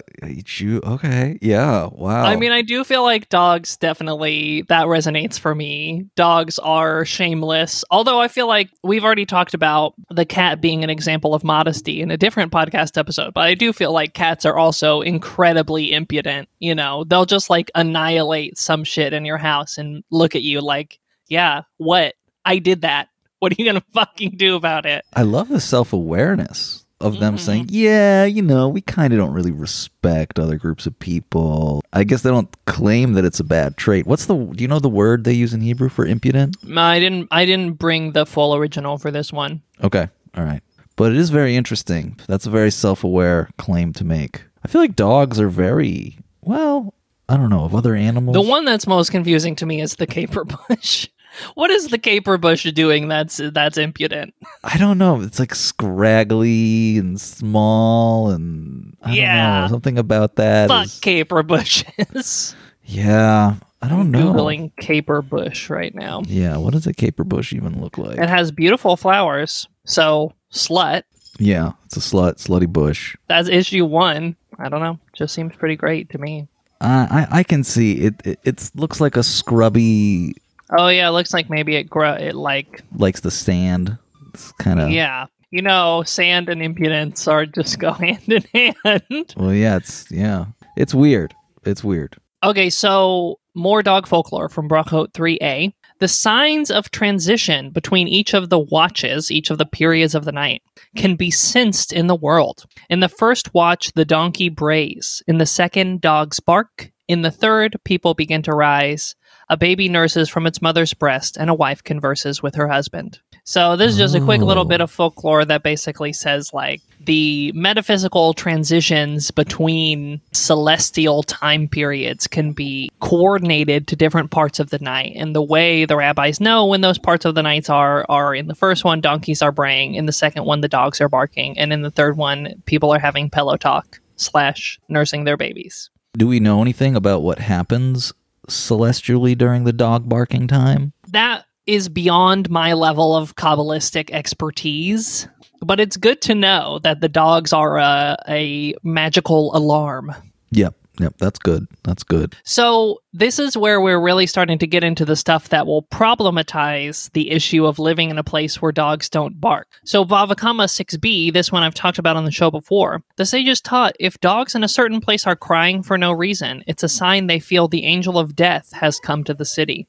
you 0.47 0.81
okay 0.85 1.37
yeah 1.41 1.89
wow 1.91 2.23
I 2.23 2.37
mean, 2.37 2.51
I 2.51 2.61
do 2.61 2.83
feel 2.83 3.03
like 3.03 3.29
dogs 3.29 3.77
definitely 3.77 4.63
that 4.69 4.85
resonates 4.85 5.39
for 5.39 5.53
me. 5.53 6.07
Dogs 6.15 6.59
are 6.59 7.03
shameless. 7.03 7.83
Although 7.91 8.19
I 8.19 8.27
feel 8.27 8.47
like 8.47 8.69
we've 8.83 9.03
already 9.03 9.25
talked 9.25 9.53
about 9.53 9.93
the 10.09 10.25
cat 10.25 10.61
being 10.61 10.83
an 10.83 10.89
example 10.89 11.33
of 11.33 11.43
modesty 11.43 12.01
in 12.01 12.11
a 12.11 12.17
different 12.17 12.51
podcast 12.51 12.97
episode, 12.97 13.33
but 13.33 13.41
I 13.41 13.53
do 13.55 13.73
feel 13.73 13.91
like 13.91 14.13
cats 14.13 14.45
are 14.45 14.57
also 14.57 15.01
incredibly 15.01 15.91
impudent. 15.91 16.47
You 16.59 16.75
know, 16.75 17.03
they'll 17.03 17.25
just 17.25 17.49
like 17.49 17.69
annihilate 17.75 18.57
some 18.57 18.83
shit 18.83 19.13
in 19.13 19.25
your 19.25 19.37
house 19.37 19.77
and 19.77 20.03
look 20.09 20.35
at 20.35 20.41
you 20.43 20.61
like, 20.61 20.99
yeah, 21.27 21.63
what? 21.77 22.15
I 22.45 22.59
did 22.59 22.81
that. 22.81 23.09
What 23.39 23.51
are 23.51 23.55
you 23.57 23.65
going 23.65 23.81
to 23.81 23.87
fucking 23.93 24.37
do 24.37 24.55
about 24.55 24.85
it? 24.85 25.03
i 25.13 25.21
love 25.23 25.49
the 25.49 25.59
self-awareness 25.59 26.84
of 27.01 27.19
them 27.19 27.35
Mhm. 27.35 27.39
saying 27.39 27.65
yeah 27.69 28.23
you 28.23 28.41
know 28.41 28.69
we 28.69 28.79
kind 28.81 29.11
of 29.13 29.19
don't 29.19 29.33
really 29.33 29.51
respect 29.51 30.39
other 30.39 30.55
groups 30.57 30.85
of 30.87 30.97
people. 30.99 31.83
I 31.93 32.03
guess 32.03 32.21
they 32.21 32.29
don't 32.29 32.49
claim 32.65 33.13
that 33.13 33.25
it's 33.25 33.39
a 33.39 33.43
bad 33.43 33.75
trait. 33.77 34.07
What's 34.07 34.25
the 34.27 34.35
do 34.35 34.61
you 34.61 34.67
know 34.67 34.79
the 34.79 34.89
word 34.89 35.23
they 35.23 35.33
use 35.33 35.53
in 35.53 35.61
hebrew 35.61 35.89
for 35.89 36.05
impudent? 36.05 36.55
No, 36.63 36.81
I 36.81 36.99
didn't 36.99 37.27
I 37.31 37.45
didn't 37.45 37.73
bring 37.73 38.13
the 38.13 38.25
full 38.25 38.55
original 38.55 38.97
for 38.97 39.11
this 39.11 39.31
one. 39.33 39.61
okay 39.83 40.07
all 40.37 40.43
right. 40.43 40.61
But 40.97 41.11
it 41.11 41.17
is 41.17 41.29
very 41.29 41.55
interesting. 41.57 42.17
That's 42.27 42.45
a 42.45 42.49
very 42.49 42.71
self-aware 42.71 43.49
claim 43.57 43.91
to 43.93 44.05
make. 44.05 44.43
I 44.63 44.67
feel 44.69 44.79
like 44.81 44.95
dogs 44.95 45.39
are 45.39 45.49
very 45.49 46.17
well 46.41 46.93
i 47.27 47.35
don't 47.35 47.49
know 47.49 47.63
of 47.65 47.73
other 47.75 47.95
animals. 47.95 48.35
The 48.35 48.41
one 48.41 48.65
that's 48.65 48.85
most 48.87 49.09
confusing 49.11 49.55
to 49.57 49.65
me 49.65 49.81
is 49.81 49.95
the 49.95 50.05
caper 50.07 50.45
bush. 50.45 51.07
What 51.55 51.69
is 51.71 51.87
the 51.87 51.97
caper 51.97 52.37
bush 52.37 52.63
doing 52.71 53.07
that's 53.07 53.41
that's 53.53 53.77
impudent? 53.77 54.33
I 54.63 54.77
don't 54.77 54.97
know. 54.97 55.21
It's 55.21 55.39
like 55.39 55.53
scraggly 55.55 56.97
and 56.97 57.19
small, 57.19 58.29
and 58.29 58.95
I 59.01 59.07
don't 59.07 59.15
Yeah. 59.15 59.61
know 59.61 59.67
something 59.69 59.97
about 59.97 60.35
that. 60.35 60.69
Fuck 60.69 60.85
is- 60.85 60.99
caper 60.99 61.43
bushes. 61.43 62.55
yeah, 62.85 63.55
I 63.81 63.87
don't 63.87 64.11
know. 64.11 64.33
Googling 64.33 64.71
caper 64.77 65.21
bush 65.21 65.69
right 65.69 65.93
now. 65.95 66.21
Yeah, 66.25 66.57
what 66.57 66.73
does 66.73 66.87
a 66.87 66.93
caper 66.93 67.23
bush 67.23 67.53
even 67.53 67.81
look 67.81 67.97
like? 67.97 68.17
It 68.17 68.29
has 68.29 68.51
beautiful 68.51 68.95
flowers. 68.97 69.67
So 69.85 70.33
slut. 70.53 71.03
yeah, 71.39 71.73
it's 71.85 71.97
a 71.97 71.99
slut, 71.99 72.35
slutty 72.43 72.67
bush. 72.71 73.15
That's 73.27 73.49
issue 73.49 73.85
one. 73.85 74.35
I 74.57 74.69
don't 74.69 74.79
know. 74.81 74.97
Just 75.13 75.33
seems 75.33 75.55
pretty 75.55 75.75
great 75.75 76.09
to 76.11 76.17
me. 76.17 76.47
I 76.81 77.27
I, 77.31 77.39
I 77.39 77.43
can 77.43 77.63
see 77.63 77.93
it. 78.01 78.15
It 78.25 78.39
it 78.43 78.71
looks 78.75 78.99
like 79.01 79.17
a 79.17 79.23
scrubby 79.23 80.35
Oh 80.77 80.87
yeah, 80.87 81.07
it 81.07 81.11
looks 81.11 81.33
like 81.33 81.49
maybe 81.49 81.75
it 81.75 81.89
grow 81.89 82.13
it 82.13 82.35
like 82.35 82.81
likes 82.95 83.21
the 83.21 83.31
sand. 83.31 83.97
It's 84.33 84.51
kind 84.53 84.79
of 84.79 84.89
yeah. 84.89 85.27
You 85.51 85.61
know, 85.61 86.03
sand 86.05 86.49
and 86.49 86.61
impudence 86.61 87.27
are 87.27 87.45
just 87.45 87.79
go 87.79 87.93
hand 87.93 88.27
in 88.27 88.43
hand. 88.83 89.33
Well, 89.37 89.53
yeah, 89.53 89.77
it's 89.77 90.09
yeah, 90.11 90.45
it's 90.75 90.93
weird. 90.93 91.33
It's 91.63 91.83
weird. 91.83 92.17
Okay, 92.43 92.69
so 92.69 93.39
more 93.55 93.81
dog 93.81 94.05
folklore 94.05 94.49
from 94.49 94.69
Brachot 94.69 95.13
3a. 95.13 95.73
The 95.99 96.07
signs 96.09 96.69
of 96.69 96.91
transition 96.91 97.69
between 97.71 98.09
each 98.09 98.33
of 98.33 98.49
the 98.49 98.59
watches, 98.59 99.31
each 99.31 99.49
of 99.49 99.57
the 99.57 99.65
periods 99.65 100.13
of 100.13 100.25
the 100.25 100.33
night, 100.33 100.61
can 100.97 101.15
be 101.15 101.31
sensed 101.31 101.93
in 101.93 102.07
the 102.07 102.15
world. 102.15 102.65
In 102.89 102.99
the 102.99 103.09
first 103.09 103.53
watch, 103.53 103.93
the 103.93 104.03
donkey 104.03 104.49
brays. 104.49 105.23
In 105.25 105.37
the 105.37 105.45
second, 105.45 106.01
dogs 106.01 106.41
bark. 106.41 106.91
In 107.07 107.21
the 107.21 107.31
third, 107.31 107.77
people 107.85 108.13
begin 108.13 108.41
to 108.41 108.53
rise. 108.53 109.15
A 109.49 109.57
baby 109.57 109.89
nurses 109.89 110.27
from 110.29 110.47
its 110.47 110.61
mother's 110.61 110.93
breast, 110.93 111.37
and 111.37 111.49
a 111.49 111.53
wife 111.53 111.83
converses 111.83 112.41
with 112.41 112.55
her 112.55 112.67
husband. 112.67 113.19
So, 113.47 113.75
this 113.75 113.91
is 113.91 113.97
just 113.97 114.15
a 114.15 114.19
quick 114.21 114.41
little 114.41 114.63
Oh. 114.63 114.67
bit 114.67 114.81
of 114.81 114.89
folklore 114.89 115.45
that 115.45 115.61
basically 115.61 116.13
says 116.13 116.51
like 116.51 116.81
the 116.99 117.51
metaphysical 117.53 118.33
transitions 118.33 119.29
between 119.29 120.19
celestial 120.31 121.21
time 121.21 121.67
periods 121.67 122.25
can 122.25 122.53
be 122.53 122.89
coordinated 123.01 123.87
to 123.87 123.95
different 123.95 124.31
parts 124.31 124.59
of 124.59 124.71
the 124.71 124.79
night. 124.79 125.13
And 125.15 125.35
the 125.35 125.43
way 125.43 125.85
the 125.85 125.95
rabbis 125.95 126.39
know 126.41 126.65
when 126.65 126.81
those 126.81 126.97
parts 126.97 127.23
of 127.25 127.35
the 127.35 127.43
nights 127.43 127.69
are 127.69 128.03
are 128.09 128.33
in 128.33 128.47
the 128.47 128.55
first 128.55 128.83
one, 128.83 128.99
donkeys 128.99 129.43
are 129.43 129.51
braying. 129.51 129.93
In 129.93 130.07
the 130.07 130.11
second 130.11 130.45
one, 130.45 130.61
the 130.61 130.67
dogs 130.67 130.99
are 130.99 131.09
barking. 131.09 131.55
And 131.59 131.71
in 131.71 131.83
the 131.83 131.91
third 131.91 132.17
one, 132.17 132.63
people 132.65 132.91
are 132.91 132.99
having 132.99 133.29
pillow 133.29 133.57
talk 133.57 133.99
slash 134.15 134.79
nursing 134.89 135.23
their 135.25 135.37
babies. 135.37 135.91
Do 136.17 136.25
we 136.27 136.39
know 136.39 136.61
anything 136.61 136.95
about 136.95 137.21
what 137.21 137.37
happens 137.39 138.11
celestially 138.47 139.35
during 139.35 139.63
the 139.63 139.73
dog 139.73 140.07
barking 140.09 140.47
time? 140.47 140.93
that 141.09 141.45
is 141.65 141.89
beyond 141.89 142.49
my 142.49 142.73
level 142.73 143.15
of 143.15 143.35
kabbalistic 143.35 144.11
expertise 144.11 145.27
but 145.61 145.79
it's 145.79 145.97
good 145.97 146.21
to 146.21 146.35
know 146.35 146.77
that 146.79 147.01
the 147.01 147.09
dogs 147.09 147.51
are 147.51 147.77
a, 147.77 148.15
a 148.27 148.75
magical 148.83 149.55
alarm 149.55 150.13
Yep, 150.51 150.75
yep, 150.99 151.13
that's 151.17 151.39
good. 151.39 151.67
That's 151.83 152.03
good. 152.03 152.35
so 152.43 152.99
this 153.13 153.39
is 153.39 153.55
where 153.55 153.79
we're 153.79 153.99
really 153.99 154.27
starting 154.27 154.57
to 154.59 154.67
get 154.67 154.83
into 154.83 155.05
the 155.05 155.15
stuff 155.15 155.49
that 155.49 155.67
will 155.67 155.83
problematize 155.83 157.11
the 157.13 157.31
issue 157.31 157.65
of 157.65 157.79
living 157.79 158.09
in 158.09 158.17
a 158.17 158.23
place 158.23 158.61
where 158.61 158.71
dogs 158.71 159.09
don't 159.09 159.39
bark 159.39 159.67
so 159.83 160.03
Bava 160.03 160.35
Kamma 160.35 160.65
6b 160.65 161.33
this 161.33 161.51
one 161.51 161.63
i've 161.63 161.73
talked 161.73 161.97
about 161.97 162.17
on 162.17 162.25
the 162.25 162.31
show 162.31 162.51
before 162.51 163.01
the 163.15 163.25
sages 163.25 163.61
taught 163.61 163.95
if 163.99 164.19
dogs 164.19 164.55
in 164.55 164.63
a 164.63 164.67
certain 164.67 165.01
place 165.01 165.25
are 165.25 165.35
crying 165.35 165.83
for 165.83 165.97
no 165.97 166.11
reason 166.11 166.63
it's 166.67 166.83
a 166.83 166.89
sign 166.89 167.27
they 167.27 167.39
feel 167.39 167.67
the 167.67 167.85
angel 167.85 168.17
of 168.17 168.35
death 168.35 168.71
has 168.73 168.99
come 168.99 169.23
to 169.23 169.33
the 169.33 169.45
city 169.45 169.87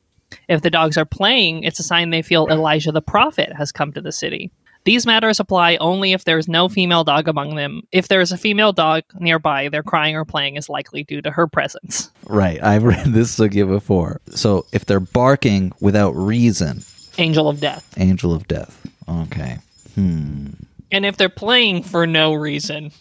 if 0.48 0.62
the 0.62 0.70
dogs 0.70 0.96
are 0.96 1.04
playing, 1.04 1.62
it's 1.62 1.78
a 1.78 1.84
sign 1.84 2.10
they 2.10 2.22
feel 2.22 2.48
Elijah 2.48 2.92
the 2.92 3.02
prophet 3.02 3.52
has 3.56 3.72
come 3.72 3.92
to 3.92 4.00
the 4.00 4.12
city. 4.12 4.50
These 4.86 5.04
matters 5.04 5.40
apply 5.40 5.76
only 5.76 6.12
if 6.12 6.24
there 6.24 6.38
is 6.38 6.48
no 6.48 6.68
female 6.68 7.02
dog 7.04 7.26
among 7.28 7.56
them. 7.56 7.82
If 7.92 8.06
there 8.08 8.20
is 8.20 8.30
a 8.32 8.38
female 8.38 8.72
dog 8.72 9.02
nearby, 9.18 9.68
their 9.68 9.82
crying 9.82 10.14
or 10.16 10.24
playing 10.24 10.56
is 10.56 10.68
likely 10.68 11.02
due 11.02 11.20
to 11.22 11.30
her 11.32 11.46
presence. 11.48 12.10
Right. 12.24 12.62
I've 12.62 12.84
read 12.84 13.06
this 13.12 13.36
Sugya 13.36 13.68
before. 13.68 14.20
So 14.30 14.64
if 14.72 14.86
they're 14.86 15.00
barking 15.00 15.72
without 15.80 16.12
reason, 16.12 16.82
Angel 17.18 17.48
of 17.48 17.60
death. 17.60 17.92
angel 17.98 18.32
of 18.32 18.46
death. 18.46 18.86
Okay. 19.08 19.58
Hmm. 19.96 20.50
And 20.92 21.04
if 21.04 21.16
they're 21.16 21.28
playing 21.28 21.82
for 21.82 22.06
no 22.06 22.32
reason, 22.34 22.92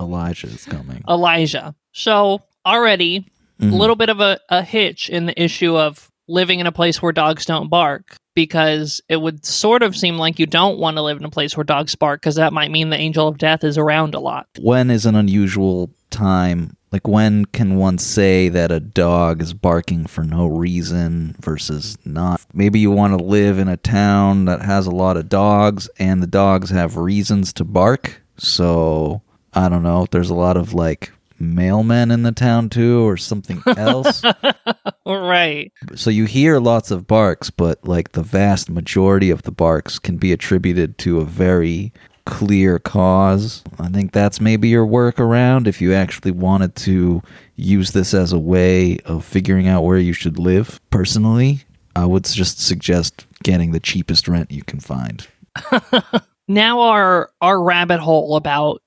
Elijah 0.00 0.48
is 0.48 0.64
coming. 0.64 1.04
Elijah. 1.08 1.74
So 1.92 2.42
already 2.66 3.26
a 3.60 3.64
Mhm. 3.66 3.78
little 3.78 3.94
bit 3.96 4.08
of 4.08 4.18
a, 4.20 4.40
a 4.48 4.62
hitch 4.62 5.08
in 5.08 5.26
the 5.26 5.40
issue 5.40 5.76
of 5.76 6.08
living 6.26 6.58
in 6.60 6.66
a 6.66 6.72
place 6.72 7.00
where 7.00 7.12
dogs 7.12 7.44
don't 7.46 7.68
bark 7.68 8.16
because 8.34 9.00
it 9.08 9.16
would 9.16 9.44
sort 9.44 9.82
of 9.82 9.96
seem 9.96 10.16
like 10.16 10.38
you 10.38 10.46
don't 10.46 10.78
want 10.78 10.96
to 10.96 11.02
live 11.02 11.18
in 11.18 11.24
a 11.24 11.30
place 11.30 11.56
where 11.56 11.64
dogs 11.64 11.94
bark 11.94 12.20
because 12.20 12.36
that 12.36 12.52
might 12.52 12.70
mean 12.70 12.90
the 12.90 12.96
angel 12.96 13.28
of 13.28 13.38
death 13.38 13.64
is 13.64 13.78
around 13.78 14.14
a 14.14 14.20
lot. 14.20 14.46
When 14.60 14.90
is 14.90 15.06
an 15.06 15.14
unusual 15.14 15.90
time? 16.10 16.76
Like 16.90 17.08
when 17.08 17.46
can 17.46 17.76
one 17.76 17.96
say 17.98 18.50
that 18.50 18.70
a 18.70 18.80
dog 18.80 19.40
is 19.40 19.54
barking 19.54 20.06
for 20.06 20.22
no 20.24 20.46
reason 20.46 21.36
versus 21.40 21.96
not? 22.04 22.42
Maybe 22.52 22.80
you 22.80 22.90
want 22.90 23.18
to 23.18 23.24
live 23.24 23.58
in 23.58 23.68
a 23.68 23.78
town 23.78 24.44
that 24.44 24.60
has 24.60 24.86
a 24.86 24.90
lot 24.90 25.16
of 25.16 25.28
dogs 25.28 25.88
and 25.98 26.22
the 26.22 26.26
dogs 26.26 26.70
have 26.70 26.96
reasons 26.96 27.52
to 27.54 27.64
bark. 27.64 28.22
So 28.36 29.22
I 29.54 29.68
don't 29.68 29.82
know. 29.82 30.06
There's 30.10 30.30
a 30.30 30.34
lot 30.34 30.56
of 30.56 30.74
like 30.74 31.12
mailmen 31.42 32.12
in 32.12 32.22
the 32.22 32.32
town 32.32 32.68
too 32.68 33.06
or 33.06 33.16
something 33.16 33.62
else. 33.76 34.22
right. 35.06 35.72
so 35.94 36.10
you 36.10 36.24
hear 36.24 36.58
lots 36.58 36.90
of 36.90 37.06
barks, 37.06 37.50
but 37.50 37.86
like 37.86 38.12
the 38.12 38.22
vast 38.22 38.70
majority 38.70 39.30
of 39.30 39.42
the 39.42 39.50
barks 39.50 39.98
can 39.98 40.16
be 40.16 40.32
attributed 40.32 40.98
to 40.98 41.20
a 41.20 41.24
very 41.24 41.92
clear 42.24 42.78
cause. 42.78 43.62
I 43.78 43.88
think 43.88 44.12
that's 44.12 44.40
maybe 44.40 44.68
your 44.68 44.86
workaround 44.86 45.66
if 45.66 45.80
you 45.80 45.92
actually 45.92 46.30
wanted 46.30 46.76
to 46.76 47.22
use 47.56 47.90
this 47.90 48.14
as 48.14 48.32
a 48.32 48.38
way 48.38 48.98
of 49.04 49.24
figuring 49.24 49.66
out 49.66 49.82
where 49.82 49.98
you 49.98 50.12
should 50.12 50.38
live. 50.38 50.80
Personally, 50.90 51.60
I 51.96 52.06
would 52.06 52.24
just 52.24 52.60
suggest 52.60 53.26
getting 53.42 53.72
the 53.72 53.80
cheapest 53.80 54.28
rent 54.28 54.52
you 54.52 54.62
can 54.62 54.78
find. 54.78 55.26
Now 56.48 56.80
our 56.80 57.30
our 57.40 57.62
rabbit 57.62 58.00
hole 58.00 58.36
about 58.36 58.82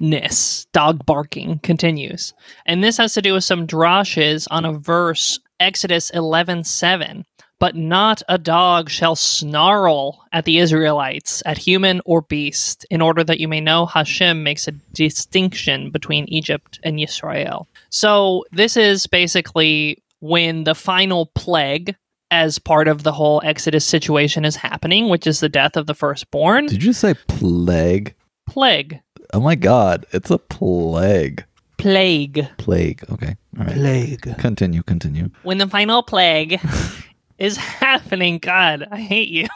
dogness, 0.00 0.66
dog 0.72 1.04
barking 1.06 1.58
continues. 1.60 2.34
And 2.66 2.82
this 2.82 2.96
has 2.96 3.14
to 3.14 3.22
do 3.22 3.34
with 3.34 3.44
some 3.44 3.66
drashes 3.66 4.46
on 4.50 4.64
a 4.64 4.72
verse 4.72 5.38
Exodus 5.60 6.10
11:7. 6.12 7.24
but 7.60 7.76
not 7.76 8.20
a 8.28 8.36
dog 8.36 8.90
shall 8.90 9.16
snarl 9.16 10.22
at 10.32 10.44
the 10.44 10.58
Israelites, 10.58 11.42
at 11.46 11.56
human 11.56 12.02
or 12.04 12.20
beast, 12.22 12.84
in 12.90 13.00
order 13.00 13.24
that 13.24 13.40
you 13.40 13.48
may 13.48 13.60
know 13.60 13.86
Hashem 13.86 14.42
makes 14.42 14.68
a 14.68 14.72
distinction 14.92 15.90
between 15.90 16.26
Egypt 16.28 16.78
and 16.82 17.00
Israel. 17.00 17.66
So 17.90 18.44
this 18.52 18.76
is 18.76 19.06
basically 19.06 20.02
when 20.20 20.64
the 20.64 20.74
final 20.74 21.30
plague 21.34 21.94
as 22.30 22.58
part 22.58 22.88
of 22.88 23.02
the 23.02 23.12
whole 23.12 23.40
Exodus 23.44 23.84
situation 23.86 24.44
is 24.44 24.56
happening, 24.56 25.08
which 25.08 25.26
is 25.26 25.40
the 25.40 25.48
death 25.48 25.76
of 25.76 25.86
the 25.86 25.94
firstborn. 25.94 26.66
Did 26.66 26.82
you 26.82 26.92
say 26.92 27.14
plague? 27.28 28.14
Plague. 28.46 29.00
Oh 29.34 29.40
my 29.40 29.56
god, 29.56 30.06
it's 30.12 30.30
a 30.30 30.38
plague. 30.38 31.44
Plague. 31.76 32.46
Plague. 32.56 33.02
Okay. 33.10 33.36
All 33.58 33.64
right. 33.64 33.74
Plague. 33.74 34.38
Continue, 34.38 34.84
continue. 34.84 35.28
When 35.42 35.58
the 35.58 35.66
final 35.66 36.04
plague 36.04 36.60
is 37.38 37.56
happening, 37.56 38.38
God, 38.38 38.86
I 38.92 39.00
hate 39.00 39.28
you. 39.28 39.48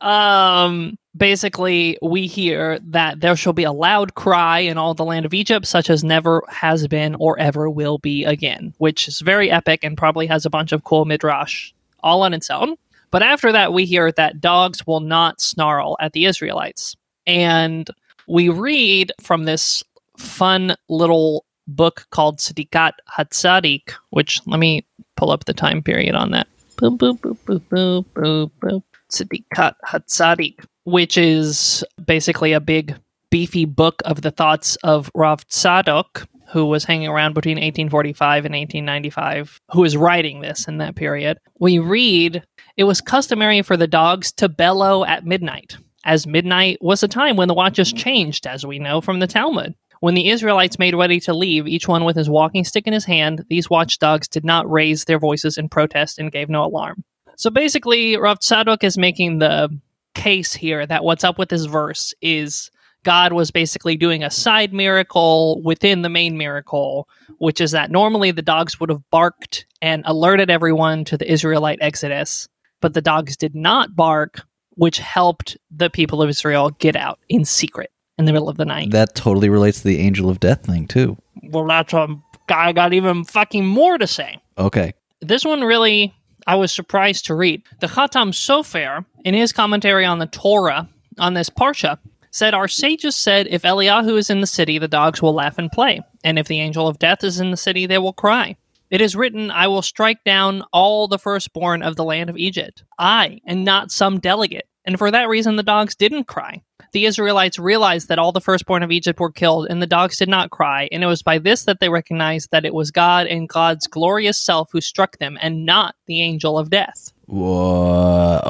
um 0.06 0.98
basically 1.16 1.96
we 2.02 2.26
hear 2.26 2.80
that 2.80 3.20
there 3.20 3.36
shall 3.36 3.52
be 3.52 3.62
a 3.62 3.70
loud 3.70 4.16
cry 4.16 4.58
in 4.58 4.78
all 4.78 4.94
the 4.94 5.04
land 5.04 5.24
of 5.24 5.32
Egypt, 5.32 5.66
such 5.66 5.90
as 5.90 6.02
never 6.02 6.42
has 6.48 6.88
been 6.88 7.14
or 7.20 7.38
ever 7.38 7.70
will 7.70 7.98
be 7.98 8.24
again, 8.24 8.74
which 8.78 9.06
is 9.06 9.20
very 9.20 9.48
epic 9.48 9.84
and 9.84 9.96
probably 9.96 10.26
has 10.26 10.44
a 10.44 10.50
bunch 10.50 10.72
of 10.72 10.82
cool 10.82 11.04
midrash 11.04 11.72
all 12.02 12.22
on 12.22 12.34
its 12.34 12.50
own. 12.50 12.74
But 13.12 13.22
after 13.22 13.52
that, 13.52 13.72
we 13.72 13.84
hear 13.84 14.10
that 14.10 14.40
dogs 14.40 14.84
will 14.88 15.00
not 15.00 15.40
snarl 15.40 15.96
at 16.00 16.14
the 16.14 16.24
Israelites. 16.24 16.96
And 17.28 17.88
we 18.28 18.48
read 18.48 19.12
from 19.20 19.44
this 19.44 19.82
fun 20.18 20.76
little 20.88 21.44
book 21.66 22.06
called 22.10 22.38
Tzidkat 22.38 22.92
HaTzaddik, 23.16 23.92
which 24.10 24.40
let 24.46 24.60
me 24.60 24.86
pull 25.16 25.30
up 25.30 25.44
the 25.44 25.54
time 25.54 25.82
period 25.82 26.14
on 26.14 26.30
that. 26.32 26.46
Boop, 26.76 26.98
boop, 26.98 27.18
boop, 27.20 27.38
boop, 27.46 27.62
boop, 27.70 28.04
boop, 28.14 28.50
boop. 28.60 28.82
Tzidkat 29.12 29.74
HaTzaddik, 29.86 30.64
which 30.84 31.16
is 31.16 31.82
basically 32.04 32.52
a 32.52 32.60
big, 32.60 32.94
beefy 33.30 33.64
book 33.64 34.02
of 34.04 34.22
the 34.22 34.30
thoughts 34.30 34.76
of 34.76 35.10
Rav 35.14 35.46
Tzadok, 35.48 36.26
who 36.50 36.66
was 36.66 36.84
hanging 36.84 37.08
around 37.08 37.34
between 37.34 37.56
1845 37.56 38.44
and 38.44 38.54
1895, 38.54 39.60
who 39.70 39.80
was 39.80 39.96
writing 39.96 40.40
this 40.40 40.68
in 40.68 40.78
that 40.78 40.94
period. 40.94 41.38
We 41.58 41.78
read, 41.78 42.42
it 42.76 42.84
was 42.84 43.00
customary 43.00 43.62
for 43.62 43.76
the 43.76 43.86
dogs 43.86 44.32
to 44.32 44.48
bellow 44.48 45.04
at 45.04 45.26
midnight, 45.26 45.76
as 46.04 46.26
midnight 46.26 46.78
was 46.80 47.02
a 47.02 47.08
time 47.08 47.36
when 47.36 47.48
the 47.48 47.54
watches 47.54 47.88
mm-hmm. 47.88 47.98
changed, 47.98 48.46
as 48.46 48.64
we 48.64 48.78
know 48.78 49.00
from 49.00 49.20
the 49.20 49.26
Talmud. 49.26 49.74
When 50.00 50.14
the 50.14 50.28
Israelites 50.28 50.78
made 50.78 50.94
ready 50.94 51.18
to 51.20 51.34
leave, 51.34 51.66
each 51.66 51.88
one 51.88 52.04
with 52.04 52.16
his 52.16 52.30
walking 52.30 52.64
stick 52.64 52.86
in 52.86 52.92
his 52.92 53.04
hand, 53.04 53.44
these 53.48 53.68
watchdogs 53.68 54.28
did 54.28 54.44
not 54.44 54.70
raise 54.70 55.04
their 55.04 55.18
voices 55.18 55.58
in 55.58 55.68
protest 55.68 56.18
and 56.18 56.30
gave 56.30 56.48
no 56.48 56.64
alarm. 56.64 57.02
So 57.36 57.50
basically, 57.50 58.16
Rav 58.16 58.38
Tzadok 58.38 58.84
is 58.84 58.96
making 58.96 59.38
the 59.38 59.76
case 60.14 60.52
here 60.52 60.86
that 60.86 61.04
what's 61.04 61.24
up 61.24 61.38
with 61.38 61.48
this 61.48 61.64
verse 61.64 62.14
is 62.20 62.70
God 63.04 63.32
was 63.32 63.50
basically 63.50 63.96
doing 63.96 64.22
a 64.22 64.30
side 64.30 64.72
miracle 64.72 65.62
within 65.62 66.02
the 66.02 66.08
main 66.08 66.36
miracle, 66.36 67.08
which 67.38 67.60
is 67.60 67.70
that 67.72 67.90
normally 67.90 68.30
the 68.30 68.42
dogs 68.42 68.78
would 68.80 68.90
have 68.90 69.08
barked 69.10 69.66
and 69.80 70.02
alerted 70.04 70.50
everyone 70.50 71.04
to 71.06 71.16
the 71.16 71.30
Israelite 71.30 71.78
exodus, 71.80 72.48
but 72.80 72.94
the 72.94 73.00
dogs 73.00 73.36
did 73.36 73.54
not 73.54 73.94
bark, 73.94 74.42
which 74.78 74.98
helped 74.98 75.56
the 75.70 75.90
people 75.90 76.22
of 76.22 76.30
Israel 76.30 76.70
get 76.70 76.94
out 76.96 77.18
in 77.28 77.44
secret 77.44 77.90
in 78.16 78.24
the 78.24 78.32
middle 78.32 78.48
of 78.48 78.56
the 78.56 78.64
night. 78.64 78.92
That 78.92 79.14
totally 79.14 79.48
relates 79.48 79.78
to 79.78 79.88
the 79.88 79.98
angel 79.98 80.30
of 80.30 80.40
death 80.40 80.64
thing 80.64 80.86
too. 80.86 81.16
well, 81.42 81.66
that's 81.66 81.92
a 81.92 82.08
guy 82.46 82.72
got 82.72 82.92
even 82.92 83.24
fucking 83.24 83.66
more 83.66 83.98
to 83.98 84.06
say. 84.06 84.40
Okay. 84.56 84.94
This 85.20 85.44
one 85.44 85.62
really, 85.62 86.14
I 86.46 86.54
was 86.54 86.72
surprised 86.72 87.26
to 87.26 87.34
read. 87.34 87.62
The 87.80 87.88
Khatam 87.88 88.30
Sofer, 88.32 89.04
in 89.24 89.34
his 89.34 89.52
commentary 89.52 90.04
on 90.04 90.18
the 90.20 90.26
Torah 90.26 90.88
on 91.18 91.34
this 91.34 91.50
parsha, 91.50 91.98
said, 92.30 92.54
Our 92.54 92.68
sages 92.68 93.16
said, 93.16 93.48
if 93.50 93.62
Eliyahu 93.62 94.16
is 94.16 94.30
in 94.30 94.40
the 94.40 94.46
city, 94.46 94.78
the 94.78 94.86
dogs 94.88 95.20
will 95.20 95.34
laugh 95.34 95.58
and 95.58 95.70
play, 95.72 96.00
and 96.22 96.38
if 96.38 96.46
the 96.46 96.60
angel 96.60 96.86
of 96.86 96.98
death 96.98 97.24
is 97.24 97.40
in 97.40 97.50
the 97.50 97.56
city, 97.56 97.86
they 97.86 97.98
will 97.98 98.12
cry. 98.12 98.56
It 98.90 99.00
is 99.00 99.14
written, 99.16 99.50
I 99.50 99.66
will 99.68 99.82
strike 99.82 100.24
down 100.24 100.62
all 100.72 101.08
the 101.08 101.18
firstborn 101.18 101.82
of 101.82 101.96
the 101.96 102.04
land 102.04 102.30
of 102.30 102.36
Egypt. 102.38 102.84
I, 102.98 103.40
and 103.46 103.64
not 103.64 103.90
some 103.90 104.18
delegate. 104.18 104.66
And 104.84 104.98
for 104.98 105.10
that 105.10 105.28
reason, 105.28 105.56
the 105.56 105.62
dogs 105.62 105.94
didn't 105.94 106.24
cry. 106.24 106.62
The 106.92 107.04
Israelites 107.04 107.58
realized 107.58 108.08
that 108.08 108.18
all 108.18 108.32
the 108.32 108.40
firstborn 108.40 108.82
of 108.82 108.90
Egypt 108.90 109.20
were 109.20 109.30
killed, 109.30 109.66
and 109.68 109.82
the 109.82 109.86
dogs 109.86 110.16
did 110.16 110.30
not 110.30 110.48
cry. 110.50 110.88
And 110.90 111.04
it 111.04 111.06
was 111.06 111.22
by 111.22 111.38
this 111.38 111.64
that 111.64 111.80
they 111.80 111.90
recognized 111.90 112.50
that 112.52 112.64
it 112.64 112.72
was 112.72 112.90
God 112.90 113.26
and 113.26 113.46
God's 113.46 113.86
glorious 113.86 114.38
self 114.38 114.70
who 114.72 114.80
struck 114.80 115.18
them, 115.18 115.36
and 115.42 115.66
not 115.66 115.94
the 116.06 116.22
angel 116.22 116.58
of 116.58 116.70
death. 116.70 117.12
Wha- 117.26 118.40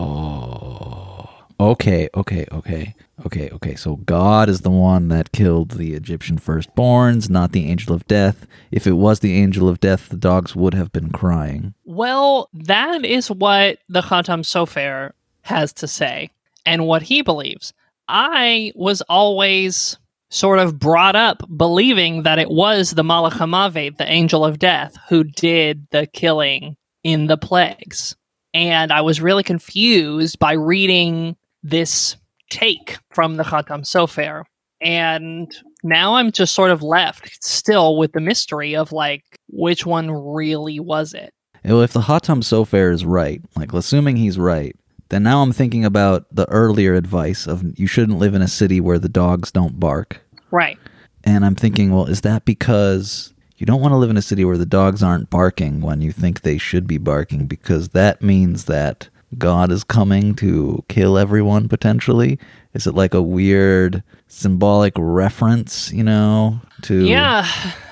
Oh. 0.00 1.28
Okay, 1.58 2.08
okay, 2.14 2.46
okay. 2.52 2.94
Okay, 3.26 3.50
okay. 3.50 3.74
So 3.74 3.96
God 3.96 4.48
is 4.48 4.60
the 4.60 4.70
one 4.70 5.08
that 5.08 5.32
killed 5.32 5.72
the 5.72 5.94
Egyptian 5.94 6.38
firstborns, 6.38 7.28
not 7.28 7.52
the 7.52 7.68
angel 7.68 7.94
of 7.94 8.06
death. 8.06 8.46
If 8.70 8.86
it 8.86 8.92
was 8.92 9.20
the 9.20 9.34
angel 9.34 9.68
of 9.68 9.80
death, 9.80 10.08
the 10.08 10.16
dogs 10.16 10.54
would 10.54 10.74
have 10.74 10.92
been 10.92 11.10
crying. 11.10 11.74
Well, 11.84 12.48
that 12.52 13.04
is 13.04 13.28
what 13.28 13.78
the 13.88 14.02
Khatam 14.02 14.44
Sofer 14.44 15.12
has 15.42 15.72
to 15.74 15.88
say 15.88 16.30
and 16.64 16.86
what 16.86 17.02
he 17.02 17.22
believes. 17.22 17.72
I 18.08 18.72
was 18.74 19.02
always 19.02 19.98
sort 20.30 20.58
of 20.58 20.78
brought 20.78 21.16
up 21.16 21.42
believing 21.56 22.22
that 22.22 22.38
it 22.38 22.50
was 22.50 22.90
the 22.90 23.02
Malach 23.02 23.32
HaMavet, 23.32 23.96
the 23.96 24.10
angel 24.10 24.44
of 24.44 24.58
death, 24.58 24.96
who 25.08 25.24
did 25.24 25.86
the 25.90 26.06
killing 26.06 26.76
in 27.02 27.26
the 27.26 27.38
plagues. 27.38 28.14
And 28.54 28.92
I 28.92 29.00
was 29.00 29.20
really 29.20 29.42
confused 29.42 30.38
by 30.38 30.52
reading 30.52 31.36
this 31.62 32.16
take 32.50 32.98
from 33.10 33.36
the 33.36 33.44
Khatam 33.44 33.84
Sofer. 33.84 34.44
And 34.80 35.52
now 35.82 36.14
I'm 36.14 36.30
just 36.30 36.54
sort 36.54 36.70
of 36.70 36.82
left 36.82 37.42
still 37.42 37.96
with 37.96 38.12
the 38.12 38.20
mystery 38.20 38.76
of 38.76 38.92
like, 38.92 39.24
which 39.48 39.84
one 39.86 40.10
really 40.10 40.78
was 40.78 41.14
it? 41.14 41.34
Well, 41.64 41.82
if 41.82 41.92
the 41.92 42.00
Hatam 42.00 42.42
Sofer 42.42 42.92
is 42.92 43.04
right, 43.04 43.42
like 43.56 43.72
assuming 43.72 44.16
he's 44.16 44.38
right, 44.38 44.76
then 45.08 45.22
now 45.22 45.42
I'm 45.42 45.52
thinking 45.52 45.84
about 45.84 46.26
the 46.30 46.48
earlier 46.48 46.94
advice 46.94 47.46
of 47.46 47.78
you 47.78 47.86
shouldn't 47.86 48.18
live 48.18 48.34
in 48.34 48.42
a 48.42 48.48
city 48.48 48.80
where 48.80 48.98
the 48.98 49.08
dogs 49.08 49.50
don't 49.50 49.80
bark. 49.80 50.20
Right. 50.50 50.78
And 51.24 51.44
I'm 51.44 51.54
thinking, 51.54 51.92
well, 51.92 52.06
is 52.06 52.20
that 52.22 52.44
because 52.44 53.34
you 53.56 53.66
don't 53.66 53.80
want 53.80 53.92
to 53.92 53.96
live 53.96 54.10
in 54.10 54.16
a 54.16 54.22
city 54.22 54.44
where 54.44 54.58
the 54.58 54.66
dogs 54.66 55.02
aren't 55.02 55.30
barking 55.30 55.80
when 55.80 56.00
you 56.00 56.12
think 56.12 56.42
they 56.42 56.58
should 56.58 56.86
be 56.86 56.98
barking? 56.98 57.46
Because 57.46 57.90
that 57.90 58.22
means 58.22 58.66
that 58.66 59.08
God 59.36 59.70
is 59.70 59.84
coming 59.84 60.34
to 60.36 60.84
kill 60.88 61.18
everyone 61.18 61.68
potentially. 61.68 62.38
Is 62.72 62.86
it 62.86 62.94
like 62.94 63.12
a 63.12 63.22
weird 63.22 64.02
symbolic 64.28 64.94
reference, 64.96 65.92
you 65.92 66.02
know, 66.02 66.60
to 66.82 67.04
Yeah. 67.04 67.46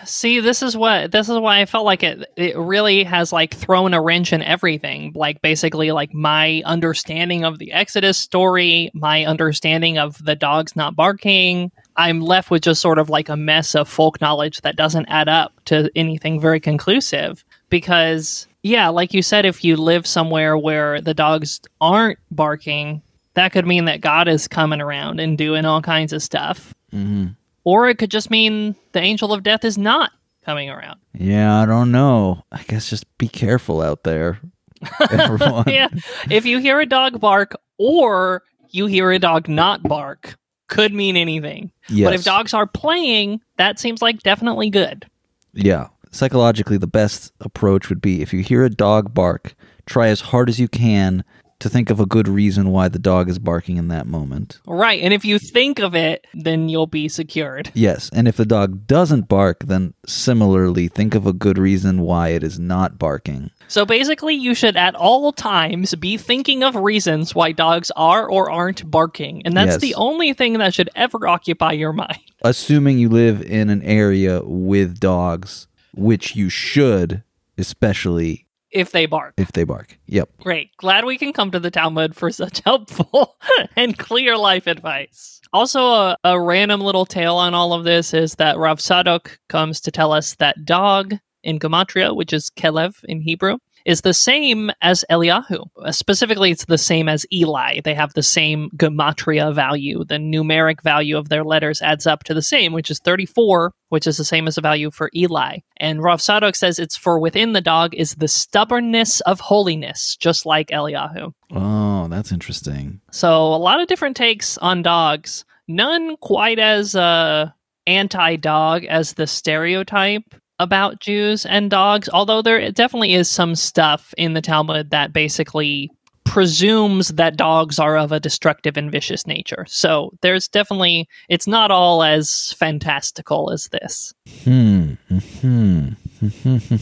See, 0.05 0.39
this 0.41 0.63
is 0.63 0.77
what 0.77 1.11
this 1.11 1.29
is 1.29 1.39
why 1.39 1.61
I 1.61 1.67
felt 1.67 1.85
like 1.85 2.03
it 2.03 2.25
it 2.37 2.57
really 2.57 3.03
has 3.05 3.33
like 3.33 3.55
thrown 3.55 3.93
a 3.93 4.01
wrench 4.01 4.33
in 4.33 4.43
everything. 4.43 5.13
Like 5.15 5.43
basically 5.43 5.91
like 5.93 6.15
my 6.15 6.63
understanding 6.65 7.45
of 7.45 7.59
the 7.59 7.73
Exodus 7.73 8.17
story, 8.17 8.91
my 8.95 9.27
understanding 9.27 9.99
of 9.99 10.25
the 10.25 10.37
dogs 10.37 10.77
not 10.77 10.95
barking. 10.95 11.73
I'm 11.97 12.21
left 12.21 12.51
with 12.51 12.63
just 12.63 12.81
sort 12.81 12.99
of 12.99 13.11
like 13.11 13.29
a 13.29 13.37
mess 13.37 13.75
of 13.75 13.89
folk 13.89 14.21
knowledge 14.21 14.61
that 14.61 14.77
doesn't 14.77 15.07
add 15.07 15.29
up 15.29 15.53
to 15.67 15.91
anything 15.97 16.41
very 16.41 16.61
conclusive 16.61 17.45
because 17.69 18.47
yeah, 18.67 18.89
like 18.89 19.15
you 19.15 19.23
said 19.23 19.45
if 19.47 19.63
you 19.65 19.77
live 19.77 20.07
somewhere 20.07 20.57
where 20.59 21.01
the 21.01 21.15
dogs 21.15 21.61
aren't 21.81 22.19
barking, 22.31 23.03
that 23.35 23.53
could 23.53 23.67
mean 23.67 23.85
that 23.85 24.01
God 24.01 24.29
is 24.29 24.49
coming 24.49 24.81
around 24.81 25.21
and 25.21 25.39
doing 25.39 25.65
all 25.65 25.81
kinds 25.83 26.13
of 26.13 26.23
stuff. 26.23 26.75
Mhm. 26.93 27.37
Or 27.65 27.89
it 27.89 27.99
could 27.99 28.11
just 28.11 28.31
mean 28.31 28.75
the 28.93 29.01
angel 29.01 29.33
of 29.33 29.43
death 29.43 29.65
is 29.65 29.77
not 29.79 30.11
coming 30.45 30.71
around. 30.71 30.99
Yeah, 31.15 31.61
I 31.61 31.67
don't 31.67 31.91
know. 31.93 32.45
I 32.53 32.63
guess 32.69 32.91
just 32.91 33.05
be 33.19 33.29
careful 33.29 33.81
out 33.81 34.05
there. 34.05 34.39
Everyone. 35.11 35.65
yeah. 35.67 35.89
If 36.31 36.45
you 36.47 36.59
hear 36.59 36.81
a 36.81 36.87
dog 36.87 37.21
bark 37.21 37.55
or 37.79 38.43
you 38.71 38.87
hear 38.87 39.11
a 39.11 39.19
dog 39.19 39.49
not 39.49 39.83
bark, 39.83 40.37
could 40.69 40.93
mean 40.93 41.17
anything. 41.17 41.71
Yes. 41.89 42.07
But 42.07 42.15
if 42.15 42.25
dogs 42.25 42.53
are 42.55 42.67
playing, 42.67 43.41
that 43.59 43.79
seems 43.79 44.03
like 44.03 44.21
definitely 44.23 44.71
good. 44.71 45.07
Yeah. 45.53 45.89
Psychologically, 46.17 46.79
the 46.79 46.87
best 46.87 47.31
approach 47.41 47.91
would 47.91 48.01
be 48.01 48.23
if 48.23 48.33
you 48.33 48.41
hear 48.41 48.65
a 48.65 48.71
dog 48.71 49.13
bark, 49.13 49.55
try 49.85 50.09
as 50.09 50.23
hard 50.23 50.49
as 50.49 50.59
you 50.59 50.67
can 50.67 51.23
to 51.59 51.69
think 51.69 51.91
of 51.91 52.01
a 52.01 52.07
good 52.07 52.27
reason 52.29 52.71
why 52.71 52.89
the 52.89 52.99
dog 52.99 53.29
is 53.29 53.39
barking 53.39 53.77
in 53.77 53.89
that 53.89 54.07
moment. 54.07 54.59
Right. 54.67 55.03
And 55.03 55.13
if 55.15 55.25
you 55.25 55.39
think 55.39 55.79
of 55.79 55.95
it, 55.95 56.27
then 56.35 56.69
you'll 56.69 56.87
be 56.87 57.09
secured. 57.09 57.71
Yes. 57.75 58.11
And 58.15 58.29
if 58.29 58.37
the 58.37 58.45
dog 58.45 58.87
doesn't 58.87 59.29
bark, 59.29 59.65
then 59.65 59.95
similarly 60.07 60.89
think 60.89 61.15
of 61.15 61.27
a 61.27 61.33
good 61.33 61.57
reason 61.59 62.01
why 62.01 62.29
it 62.29 62.43
is 62.43 62.59
not 62.59 62.99
barking. 62.99 63.51
So 63.69 63.85
basically, 63.85 64.35
you 64.35 64.55
should 64.55 64.77
at 64.77 64.95
all 64.95 65.33
times 65.33 65.95
be 65.95 66.17
thinking 66.17 66.63
of 66.63 66.77
reasons 66.77 67.35
why 67.35 67.53
dogs 67.53 67.91
are 67.97 68.29
or 68.29 68.51
aren't 68.51 68.91
barking. 68.91 69.43
And 69.45 69.57
that's 69.57 69.73
Yes. 69.73 69.81
the 69.81 69.95
only 69.97 70.33
thing 70.35 70.55
that 70.59 70.75
should 70.75 70.91
ever 70.95 71.27
occupy 71.27 71.73
your 71.73 71.93
mind. 71.93 72.21
Assuming 72.43 72.99
you 72.99 73.09
live 73.09 73.43
in 73.43 73.71
an 73.71 73.83
area 73.83 74.43
with 74.45 75.01
dogs, 75.01 75.66
which 75.97 76.37
you 76.37 76.49
should, 76.49 77.23
especially 77.59 78.47
if 78.71 78.91
they 78.91 79.07
bark. 79.07 79.35
if 79.37 79.53
they 79.53 79.65
bark. 79.65 79.99
Yep. 80.07 80.31
Great. 80.39 80.77
Glad 80.77 81.05
we 81.05 81.17
can 81.19 81.33
come 81.33 81.51
to 81.51 81.61
the 81.61 81.71
Talmud 81.71 82.15
for 82.15 82.31
such 82.31 82.61
helpful 82.65 83.37
and 83.77 83.97
clear 83.99 84.37
life 84.37 84.67
advice. 84.67 85.41
Also, 85.53 85.81
a, 85.81 86.17
a 86.25 86.41
random 86.41 86.81
little 86.81 87.07
tale 87.07 87.37
on 87.37 87.55
all 87.55 87.73
of 87.73 87.85
this 87.85 88.13
is 88.13 88.35
that 88.35 88.59
Rav 88.59 88.79
Tzadok 88.79 89.39
comes 89.49 89.81
to 89.81 89.91
tell 89.91 90.13
us 90.13 90.35
that 90.35 90.65
dog 90.65 91.15
in 91.43 91.59
Gematria, 91.59 92.15
which 92.15 92.33
is 92.33 92.51
Kelev 92.51 93.03
in 93.05 93.21
Hebrew, 93.21 93.59
is 93.87 94.01
the 94.01 94.13
same 94.13 94.71
as 94.83 95.05
Eliyahu. 95.11 95.65
Uh, 95.83 95.93
Specifically, 95.93 96.51
it's 96.51 96.65
the 96.65 96.77
same 96.77 97.09
as 97.09 97.25
Eli. 97.33 97.81
They 97.85 97.95
have 97.95 98.13
the 98.13 98.23
same 98.23 98.69
Gematria 98.77 99.55
value. 99.55 100.05
The 100.05 100.17
numeric 100.17 100.83
value 100.83 101.17
of 101.17 101.29
their 101.29 101.45
letters 101.45 101.81
adds 101.81 102.07
up 102.07 102.25
to 102.25 102.35
the 102.35 102.43
same, 102.43 102.73
which 102.73 102.91
is 102.91 102.99
34, 102.99 103.73
which 103.89 104.09
is 104.09 104.17
the 104.17 104.25
same 104.25 104.49
as 104.49 104.57
the 104.57 104.61
value 104.61 104.91
for 104.91 105.09
Eli. 105.15 105.59
And 105.77 106.03
Rav 106.03 106.19
Tzadok 106.19 106.57
says 106.57 106.81
it's 106.81 106.97
for 106.97 107.21
within 107.21 107.53
the 107.53 107.61
dog 107.61 107.95
is 107.95 108.17
the 108.17 108.29
stubbornness 108.29 109.21
of 109.21 109.39
holiness, 109.39 110.17
just 110.17 110.45
like 110.45 110.69
Eliyahu. 110.69 111.33
Oh, 111.53 112.09
that's 112.09 112.33
interesting. 112.33 113.01
So 113.13 113.55
a 113.55 113.57
lot 113.57 113.81
of 113.81 113.87
different 113.87 114.17
takes 114.17 114.59
on 114.59 114.83
dogs. 114.83 115.45
None 115.69 116.17
quite 116.17 116.59
as 116.59 116.97
uh, 116.97 117.51
anti-dog 117.87 118.85
as 118.85 119.13
the 119.13 119.29
stereotype 119.29 120.35
about 120.59 121.01
Jews 121.01 121.45
and 121.47 121.71
dogs. 121.71 122.09
Although 122.13 122.43
there 122.43 122.71
definitely 122.73 123.15
is 123.15 123.31
some 123.31 123.55
stuff 123.55 124.15
in 124.17 124.33
the 124.35 124.43
Talmud 124.43 124.91
that 124.91 125.13
basically 125.13 125.91
presumes 126.25 127.09
that 127.11 127.37
dogs 127.37 127.79
are 127.79 127.97
of 127.97 128.11
a 128.13 128.19
destructive 128.21 128.77
and 128.77 128.91
vicious 128.91 129.27
nature. 129.27 129.65
So 129.69 130.13
there's 130.23 130.49
definitely 130.49 131.09
it's 131.29 131.47
not 131.47 131.71
all 131.71 132.03
as 132.03 132.53
fantastical 132.55 133.51
as 133.51 133.69
this. 133.69 134.13
Hmm. 134.45 134.95
Hmm. 135.41 135.89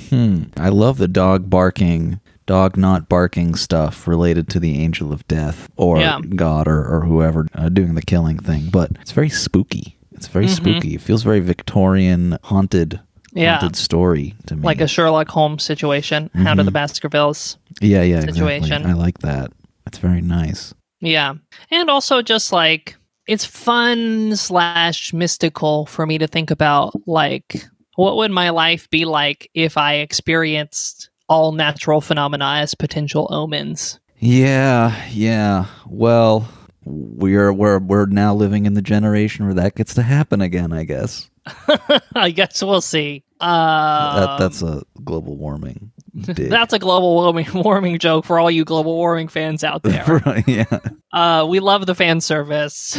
Hmm. 0.08 0.42
I 0.56 0.68
love 0.70 0.98
the 0.98 1.08
dog 1.08 1.50
barking, 1.50 2.20
dog 2.46 2.76
not 2.76 3.08
barking 3.08 3.54
stuff 3.54 4.06
related 4.08 4.48
to 4.50 4.60
the 4.60 4.80
angel 4.82 5.12
of 5.12 5.26
death 5.28 5.68
or 5.76 5.98
Yeah. 5.98 6.20
God 6.20 6.66
or, 6.66 6.82
or 6.86 7.00
whoever 7.04 7.46
uh, 7.54 7.68
doing 7.68 7.94
the 7.96 8.02
killing 8.02 8.38
thing. 8.38 8.68
But 8.72 8.92
it's 9.00 9.12
very 9.12 9.28
spooky. 9.28 9.96
It's 10.12 10.28
very 10.28 10.46
Mhm. 10.46 10.56
spooky. 10.56 10.94
It 10.94 11.00
feels 11.02 11.22
very 11.22 11.40
Victorian, 11.40 12.38
haunted, 12.44 13.00
Yeah. 13.35 13.59
haunted 13.59 13.76
story 13.76 14.35
to 14.47 14.57
me. 14.57 14.62
Like 14.62 14.80
a 14.80 14.87
Sherlock 14.87 15.28
Holmes 15.28 15.62
situation, 15.62 16.30
Hound 16.35 16.61
of 16.61 16.66
the 16.66 16.70
mm-hmm. 16.70 16.76
Baskervilles. 16.76 17.59
yeah, 17.80 18.03
yeah, 18.03 18.20
situation. 18.20 18.64
Exactly. 18.64 18.91
I 18.91 18.95
like 18.95 19.18
that. 19.18 19.53
It's 19.87 19.99
very 19.99 20.20
nice. 20.20 20.72
Yeah. 21.01 21.35
And 21.70 21.91
also 21.91 22.22
just 22.22 22.53
like 22.53 22.97
it's 23.26 23.45
fun 23.45 24.37
slash 24.37 25.12
mystical 25.12 25.87
for 25.87 26.07
me 26.07 26.18
to 26.18 26.26
think 26.26 26.51
about 26.51 26.95
like 27.07 27.66
what 27.97 28.16
would 28.16 28.30
my 28.30 28.51
life 28.51 28.89
be 28.91 29.05
like 29.05 29.51
if 29.55 29.76
I 29.76 29.95
experienced 29.95 31.11
all 31.28 31.53
natural 31.53 32.01
phenomena 32.01 32.57
as 32.59 32.74
potential 32.74 33.28
omens? 33.30 34.01
Yeah, 34.18 35.01
yeah. 35.11 35.66
Well, 35.87 36.49
we're 36.85 37.53
we're 37.53 37.78
we're 37.78 38.07
now 38.07 38.35
living 38.35 38.66
in 38.66 38.74
the 38.74 38.82
generation 38.82 39.47
where 39.47 39.55
that 39.55 39.74
gets 39.74 39.95
to 39.95 40.03
happen 40.03 40.41
again. 40.41 40.72
I 40.72 40.85
guess 40.85 41.30
I 42.14 42.30
guess 42.30 42.62
we'll 42.62 42.80
see. 42.80 43.24
Uh, 43.40 44.20
that 44.20 44.38
that's 44.38 44.62
a 44.62 44.82
global 45.03 45.36
warming. 45.36 45.90
dig. 46.34 46.49
that's 46.49 46.72
a 46.72 46.78
global 46.78 47.14
warming, 47.14 47.47
warming 47.55 47.99
joke 47.99 48.24
for 48.24 48.38
all 48.38 48.51
you 48.51 48.64
global 48.64 48.95
warming 48.95 49.28
fans 49.28 49.64
out 49.64 49.82
there. 49.82 50.05
right. 50.26 50.47
Yeah. 50.47 50.78
Uh, 51.12 51.47
we 51.49 51.61
love 51.61 51.86
the 51.86 51.95
fan 51.95 52.20
service. 52.20 52.97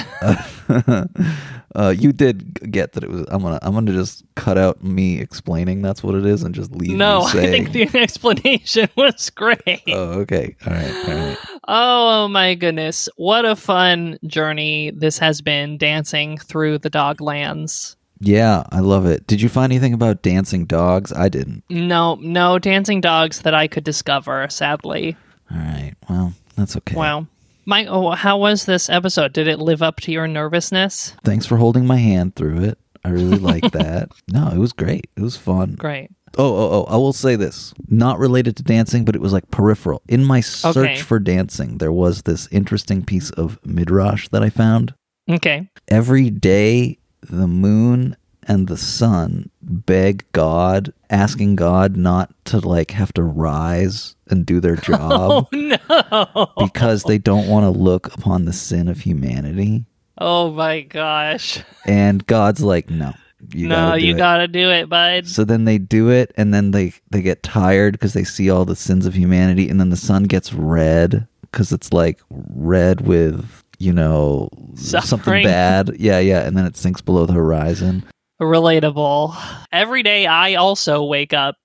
uh, 1.76 1.93
you 1.96 2.12
did 2.12 2.72
get 2.72 2.93
that 2.93 3.04
it 3.04 3.10
was. 3.10 3.26
I'm 3.30 3.41
gonna 3.41 3.60
I'm 3.62 3.74
gonna 3.74 3.93
just 3.93 4.24
cut 4.36 4.58
out 4.58 4.84
me 4.84 5.20
explaining 5.20 5.82
that's 5.82 6.04
what 6.04 6.16
it 6.16 6.26
is 6.26 6.43
and 6.43 6.54
just 6.54 6.72
leave. 6.72 6.98
no, 6.98 7.22
I 7.24 7.32
think 7.32 7.72
the 7.72 7.89
explanation 7.98 8.89
was 8.96 9.30
great. 9.30 9.82
Oh, 9.88 10.20
okay. 10.22 10.56
All 10.66 10.74
right. 10.74 11.10
All 11.10 11.16
right. 11.16 11.38
Oh 11.68 12.28
my 12.28 12.56
goodness. 12.56 13.10
What 13.16 13.46
a 13.46 13.56
fun 13.56 14.18
journey 14.26 14.91
this 14.91 15.18
has 15.20 15.41
been 15.41 15.78
dancing 15.78 16.38
through 16.38 16.80
the 16.80 16.89
dog 16.89 17.22
lands. 17.22 17.95
Yeah, 18.20 18.63
I 18.72 18.80
love 18.80 19.05
it. 19.05 19.28
Did 19.28 19.41
you 19.41 19.49
find 19.49 19.72
anything 19.72 19.93
about 19.93 20.22
dancing 20.22 20.66
dogs? 20.66 21.11
I 21.13 21.30
didn't. 21.30 21.63
No, 21.70 22.16
no 22.16 22.57
dancing 22.59 23.01
dogs 23.01 23.41
that 23.41 23.53
I 23.53 23.68
could 23.68 23.84
discover, 23.84 24.47
sadly. 24.49 25.16
All 25.51 25.57
right. 25.57 25.93
Well, 26.09 26.34
that's 26.55 26.76
okay. 26.78 26.95
Wow. 26.95 27.28
Mike, 27.66 27.88
oh, 27.89 28.11
how 28.11 28.38
was 28.38 28.66
this 28.66 28.89
episode? 28.89 29.34
Did 29.34 29.47
it 29.47 29.59
live 29.59 29.82
up 29.82 29.99
to 30.01 30.11
your 30.11 30.28
nervousness? 30.28 31.16
Thanks 31.24 31.45
for 31.45 31.57
holding 31.57 31.86
my 31.86 31.97
hand 31.97 32.36
through 32.36 32.61
it. 32.63 32.78
I 33.03 33.09
really 33.09 33.38
like 33.38 33.72
that. 33.72 34.09
No, 34.28 34.47
it 34.49 34.57
was 34.57 34.74
great. 34.74 35.09
It 35.16 35.22
was 35.22 35.38
fun. 35.38 35.76
Great. 35.76 36.09
Oh, 36.38 36.43
oh, 36.55 36.70
oh, 36.72 36.93
I 36.93 36.97
will 36.97 37.13
say 37.13 37.36
this. 37.38 37.74
Not 37.88 38.20
related 38.20 38.57
to 38.57 38.63
dancing, 38.63 39.05
but 39.05 39.16
it 39.16 39.22
was 39.22 39.32
like 39.32 39.49
peripheral. 39.51 40.01
In 40.09 40.26
my 40.26 40.41
search 40.41 40.76
Okay. 40.76 40.95
for 40.97 41.20
dancing, 41.20 41.78
there 41.78 41.91
was 41.91 42.24
this 42.24 42.47
interesting 42.51 43.05
piece 43.05 43.30
of 43.32 43.57
midrash 43.66 44.28
that 44.30 44.43
I 44.43 44.49
found. 44.49 44.93
Okay. 45.30 45.70
Every 45.88 46.30
day, 46.30 46.97
the 47.30 47.47
moon 47.47 48.15
and 48.47 48.67
the 48.67 48.78
sun 48.78 49.49
beg 49.61 50.23
God, 50.32 50.93
asking 51.09 51.55
God 51.55 51.97
not 51.97 52.34
to 52.45 52.59
like 52.59 52.91
have 52.91 53.11
to 53.13 53.23
rise 53.23 54.15
and 54.28 54.45
do 54.45 54.59
their 54.59 54.73
oh, 54.78 54.82
job 54.82 55.47
Oh 55.51 55.51
no. 55.51 56.51
because 56.57 57.03
they 57.03 57.17
don't 57.17 57.47
want 57.47 57.63
to 57.63 57.69
look 57.69 58.13
upon 58.13 58.45
the 58.45 58.53
sin 58.53 58.88
of 58.88 58.99
humanity. 59.01 59.86
Oh 60.17 60.51
my 60.51 60.82
gosh. 60.82 61.61
And 61.86 62.26
God's 62.28 62.61
like, 62.61 62.89
no, 62.89 63.13
you 63.53 63.67
no, 63.67 63.76
gotta 63.76 64.01
you 64.01 64.13
it. 64.13 64.17
gotta 64.17 64.47
do 64.47 64.69
it, 64.71 64.89
bud. 64.89 65.28
So 65.28 65.43
then 65.43 65.65
they 65.65 65.78
do 65.78 66.09
it, 66.09 66.32
and 66.38 66.53
then 66.53 66.71
they 66.71 66.93
they 67.09 67.21
get 67.21 67.43
tired 67.43 67.93
because 67.93 68.13
they 68.13 68.23
see 68.23 68.49
all 68.49 68.63
the 68.65 68.76
sins 68.76 69.05
of 69.05 69.13
humanity, 69.15 69.69
and 69.69 69.80
then 69.80 69.89
the 69.89 69.97
sun 69.97 70.23
gets 70.23 70.53
red 70.53 71.28
because 71.41 71.71
it's 71.71 71.91
like 71.91 72.19
red 72.30 73.01
with 73.01 73.63
you 73.80 73.93
know 73.93 74.49
something 74.76 75.43
bad. 75.43 75.91
Yeah, 75.97 76.19
yeah, 76.19 76.45
and 76.45 76.57
then 76.57 76.65
it 76.65 76.78
sinks 76.78 77.01
below 77.01 77.26
the 77.26 77.34
horizon. 77.34 78.03
Relatable. 78.41 79.36
Every 79.71 80.03
day 80.03 80.26
I 80.26 80.55
also 80.55 81.03
wake 81.03 81.34
up 81.34 81.55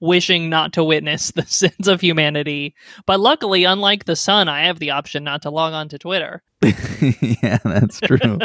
wishing 0.00 0.48
not 0.48 0.72
to 0.74 0.84
witness 0.84 1.30
the 1.34 1.46
sins 1.46 1.88
of 1.88 2.00
humanity. 2.00 2.74
But 3.06 3.20
luckily, 3.20 3.64
unlike 3.64 4.04
the 4.04 4.16
sun, 4.16 4.48
I 4.48 4.64
have 4.64 4.78
the 4.78 4.90
option 4.90 5.24
not 5.24 5.42
to 5.42 5.50
log 5.50 5.72
on 5.72 5.88
to 5.90 5.98
Twitter. 5.98 6.42
yeah, 6.62 7.58
that's 7.64 8.00
true. 8.00 8.38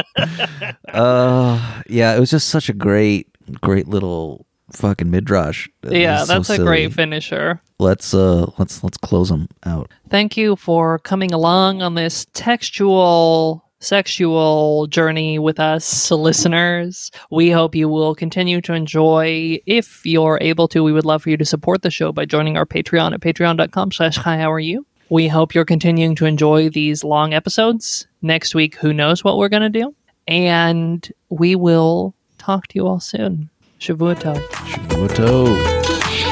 uh, 0.89 1.81
yeah, 1.87 2.15
it 2.15 2.19
was 2.19 2.29
just 2.29 2.49
such 2.49 2.69
a 2.69 2.73
great, 2.73 3.27
great 3.61 3.87
little 3.87 4.45
fucking 4.73 5.09
midrash. 5.09 5.67
It 5.83 5.93
yeah, 5.93 6.19
was 6.19 6.27
so 6.27 6.33
that's 6.33 6.49
a 6.49 6.55
silly. 6.55 6.67
great 6.67 6.93
finisher. 6.93 7.61
Let's 7.81 8.13
uh, 8.13 8.45
let's 8.59 8.83
let's 8.83 8.97
close 8.97 9.29
them 9.29 9.49
out. 9.65 9.89
Thank 10.09 10.37
you 10.37 10.55
for 10.55 10.99
coming 10.99 11.33
along 11.33 11.81
on 11.81 11.95
this 11.95 12.27
textual, 12.33 13.65
sexual 13.79 14.85
journey 14.85 15.39
with 15.39 15.59
us, 15.59 16.11
listeners. 16.11 17.09
We 17.31 17.49
hope 17.49 17.73
you 17.73 17.89
will 17.89 18.13
continue 18.13 18.61
to 18.61 18.73
enjoy. 18.73 19.59
If 19.65 20.05
you're 20.05 20.37
able 20.41 20.67
to, 20.67 20.83
we 20.83 20.93
would 20.93 21.05
love 21.05 21.23
for 21.23 21.31
you 21.31 21.37
to 21.37 21.45
support 21.45 21.81
the 21.81 21.89
show 21.89 22.11
by 22.11 22.25
joining 22.25 22.55
our 22.55 22.67
Patreon 22.67 23.15
at 23.15 23.19
patreon.com 23.19 23.91
slash 23.93 24.15
hi 24.15 24.37
how 24.37 24.51
are 24.51 24.59
you. 24.59 24.85
We 25.09 25.27
hope 25.27 25.55
you're 25.55 25.65
continuing 25.65 26.13
to 26.17 26.27
enjoy 26.27 26.69
these 26.69 27.03
long 27.03 27.33
episodes. 27.33 28.05
Next 28.21 28.53
week, 28.53 28.75
who 28.75 28.93
knows 28.93 29.23
what 29.23 29.39
we're 29.39 29.49
going 29.49 29.73
to 29.73 29.79
do? 29.79 29.95
And 30.27 31.11
we 31.29 31.55
will 31.55 32.13
talk 32.37 32.67
to 32.67 32.75
you 32.75 32.85
all 32.85 32.99
soon. 32.99 33.49
Shavua 33.79 34.15
tov. 34.15 34.37
Shavuot 34.37 35.09
tov. 35.09 36.30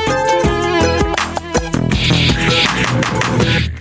Thank 3.02 3.74
you. 3.74 3.79